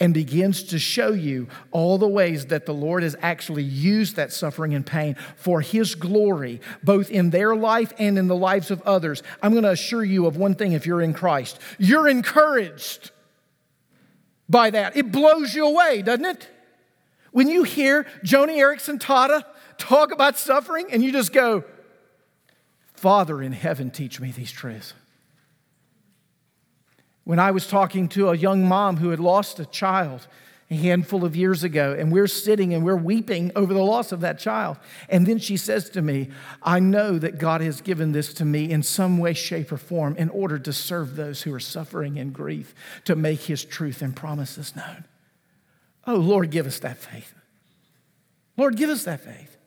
and 0.00 0.12
begins 0.12 0.62
to 0.64 0.78
show 0.78 1.12
you 1.12 1.48
all 1.70 1.98
the 1.98 2.08
ways 2.08 2.46
that 2.46 2.66
the 2.66 2.74
Lord 2.74 3.02
has 3.02 3.16
actually 3.20 3.62
used 3.62 4.16
that 4.16 4.32
suffering 4.32 4.74
and 4.74 4.84
pain 4.84 5.16
for 5.36 5.60
His 5.60 5.94
glory, 5.94 6.60
both 6.82 7.10
in 7.10 7.30
their 7.30 7.54
life 7.54 7.92
and 7.98 8.18
in 8.18 8.28
the 8.28 8.36
lives 8.36 8.70
of 8.70 8.82
others. 8.82 9.22
I'm 9.42 9.52
going 9.52 9.64
to 9.64 9.70
assure 9.70 10.04
you 10.04 10.26
of 10.26 10.36
one 10.36 10.54
thing 10.54 10.72
if 10.72 10.86
you're 10.86 11.02
in 11.02 11.14
Christ 11.14 11.58
you're 11.78 12.08
encouraged 12.08 13.10
by 14.48 14.70
that. 14.70 14.96
It 14.96 15.12
blows 15.12 15.54
you 15.54 15.66
away, 15.66 16.02
doesn't 16.02 16.24
it? 16.24 16.48
When 17.32 17.48
you 17.48 17.62
hear 17.62 18.04
Joni 18.24 18.56
Eareckson 18.56 18.98
Tada 18.98 19.44
talk 19.76 20.12
about 20.12 20.38
suffering 20.38 20.86
and 20.90 21.02
you 21.02 21.12
just 21.12 21.32
go, 21.32 21.64
Father 22.98 23.40
in 23.40 23.52
heaven, 23.52 23.90
teach 23.90 24.20
me 24.20 24.32
these 24.32 24.50
truths. 24.50 24.92
When 27.22 27.38
I 27.38 27.52
was 27.52 27.66
talking 27.66 28.08
to 28.10 28.30
a 28.30 28.36
young 28.36 28.66
mom 28.66 28.96
who 28.96 29.10
had 29.10 29.20
lost 29.20 29.60
a 29.60 29.66
child 29.66 30.26
a 30.70 30.74
handful 30.74 31.24
of 31.24 31.36
years 31.36 31.62
ago, 31.62 31.94
and 31.96 32.10
we're 32.10 32.26
sitting 32.26 32.74
and 32.74 32.84
we're 32.84 32.96
weeping 32.96 33.52
over 33.54 33.72
the 33.72 33.82
loss 33.82 34.10
of 34.10 34.20
that 34.22 34.38
child. 34.40 34.78
And 35.08 35.26
then 35.26 35.38
she 35.38 35.56
says 35.56 35.88
to 35.90 36.02
me, 36.02 36.30
I 36.62 36.80
know 36.80 37.18
that 37.18 37.38
God 37.38 37.60
has 37.60 37.80
given 37.80 38.12
this 38.12 38.34
to 38.34 38.44
me 38.44 38.70
in 38.70 38.82
some 38.82 39.18
way, 39.18 39.32
shape, 39.32 39.70
or 39.70 39.78
form 39.78 40.16
in 40.16 40.28
order 40.30 40.58
to 40.58 40.72
serve 40.72 41.14
those 41.14 41.42
who 41.42 41.54
are 41.54 41.60
suffering 41.60 42.16
in 42.16 42.32
grief, 42.32 42.74
to 43.04 43.14
make 43.14 43.42
his 43.42 43.64
truth 43.64 44.02
and 44.02 44.16
promises 44.16 44.74
known. 44.74 45.04
Oh, 46.06 46.16
Lord, 46.16 46.50
give 46.50 46.66
us 46.66 46.80
that 46.80 46.98
faith. 46.98 47.32
Lord, 48.56 48.76
give 48.76 48.90
us 48.90 49.04
that 49.04 49.20
faith. 49.20 49.57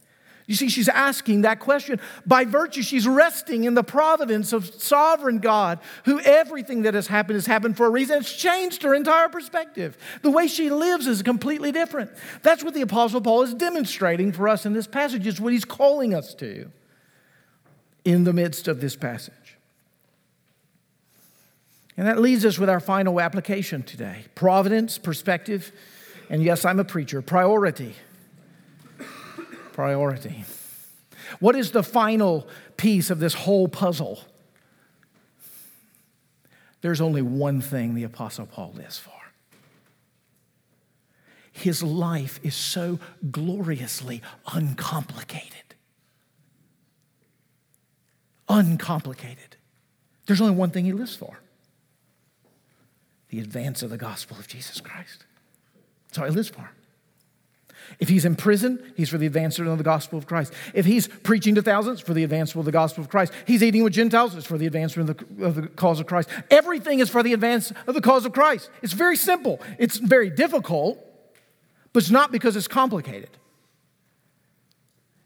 You 0.51 0.57
see, 0.57 0.67
she's 0.67 0.89
asking 0.89 1.43
that 1.43 1.61
question. 1.61 1.97
By 2.25 2.43
virtue, 2.43 2.81
she's 2.81 3.07
resting 3.07 3.63
in 3.63 3.73
the 3.73 3.85
providence 3.85 4.51
of 4.51 4.65
sovereign 4.83 5.37
God, 5.37 5.79
who 6.03 6.19
everything 6.19 6.81
that 6.81 6.93
has 6.93 7.07
happened 7.07 7.35
has 7.35 7.45
happened 7.45 7.77
for 7.77 7.85
a 7.85 7.89
reason. 7.89 8.17
It's 8.17 8.35
changed 8.35 8.83
her 8.83 8.93
entire 8.93 9.29
perspective. 9.29 9.97
The 10.23 10.29
way 10.29 10.47
she 10.47 10.69
lives 10.69 11.07
is 11.07 11.23
completely 11.23 11.71
different. 11.71 12.11
That's 12.41 12.65
what 12.65 12.73
the 12.73 12.81
Apostle 12.81 13.21
Paul 13.21 13.43
is 13.43 13.53
demonstrating 13.53 14.33
for 14.33 14.49
us 14.49 14.65
in 14.65 14.73
this 14.73 14.87
passage, 14.87 15.25
is 15.25 15.39
what 15.39 15.53
he's 15.53 15.63
calling 15.63 16.13
us 16.13 16.33
to 16.33 16.69
in 18.03 18.25
the 18.25 18.33
midst 18.33 18.67
of 18.67 18.81
this 18.81 18.97
passage. 18.97 19.57
And 21.95 22.07
that 22.07 22.19
leads 22.19 22.43
us 22.43 22.59
with 22.59 22.69
our 22.69 22.81
final 22.81 23.21
application 23.21 23.83
today 23.83 24.25
providence, 24.35 24.97
perspective, 24.97 25.71
and 26.29 26.43
yes, 26.43 26.65
I'm 26.65 26.81
a 26.81 26.83
preacher, 26.83 27.21
priority 27.21 27.95
priority. 29.81 30.45
What 31.39 31.55
is 31.55 31.71
the 31.71 31.81
final 31.81 32.47
piece 32.77 33.09
of 33.09 33.19
this 33.19 33.33
whole 33.33 33.67
puzzle? 33.67 34.19
There's 36.81 37.01
only 37.01 37.23
one 37.23 37.61
thing 37.61 37.95
the 37.95 38.03
Apostle 38.03 38.45
Paul 38.45 38.73
lives 38.75 38.99
for. 38.99 39.11
His 41.51 41.81
life 41.81 42.39
is 42.43 42.53
so 42.53 42.99
gloriously 43.31 44.21
uncomplicated. 44.53 45.73
Uncomplicated. 48.47 49.57
There's 50.27 50.41
only 50.41 50.53
one 50.53 50.69
thing 50.69 50.85
he 50.85 50.93
lives 50.93 51.15
for 51.15 51.39
the 53.29 53.39
advance 53.39 53.81
of 53.81 53.89
the 53.89 53.97
gospel 53.97 54.37
of 54.37 54.47
Jesus 54.47 54.79
Christ. 54.79 55.25
That's 56.05 56.19
all 56.19 56.25
he 56.25 56.31
lives 56.31 56.49
for. 56.49 56.69
If 57.99 58.09
he's 58.09 58.25
in 58.25 58.35
prison, 58.35 58.93
he's 58.95 59.09
for 59.09 59.17
the 59.17 59.25
advancement 59.25 59.69
of 59.69 59.77
the 59.77 59.83
gospel 59.83 60.17
of 60.17 60.25
Christ. 60.25 60.53
If 60.73 60.85
he's 60.85 61.07
preaching 61.07 61.55
to 61.55 61.61
thousands, 61.61 62.01
for 62.01 62.13
the 62.13 62.23
advancement 62.23 62.61
of 62.61 62.65
the 62.65 62.71
gospel 62.71 63.03
of 63.03 63.09
Christ. 63.09 63.33
He's 63.45 63.63
eating 63.63 63.83
with 63.83 63.93
Gentiles, 63.93 64.35
it's 64.35 64.45
for 64.45 64.57
the 64.57 64.67
advancement 64.67 65.09
of 65.09 65.37
the, 65.37 65.45
of 65.45 65.55
the 65.55 65.67
cause 65.67 65.99
of 65.99 66.07
Christ. 66.07 66.29
Everything 66.49 66.99
is 66.99 67.09
for 67.09 67.23
the 67.23 67.33
advance 67.33 67.71
of 67.87 67.93
the 67.93 68.01
cause 68.01 68.25
of 68.25 68.33
Christ. 68.33 68.69
It's 68.81 68.93
very 68.93 69.15
simple. 69.15 69.59
It's 69.77 69.97
very 69.97 70.29
difficult, 70.29 71.03
but 71.93 72.03
it's 72.03 72.11
not 72.11 72.31
because 72.31 72.55
it's 72.55 72.67
complicated. 72.67 73.29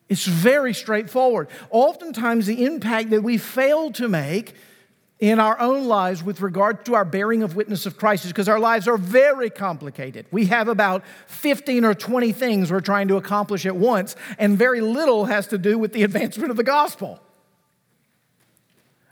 It's 0.08 0.26
very 0.26 0.74
straightforward. 0.74 1.48
Oftentimes, 1.72 2.46
the 2.46 2.66
impact 2.66 3.10
that 3.10 3.24
we 3.24 3.38
fail 3.38 3.92
to 3.94 4.08
make 4.08 4.54
in 5.20 5.40
our 5.40 5.58
own 5.60 5.86
lives 5.86 6.24
with 6.24 6.42
regard 6.42 6.86
to 6.86 6.96
our 6.96 7.06
bearing 7.06 7.42
of 7.42 7.56
witness 7.56 7.86
of 7.86 7.98
Christ 7.98 8.26
is 8.26 8.32
because 8.32 8.50
our 8.50 8.60
lives 8.60 8.88
are 8.88 8.98
very 8.98 9.50
complicated. 9.50 10.26
We 10.32 10.48
have 10.48 10.68
about 10.68 11.04
15 11.28 11.86
or 11.86 11.94
20 11.94 12.32
things 12.34 12.72
we're 12.72 12.82
trying 12.82 13.08
to 13.08 13.16
accomplish 13.16 13.66
at 13.66 13.76
once, 13.76 14.16
and 14.38 14.58
very 14.58 14.82
little 14.82 15.26
has 15.26 15.48
to 15.48 15.58
do 15.58 15.78
with 15.78 15.94
the 15.94 16.04
advancement 16.04 16.52
of 16.52 16.58
the 16.58 16.64
gospel. 16.64 17.22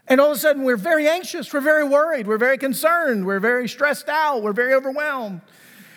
And 0.06 0.20
all 0.20 0.32
of 0.32 0.36
a 0.36 0.40
sudden, 0.40 0.64
we're 0.64 0.76
very 0.76 1.08
anxious, 1.08 1.50
we're 1.50 1.62
very 1.62 1.84
worried, 1.84 2.26
we're 2.26 2.36
very 2.36 2.58
concerned, 2.58 3.24
we're 3.24 3.40
very 3.40 3.66
stressed 3.66 4.10
out, 4.10 4.42
we're 4.42 4.52
very 4.52 4.74
overwhelmed. 4.74 5.40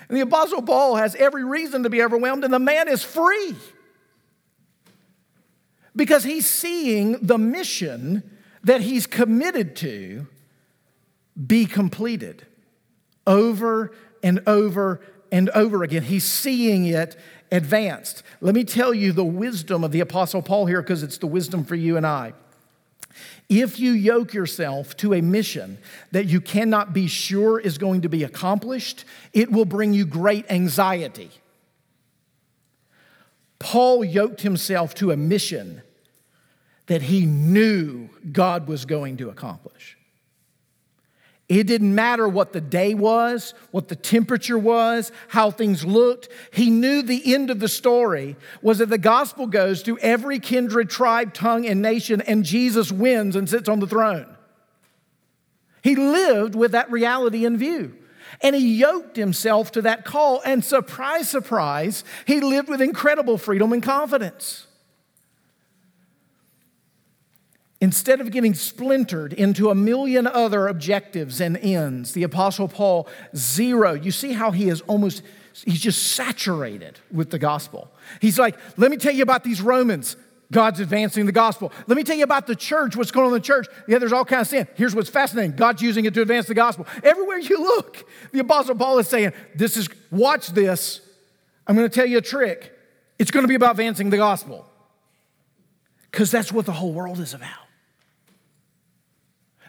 And 0.08 0.16
the 0.16 0.22
Apostle 0.22 0.62
Paul 0.62 0.96
has 0.96 1.16
every 1.16 1.44
reason 1.44 1.84
to 1.84 1.90
be 1.90 2.02
overwhelmed, 2.02 2.46
and 2.46 2.54
the 2.54 2.60
man 2.60 2.88
is 2.88 3.04
free 3.04 3.56
because 5.94 6.24
he's 6.24 6.48
seeing 6.48 7.18
the 7.22 7.38
mission 7.38 8.37
that 8.64 8.82
he's 8.82 9.08
committed 9.08 9.76
to 9.78 10.28
be 11.46 11.66
completed 11.66 12.46
over 13.26 13.94
and 14.24 14.42
over 14.48 15.02
and 15.32 15.50
over 15.52 15.84
again. 15.84 16.04
He's 16.04 16.24
seeing 16.24 16.86
it 16.86 17.16
advanced. 17.52 18.24
Let 18.42 18.56
me 18.56 18.64
tell 18.64 18.94
you 18.94 19.12
the 19.12 19.24
wisdom 19.24 19.84
of 19.84 19.92
the 19.92 20.00
Apostle 20.00 20.42
Paul 20.42 20.66
here 20.66 20.82
because 20.82 21.04
it's 21.04 21.18
the 21.18 21.28
wisdom 21.28 21.64
for 21.64 21.76
you 21.76 21.98
and 21.98 22.06
I. 22.06 22.34
If 23.50 23.80
you 23.80 23.92
yoke 23.94 24.34
yourself 24.34 24.96
to 24.98 25.14
a 25.14 25.22
mission 25.22 25.78
that 26.12 26.26
you 26.26 26.42
cannot 26.42 26.94
be 26.94 27.08
sure 27.08 27.60
is 27.60 27.78
going 27.78 28.02
to 28.02 28.10
be 28.10 28.24
accomplished, 28.24 29.06
it 29.34 29.52
will 29.52 29.66
bring 29.66 29.94
you 29.94 30.06
great 30.06 30.46
anxiety. 30.52 31.32
Paul 33.60 34.04
yoked 34.04 34.42
himself 34.42 34.94
to 34.96 35.12
a 35.12 35.18
mission 35.18 35.82
that 36.88 37.04
he 37.04 37.26
knew 37.26 38.10
God 38.32 38.68
was 38.68 38.86
going 38.86 39.18
to 39.18 39.30
accomplish. 39.30 39.98
It 41.50 41.66
didn't 41.66 41.96
matter 41.96 42.28
what 42.28 42.52
the 42.52 42.60
day 42.60 42.94
was, 42.94 43.54
what 43.72 43.88
the 43.88 43.96
temperature 43.96 44.58
was, 44.58 45.14
how 45.30 45.50
things 45.50 45.86
looked. 45.86 46.28
He 46.52 46.70
knew 46.70 47.02
the 47.02 47.34
end 47.34 47.50
of 47.50 47.62
the 47.62 47.70
story 47.70 48.36
was 48.62 48.80
that 48.80 48.90
the 48.90 48.98
gospel 48.98 49.48
goes 49.48 49.82
to 49.84 49.98
every 50.00 50.40
kindred, 50.40 50.90
tribe, 50.90 51.34
tongue, 51.34 51.66
and 51.66 51.82
nation, 51.82 52.20
and 52.22 52.44
Jesus 52.44 52.92
wins 52.92 53.38
and 53.38 53.50
sits 53.50 53.70
on 53.70 53.80
the 53.80 53.88
throne. 53.88 54.36
He 55.84 55.96
lived 55.96 56.54
with 56.54 56.74
that 56.74 56.92
reality 56.92 57.46
in 57.46 57.58
view. 57.58 57.96
And 58.42 58.54
he 58.54 58.76
yoked 58.76 59.16
himself 59.16 59.72
to 59.72 59.82
that 59.84 60.04
call, 60.04 60.42
and 60.44 60.64
surprise, 60.64 61.30
surprise, 61.30 62.04
he 62.26 62.42
lived 62.42 62.68
with 62.68 62.82
incredible 62.82 63.38
freedom 63.38 63.72
and 63.72 63.82
confidence. 63.82 64.67
Instead 67.80 68.20
of 68.22 68.32
getting 68.32 68.56
splintered 68.56 69.34
into 69.34 69.70
a 69.70 69.76
million 69.76 70.26
other 70.26 70.68
objectives 70.68 71.40
and 71.40 71.56
ends, 71.58 72.14
the 72.14 72.24
Apostle 72.24 72.68
Paul 72.68 73.08
zero. 73.36 73.94
You 73.94 74.12
see 74.12 74.34
how 74.34 74.50
he 74.50 74.68
is 74.70 74.82
almost, 74.82 75.22
he's 75.54 75.82
just 75.82 76.14
saturated 76.14 77.00
with 77.12 77.30
the 77.30 77.38
gospel. 77.38 77.92
He's 78.20 78.40
like, 78.40 78.58
let 78.78 78.90
me 78.90 78.98
tell 78.98 79.14
you 79.14 79.22
about 79.22 79.44
these 79.44 79.62
Romans. 79.62 80.16
God's 80.52 80.80
advancing 80.80 81.26
the 81.26 81.32
gospel. 81.32 81.72
Let 81.88 81.98
me 81.98 82.04
tell 82.04 82.16
you 82.16 82.24
about 82.24 82.48
the 82.48 82.56
church, 82.56 82.96
what's 82.96 83.12
going 83.12 83.28
on 83.28 83.34
in 83.34 83.42
the 83.42 83.46
church. 83.46 83.68
Yeah, 83.88 84.00
there's 84.00 84.14
all 84.14 84.26
kinds 84.26 84.48
of 84.48 84.48
sin. 84.48 84.68
Here's 84.76 84.96
what's 84.96 85.10
fascinating 85.10 85.56
God's 85.56 85.82
using 85.82 86.06
it 86.06 86.14
to 86.14 86.22
advance 86.22 86.48
the 86.48 86.54
gospel. 86.54 86.88
Everywhere 87.04 87.38
you 87.38 87.60
look, 87.60 88.08
the 88.32 88.40
Apostle 88.40 88.76
Paul 88.76 88.98
is 89.00 89.08
saying, 89.08 89.34
This 89.56 89.76
is, 89.76 89.90
watch 90.10 90.48
this. 90.48 91.02
I'm 91.68 91.76
going 91.76 91.88
to 91.88 91.94
tell 91.94 92.06
you 92.06 92.18
a 92.18 92.22
trick. 92.22 92.74
It's 93.20 93.30
going 93.30 93.44
to 93.44 93.48
be 93.48 93.56
about 93.56 93.72
advancing 93.72 94.10
the 94.10 94.18
gospel. 94.18 94.66
Because 96.10 96.32
that's 96.32 96.52
what 96.52 96.66
the 96.66 96.72
whole 96.72 96.94
world 96.94 97.20
is 97.20 97.34
about. 97.34 97.67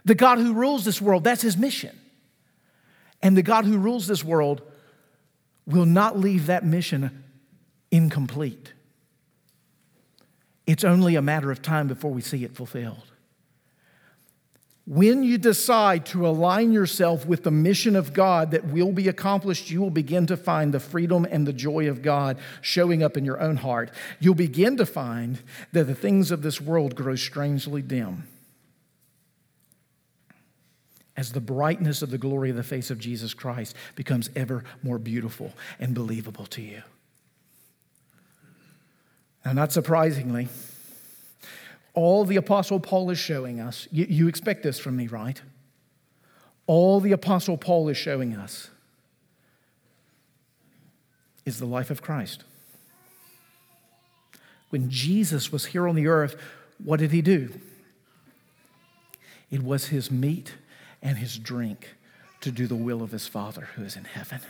The 0.08 0.14
God 0.14 0.38
who 0.38 0.54
rules 0.54 0.86
this 0.86 1.02
world, 1.02 1.22
that's 1.22 1.42
his 1.42 1.58
mission. 1.58 1.94
And 3.20 3.36
the 3.36 3.42
God 3.42 3.66
who 3.66 3.76
rules 3.76 4.06
this 4.06 4.24
world 4.24 4.62
will 5.66 5.84
not 5.84 6.18
leave 6.18 6.46
that 6.46 6.64
mission 6.64 7.24
incomplete. 7.90 8.72
It's 10.66 10.82
only 10.82 11.14
a 11.16 11.20
matter 11.20 11.50
of 11.50 11.60
time 11.60 11.88
before 11.88 12.10
we 12.10 12.22
see 12.22 12.42
it 12.42 12.56
fulfilled. 12.56 13.04
When 14.86 15.22
you 15.22 15.36
decide 15.36 16.06
to 16.06 16.26
align 16.26 16.72
yourself 16.72 17.26
with 17.26 17.42
the 17.42 17.50
mission 17.50 17.94
of 17.94 18.14
God 18.14 18.52
that 18.52 18.64
will 18.64 18.92
be 18.92 19.08
accomplished, 19.08 19.70
you 19.70 19.82
will 19.82 19.90
begin 19.90 20.26
to 20.28 20.38
find 20.38 20.72
the 20.72 20.80
freedom 20.80 21.26
and 21.30 21.46
the 21.46 21.52
joy 21.52 21.86
of 21.86 22.00
God 22.00 22.38
showing 22.62 23.02
up 23.02 23.18
in 23.18 23.26
your 23.26 23.42
own 23.42 23.56
heart. 23.56 23.90
You'll 24.20 24.34
begin 24.34 24.78
to 24.78 24.86
find 24.86 25.42
that 25.72 25.84
the 25.84 25.94
things 25.94 26.30
of 26.30 26.40
this 26.40 26.62
world 26.62 26.94
grow 26.94 27.14
strangely 27.14 27.82
dim 27.82 28.26
as 31.18 31.32
the 31.32 31.40
brightness 31.40 32.00
of 32.00 32.12
the 32.12 32.16
glory 32.16 32.48
of 32.48 32.54
the 32.54 32.62
face 32.62 32.92
of 32.92 32.98
Jesus 33.00 33.34
Christ 33.34 33.74
becomes 33.96 34.30
ever 34.36 34.62
more 34.84 35.00
beautiful 35.00 35.52
and 35.80 35.92
believable 35.92 36.46
to 36.46 36.62
you. 36.62 36.80
Now, 39.44 39.52
not 39.52 39.72
surprisingly, 39.72 40.46
all 41.92 42.24
the 42.24 42.36
Apostle 42.36 42.78
Paul 42.78 43.10
is 43.10 43.18
showing 43.18 43.58
us, 43.58 43.88
you, 43.90 44.06
you, 44.08 44.28
expect 44.28 44.62
this 44.62 44.78
from 44.78 44.96
me, 44.96 45.08
right? 45.08 45.42
All 46.68 47.00
the 47.00 47.10
Apostle 47.10 47.58
Paul 47.58 47.88
is 47.88 47.96
showing 47.96 48.36
us 48.36 48.70
is 51.44 51.58
the 51.58 51.66
life 51.66 51.90
of 51.90 52.00
Christ. 52.00 52.44
When 54.70 54.88
Jesus 54.88 55.50
was 55.50 55.66
here 55.66 55.88
on 55.88 55.96
the 55.96 56.06
earth, 56.06 56.36
what 56.78 57.00
did 57.00 57.10
he 57.10 57.22
do? 57.22 57.58
It 59.50 59.64
was 59.64 59.86
his 59.86 60.12
meat 60.12 60.54
and 61.02 61.18
his 61.18 61.38
drink 61.38 61.96
to 62.40 62.50
do 62.50 62.66
the 62.66 62.76
will 62.76 63.02
of 63.02 63.10
his 63.10 63.26
Father 63.26 63.68
who 63.74 63.82
is 63.82 63.96
in 63.96 64.04
heaven. 64.04 64.40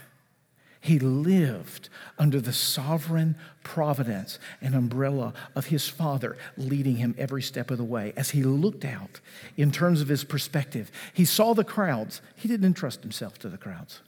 He 0.81 0.99
lived 0.99 1.89
under 2.19 2.41
the 2.41 2.53
sovereign 2.53 3.35
providence 3.65 4.39
and 4.63 4.75
umbrella 4.75 5.35
of 5.57 5.67
his 5.67 5.89
Father, 5.89 6.37
leading 6.57 6.97
him 6.97 7.15
every 7.19 7.43
step 7.43 7.71
of 7.71 7.79
the 7.79 7.85
way. 7.85 8.13
As 8.17 8.31
he 8.31 8.45
looked 8.45 8.85
out 8.85 9.21
in 9.57 9.73
terms 9.73 10.01
of 10.01 10.09
his 10.09 10.23
perspective, 10.23 10.93
he 11.13 11.25
saw 11.25 11.53
the 11.53 11.65
crowds. 11.65 12.21
He 12.37 12.47
didn't 12.47 12.67
entrust 12.67 13.03
himself 13.03 13.39
to 13.41 13.49
the 13.49 13.59
crowds. 13.59 14.01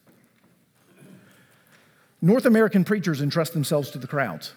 North 2.22 2.44
American 2.46 2.84
preachers 2.84 3.20
entrust 3.20 3.52
themselves 3.52 3.90
to 3.90 3.98
the 3.98 4.06
crowds. 4.06 4.52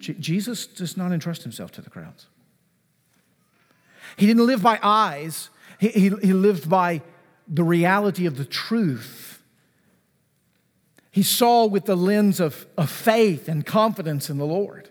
Jesus 0.00 0.66
does 0.66 0.96
not 0.96 1.12
entrust 1.12 1.42
himself 1.42 1.70
to 1.72 1.82
the 1.82 1.90
crowds. 1.90 2.26
He 4.16 4.26
didn't 4.26 4.46
live 4.46 4.62
by 4.62 4.78
eyes, 4.82 5.50
he, 5.80 6.10
he, 6.10 6.32
lived 6.34 6.68
by 6.68 7.00
the 7.48 7.64
reality 7.64 8.26
of 8.26 8.36
the 8.36 8.44
truth. 8.44 9.42
He 11.10 11.22
saw 11.22 11.64
with 11.64 11.86
the 11.86 11.96
lens 11.96 12.38
of, 12.38 12.66
of 12.76 12.90
faith 12.90 13.48
and 13.48 13.64
confidence 13.64 14.28
in 14.28 14.36
the 14.36 14.44
Lord. 14.44 14.90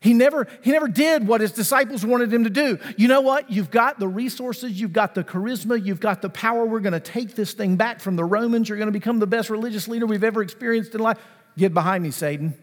He 0.00 0.14
never, 0.14 0.46
he 0.62 0.70
never 0.70 0.86
did 0.86 1.26
what 1.26 1.40
his 1.40 1.50
disciples 1.50 2.06
wanted 2.06 2.32
him 2.32 2.44
to 2.44 2.50
do. 2.50 2.78
You 2.96 3.08
know 3.08 3.20
what? 3.20 3.50
You've 3.50 3.72
got 3.72 3.98
the 3.98 4.06
resources, 4.06 4.80
you've 4.80 4.92
got 4.92 5.16
the 5.16 5.24
charisma, 5.24 5.84
you've 5.84 5.98
got 5.98 6.22
the 6.22 6.30
power. 6.30 6.64
We're 6.64 6.78
going 6.78 6.92
to 6.92 7.00
take 7.00 7.34
this 7.34 7.52
thing 7.52 7.74
back 7.74 7.98
from 7.98 8.14
the 8.14 8.24
Romans. 8.24 8.68
You're 8.68 8.78
going 8.78 8.86
to 8.86 8.92
become 8.92 9.18
the 9.18 9.26
best 9.26 9.50
religious 9.50 9.88
leader 9.88 10.06
we've 10.06 10.22
ever 10.22 10.42
experienced 10.42 10.94
in 10.94 11.00
life. 11.00 11.18
Get 11.56 11.74
behind 11.74 12.04
me, 12.04 12.12
Satan. 12.12 12.56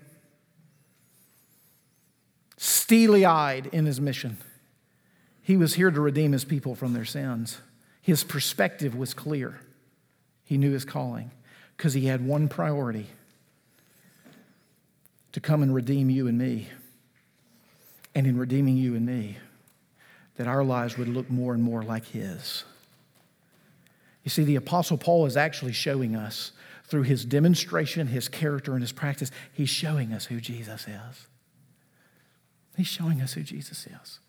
Steely 2.56 3.26
eyed 3.26 3.68
in 3.74 3.86
his 3.86 4.00
mission. 4.00 4.38
He 5.46 5.58
was 5.58 5.76
here 5.76 5.92
to 5.92 6.02
redeem 6.02 6.32
his 6.32 6.44
people 6.44 6.74
from 6.74 6.94
their 6.94 7.06
sins. 7.06 7.60
His 8.02 8.24
perspective 8.24 8.96
was 8.96 9.14
clear. 9.14 9.60
He 10.44 10.58
knew 10.58 10.72
his 10.72 10.86
calling 10.86 11.30
because 11.78 11.94
he 11.94 12.08
had 12.08 12.26
one 12.26 12.48
priority 12.48 13.06
to 15.34 15.40
come 15.40 15.62
and 15.62 15.72
redeem 15.72 16.10
you 16.10 16.28
and 16.28 16.36
me. 16.36 16.70
And 18.16 18.26
in 18.26 18.40
redeeming 18.40 18.76
you 18.76 18.96
and 18.96 19.06
me, 19.06 19.38
that 20.38 20.48
our 20.48 20.64
lives 20.64 20.98
would 20.98 21.10
look 21.10 21.30
more 21.30 21.54
and 21.54 21.62
more 21.62 21.84
like 21.84 22.06
his. 22.06 22.64
You 24.24 24.32
see, 24.32 24.46
the 24.46 24.56
Apostle 24.56 24.98
Paul 24.98 25.28
is 25.28 25.38
actually 25.38 25.74
showing 25.74 26.16
us 26.16 26.54
through 26.86 27.04
his 27.04 27.24
demonstration, 27.24 28.08
his 28.08 28.28
character, 28.28 28.74
and 28.74 28.82
his 28.82 28.92
practice, 28.92 29.30
he's 29.54 29.70
showing 29.70 30.12
us 30.12 30.26
who 30.26 30.42
Jesus 30.42 30.88
is. 30.88 31.28
He's 32.76 32.88
showing 32.88 33.22
us 33.22 33.34
who 33.34 33.44
Jesus 33.44 33.86
is. 33.86 34.20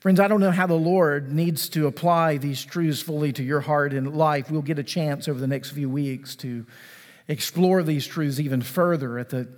Friends, 0.00 0.20
I 0.20 0.28
don't 0.28 0.40
know 0.40 0.52
how 0.52 0.68
the 0.68 0.74
Lord 0.74 1.32
needs 1.32 1.68
to 1.70 1.88
apply 1.88 2.36
these 2.36 2.64
truths 2.64 3.02
fully 3.02 3.32
to 3.32 3.42
your 3.42 3.60
heart 3.60 3.92
and 3.92 4.16
life. 4.16 4.48
We'll 4.48 4.62
get 4.62 4.78
a 4.78 4.84
chance 4.84 5.26
over 5.26 5.40
the 5.40 5.48
next 5.48 5.70
few 5.70 5.90
weeks 5.90 6.36
to 6.36 6.66
explore 7.26 7.82
these 7.82 8.06
truths 8.06 8.38
even 8.38 8.62
further 8.62 9.18
at 9.18 9.30
the, 9.30 9.48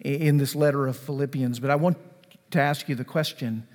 in 0.00 0.36
this 0.36 0.54
letter 0.54 0.86
of 0.86 0.96
Philippians. 0.96 1.58
But 1.58 1.70
I 1.70 1.74
want 1.74 1.98
to 2.52 2.60
ask 2.60 2.88
you 2.88 2.94
the 2.94 3.04
question 3.04 3.66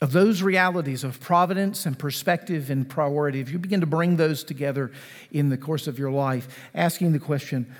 of 0.00 0.12
those 0.12 0.40
realities 0.40 1.02
of 1.02 1.18
providence 1.18 1.86
and 1.86 1.98
perspective 1.98 2.70
and 2.70 2.88
priority, 2.88 3.40
if 3.40 3.50
you 3.50 3.58
begin 3.58 3.80
to 3.80 3.86
bring 3.86 4.16
those 4.16 4.44
together 4.44 4.92
in 5.32 5.48
the 5.48 5.56
course 5.56 5.88
of 5.88 5.98
your 5.98 6.12
life, 6.12 6.46
asking 6.72 7.12
the 7.12 7.18
question, 7.18 7.74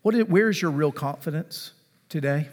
what, 0.00 0.14
where's 0.30 0.62
your 0.62 0.70
real 0.70 0.92
confidence 0.92 1.72
today? 2.08 2.48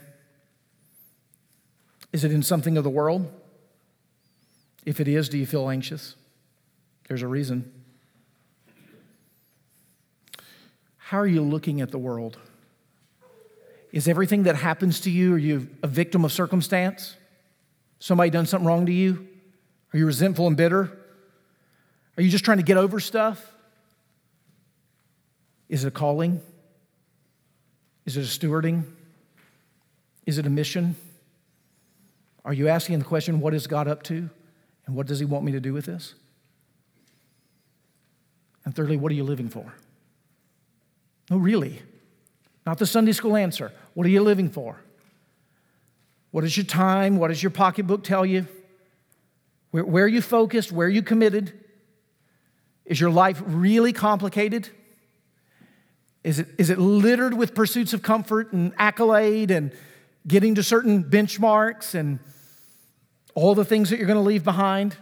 Is 2.12 2.24
it 2.24 2.32
in 2.32 2.42
something 2.42 2.76
of 2.76 2.84
the 2.84 2.90
world? 2.90 3.30
If 4.84 5.00
it 5.00 5.08
is, 5.08 5.28
do 5.28 5.36
you 5.36 5.46
feel 5.46 5.68
anxious? 5.68 6.14
There's 7.08 7.22
a 7.22 7.28
reason. 7.28 7.72
How 10.96 11.18
are 11.18 11.26
you 11.26 11.42
looking 11.42 11.80
at 11.80 11.90
the 11.90 11.98
world? 11.98 12.38
Is 13.92 14.08
everything 14.08 14.44
that 14.44 14.56
happens 14.56 15.00
to 15.00 15.10
you, 15.10 15.34
are 15.34 15.38
you 15.38 15.68
a 15.82 15.86
victim 15.86 16.24
of 16.24 16.32
circumstance? 16.32 17.16
Somebody 17.98 18.30
done 18.30 18.46
something 18.46 18.66
wrong 18.66 18.86
to 18.86 18.92
you? 18.92 19.26
Are 19.92 19.98
you 19.98 20.06
resentful 20.06 20.46
and 20.46 20.56
bitter? 20.56 20.90
Are 22.16 22.22
you 22.22 22.30
just 22.30 22.44
trying 22.44 22.58
to 22.58 22.64
get 22.64 22.76
over 22.76 23.00
stuff? 23.00 23.52
Is 25.68 25.84
it 25.84 25.88
a 25.88 25.90
calling? 25.90 26.40
Is 28.04 28.16
it 28.16 28.20
a 28.20 28.24
stewarding? 28.24 28.84
Is 30.26 30.38
it 30.38 30.46
a 30.46 30.50
mission? 30.50 30.96
Are 32.46 32.54
you 32.54 32.68
asking 32.68 33.00
the 33.00 33.04
question, 33.04 33.40
what 33.40 33.54
is 33.54 33.66
God 33.66 33.88
up 33.88 34.04
to? 34.04 34.30
And 34.86 34.94
what 34.94 35.08
does 35.08 35.18
He 35.18 35.24
want 35.24 35.44
me 35.44 35.50
to 35.52 35.60
do 35.60 35.74
with 35.74 35.84
this? 35.84 36.14
And 38.64 38.74
thirdly, 38.74 38.96
what 38.96 39.10
are 39.10 39.16
you 39.16 39.24
living 39.24 39.48
for? 39.48 39.74
No, 41.28 41.38
really. 41.38 41.82
Not 42.64 42.78
the 42.78 42.86
Sunday 42.86 43.10
school 43.10 43.34
answer. 43.36 43.72
What 43.94 44.06
are 44.06 44.10
you 44.10 44.22
living 44.22 44.48
for? 44.48 44.80
What 46.30 46.44
is 46.44 46.56
your 46.56 46.66
time? 46.66 47.16
What 47.16 47.28
does 47.28 47.42
your 47.42 47.50
pocketbook 47.50 48.04
tell 48.04 48.24
you? 48.24 48.46
Where, 49.72 49.84
where 49.84 50.04
are 50.04 50.08
you 50.08 50.22
focused? 50.22 50.70
Where 50.70 50.86
are 50.86 50.90
you 50.90 51.02
committed? 51.02 51.52
Is 52.84 53.00
your 53.00 53.10
life 53.10 53.42
really 53.44 53.92
complicated? 53.92 54.68
Is 56.22 56.38
it, 56.38 56.46
is 56.58 56.70
it 56.70 56.78
littered 56.78 57.34
with 57.34 57.54
pursuits 57.54 57.92
of 57.92 58.02
comfort 58.02 58.52
and 58.52 58.72
accolade 58.78 59.50
and 59.50 59.72
getting 60.28 60.54
to 60.56 60.62
certain 60.62 61.02
benchmarks 61.02 61.94
and 61.94 62.20
all 63.36 63.54
the 63.54 63.66
things 63.66 63.90
that 63.90 63.98
you're 63.98 64.06
going 64.06 64.18
to 64.18 64.22
leave 64.22 64.42
behind? 64.42 64.96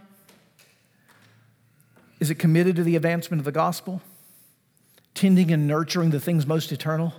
Is 2.18 2.30
it 2.30 2.35
committed 2.35 2.76
to 2.76 2.82
the 2.82 2.97
advancement 2.97 3.41
of 3.41 3.45
the 3.45 3.53
gospel? 3.53 4.03
Tending 5.14 5.53
and 5.53 5.68
nurturing 5.68 6.11
the 6.11 6.20
things 6.20 6.45
most 6.45 6.72
eternal? 6.72 7.14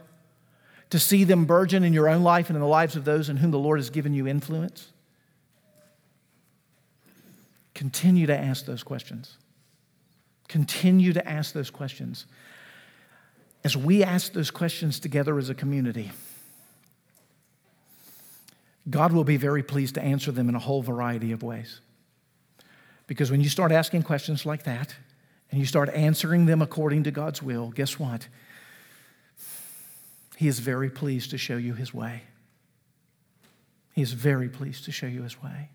To 0.89 0.99
see 0.99 1.23
them 1.23 1.45
burgeon 1.45 1.83
in 1.83 1.93
your 1.93 2.09
own 2.09 2.21
life 2.21 2.49
and 2.49 2.57
in 2.57 2.61
the 2.61 2.67
lives 2.67 2.97
of 2.97 3.05
those 3.05 3.29
in 3.29 3.37
whom 3.37 3.51
the 3.51 3.57
Lord 3.57 3.79
has 3.79 3.89
given 3.89 4.13
you 4.13 4.27
influence? 4.27 4.89
Continue 7.73 8.27
to 8.27 8.37
ask 8.37 8.65
those 8.65 8.83
questions. 8.83 9.37
Continue 10.49 11.13
to 11.13 11.27
ask 11.27 11.53
those 11.53 11.69
questions. 11.69 12.25
As 13.63 13.77
we 13.77 14.03
ask 14.03 14.33
those 14.33 14.51
questions 14.51 14.99
together 14.99 15.37
as 15.37 15.49
a 15.49 15.55
community, 15.55 16.11
God 18.89 19.11
will 19.11 19.23
be 19.23 19.37
very 19.37 19.63
pleased 19.63 19.95
to 19.95 20.01
answer 20.01 20.31
them 20.31 20.49
in 20.49 20.55
a 20.55 20.59
whole 20.59 20.83
variety 20.83 21.31
of 21.31 21.41
ways. 21.41 21.79
Because 23.07 23.31
when 23.31 23.41
you 23.41 23.49
start 23.49 23.71
asking 23.71 24.03
questions 24.03 24.45
like 24.45 24.63
that 24.63 24.95
and 25.51 25.59
you 25.59 25.65
start 25.65 25.89
answering 25.89 26.45
them 26.45 26.61
according 26.61 27.03
to 27.03 27.11
God's 27.11 27.41
will, 27.41 27.69
guess 27.69 27.99
what? 27.99 28.27
He 30.37 30.47
is 30.47 30.59
very 30.59 30.89
pleased 30.89 31.31
to 31.31 31.37
show 31.37 31.57
you 31.57 31.73
his 31.73 31.93
way. 31.93 32.23
He 33.93 34.01
is 34.01 34.11
very 34.11 34.49
pleased 34.49 34.85
to 34.85 34.91
show 34.91 35.07
you 35.07 35.23
his 35.23 35.41
way. 35.41 35.69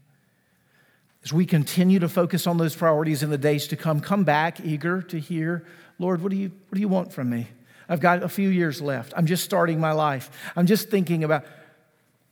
As 1.24 1.32
we 1.32 1.46
continue 1.46 1.98
to 1.98 2.08
focus 2.08 2.46
on 2.46 2.58
those 2.58 2.74
priorities 2.74 3.22
in 3.22 3.30
the 3.30 3.38
days 3.38 3.66
to 3.68 3.76
come, 3.76 4.00
come 4.00 4.24
back 4.24 4.60
eager 4.60 5.02
to 5.02 5.18
hear, 5.18 5.66
Lord, 5.98 6.22
what 6.22 6.30
do 6.30 6.36
you, 6.36 6.50
what 6.68 6.74
do 6.74 6.80
you 6.80 6.88
want 6.88 7.12
from 7.12 7.30
me? 7.30 7.48
I've 7.88 8.00
got 8.00 8.22
a 8.22 8.28
few 8.28 8.48
years 8.48 8.80
left. 8.80 9.12
I'm 9.16 9.26
just 9.26 9.44
starting 9.44 9.80
my 9.80 9.92
life. 9.92 10.30
I'm 10.56 10.66
just 10.66 10.90
thinking 10.90 11.24
about, 11.24 11.44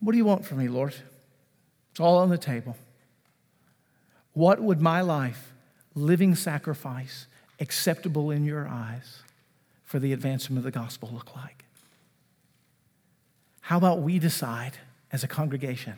what 0.01 0.13
do 0.13 0.19
you 0.19 0.25
want 0.25 0.45
from 0.45 0.59
me, 0.59 0.69
Lord? 0.69 0.95
It's 1.91 2.01
all 2.01 2.19
on 2.19 2.31
the 2.31 2.39
table. 2.39 2.77
What 4.33 4.61
would 4.61 4.81
my 4.81 5.01
life, 5.01 5.53
living 5.95 6.35
sacrifice, 6.35 7.27
acceptable 7.59 8.31
in 8.31 8.45
your 8.45 8.69
eyes 8.69 9.23
for 9.83 9.99
the 9.99 10.13
advancement 10.13 10.59
of 10.59 10.65
the 10.65 10.71
gospel 10.71 11.11
look 11.13 11.35
like? 11.35 11.65
How 13.63 13.79
about 13.79 14.01
we 14.01 14.19
decide 14.19 14.73
as 15.11 15.25
a 15.25 15.29
congregation 15.29 15.95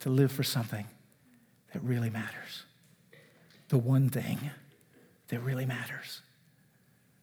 to 0.00 0.10
live 0.10 0.30
for 0.30 0.42
something 0.42 0.86
that 1.72 1.82
really 1.82 2.10
matters? 2.10 2.64
The 3.68 3.78
one 3.78 4.08
thing 4.08 4.50
that 5.28 5.40
really 5.40 5.66
matters 5.66 6.22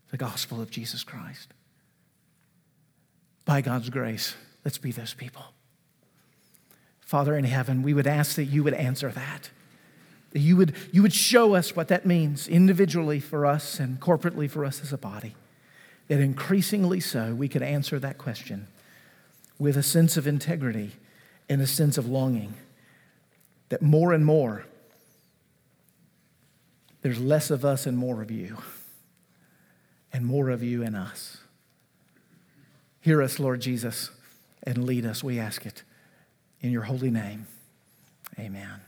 the 0.10 0.18
gospel 0.18 0.62
of 0.62 0.72
Jesus 0.72 1.04
Christ. 1.04 1.54
By 3.46 3.62
God's 3.62 3.90
grace, 3.90 4.36
let's 4.64 4.78
be 4.78 4.92
those 4.92 5.14
people. 5.14 5.44
Father 7.08 7.38
in 7.38 7.46
heaven, 7.46 7.84
we 7.84 7.94
would 7.94 8.06
ask 8.06 8.36
that 8.36 8.44
you 8.44 8.66
would 8.66 8.74
answer 8.74 9.10
that. 9.10 9.50
That 10.32 10.40
you 10.40 10.58
would, 10.58 10.76
you 10.92 11.02
would 11.02 11.14
show 11.14 11.56
us 11.56 11.74
what 11.74 11.88
that 11.88 12.06
means 12.06 12.50
individually 12.50 13.22
for 13.22 13.46
us 13.46 13.80
and 13.80 13.98
corporately 14.02 14.52
for 14.52 14.66
us 14.66 14.82
as 14.82 14.92
a 14.92 14.98
body. 14.98 15.34
That 16.10 16.20
increasingly 16.20 17.00
so, 17.00 17.34
we 17.34 17.48
could 17.48 17.62
answer 17.62 17.98
that 17.98 18.18
question 18.18 18.68
with 19.58 19.78
a 19.78 19.84
sense 19.84 20.18
of 20.18 20.28
integrity 20.28 20.92
and 21.48 21.62
a 21.62 21.66
sense 21.66 21.98
of 21.98 22.10
longing. 22.10 22.56
That 23.70 23.82
more 23.82 24.12
and 24.12 24.26
more, 24.26 24.66
there's 27.04 27.22
less 27.22 27.50
of 27.50 27.64
us 27.64 27.86
and 27.86 27.98
more 27.98 28.22
of 28.22 28.30
you, 28.30 28.58
and 30.12 30.26
more 30.26 30.50
of 30.50 30.62
you 30.62 30.84
and 30.84 30.94
us. 30.94 31.38
Hear 33.00 33.22
us, 33.22 33.40
Lord 33.40 33.62
Jesus, 33.62 34.10
and 34.64 34.84
lead 34.84 35.06
us, 35.06 35.24
we 35.24 35.40
ask 35.40 35.66
it. 35.66 35.84
In 36.62 36.72
your 36.72 36.84
holy 36.84 37.12
name, 37.12 37.46
amen. 38.40 38.87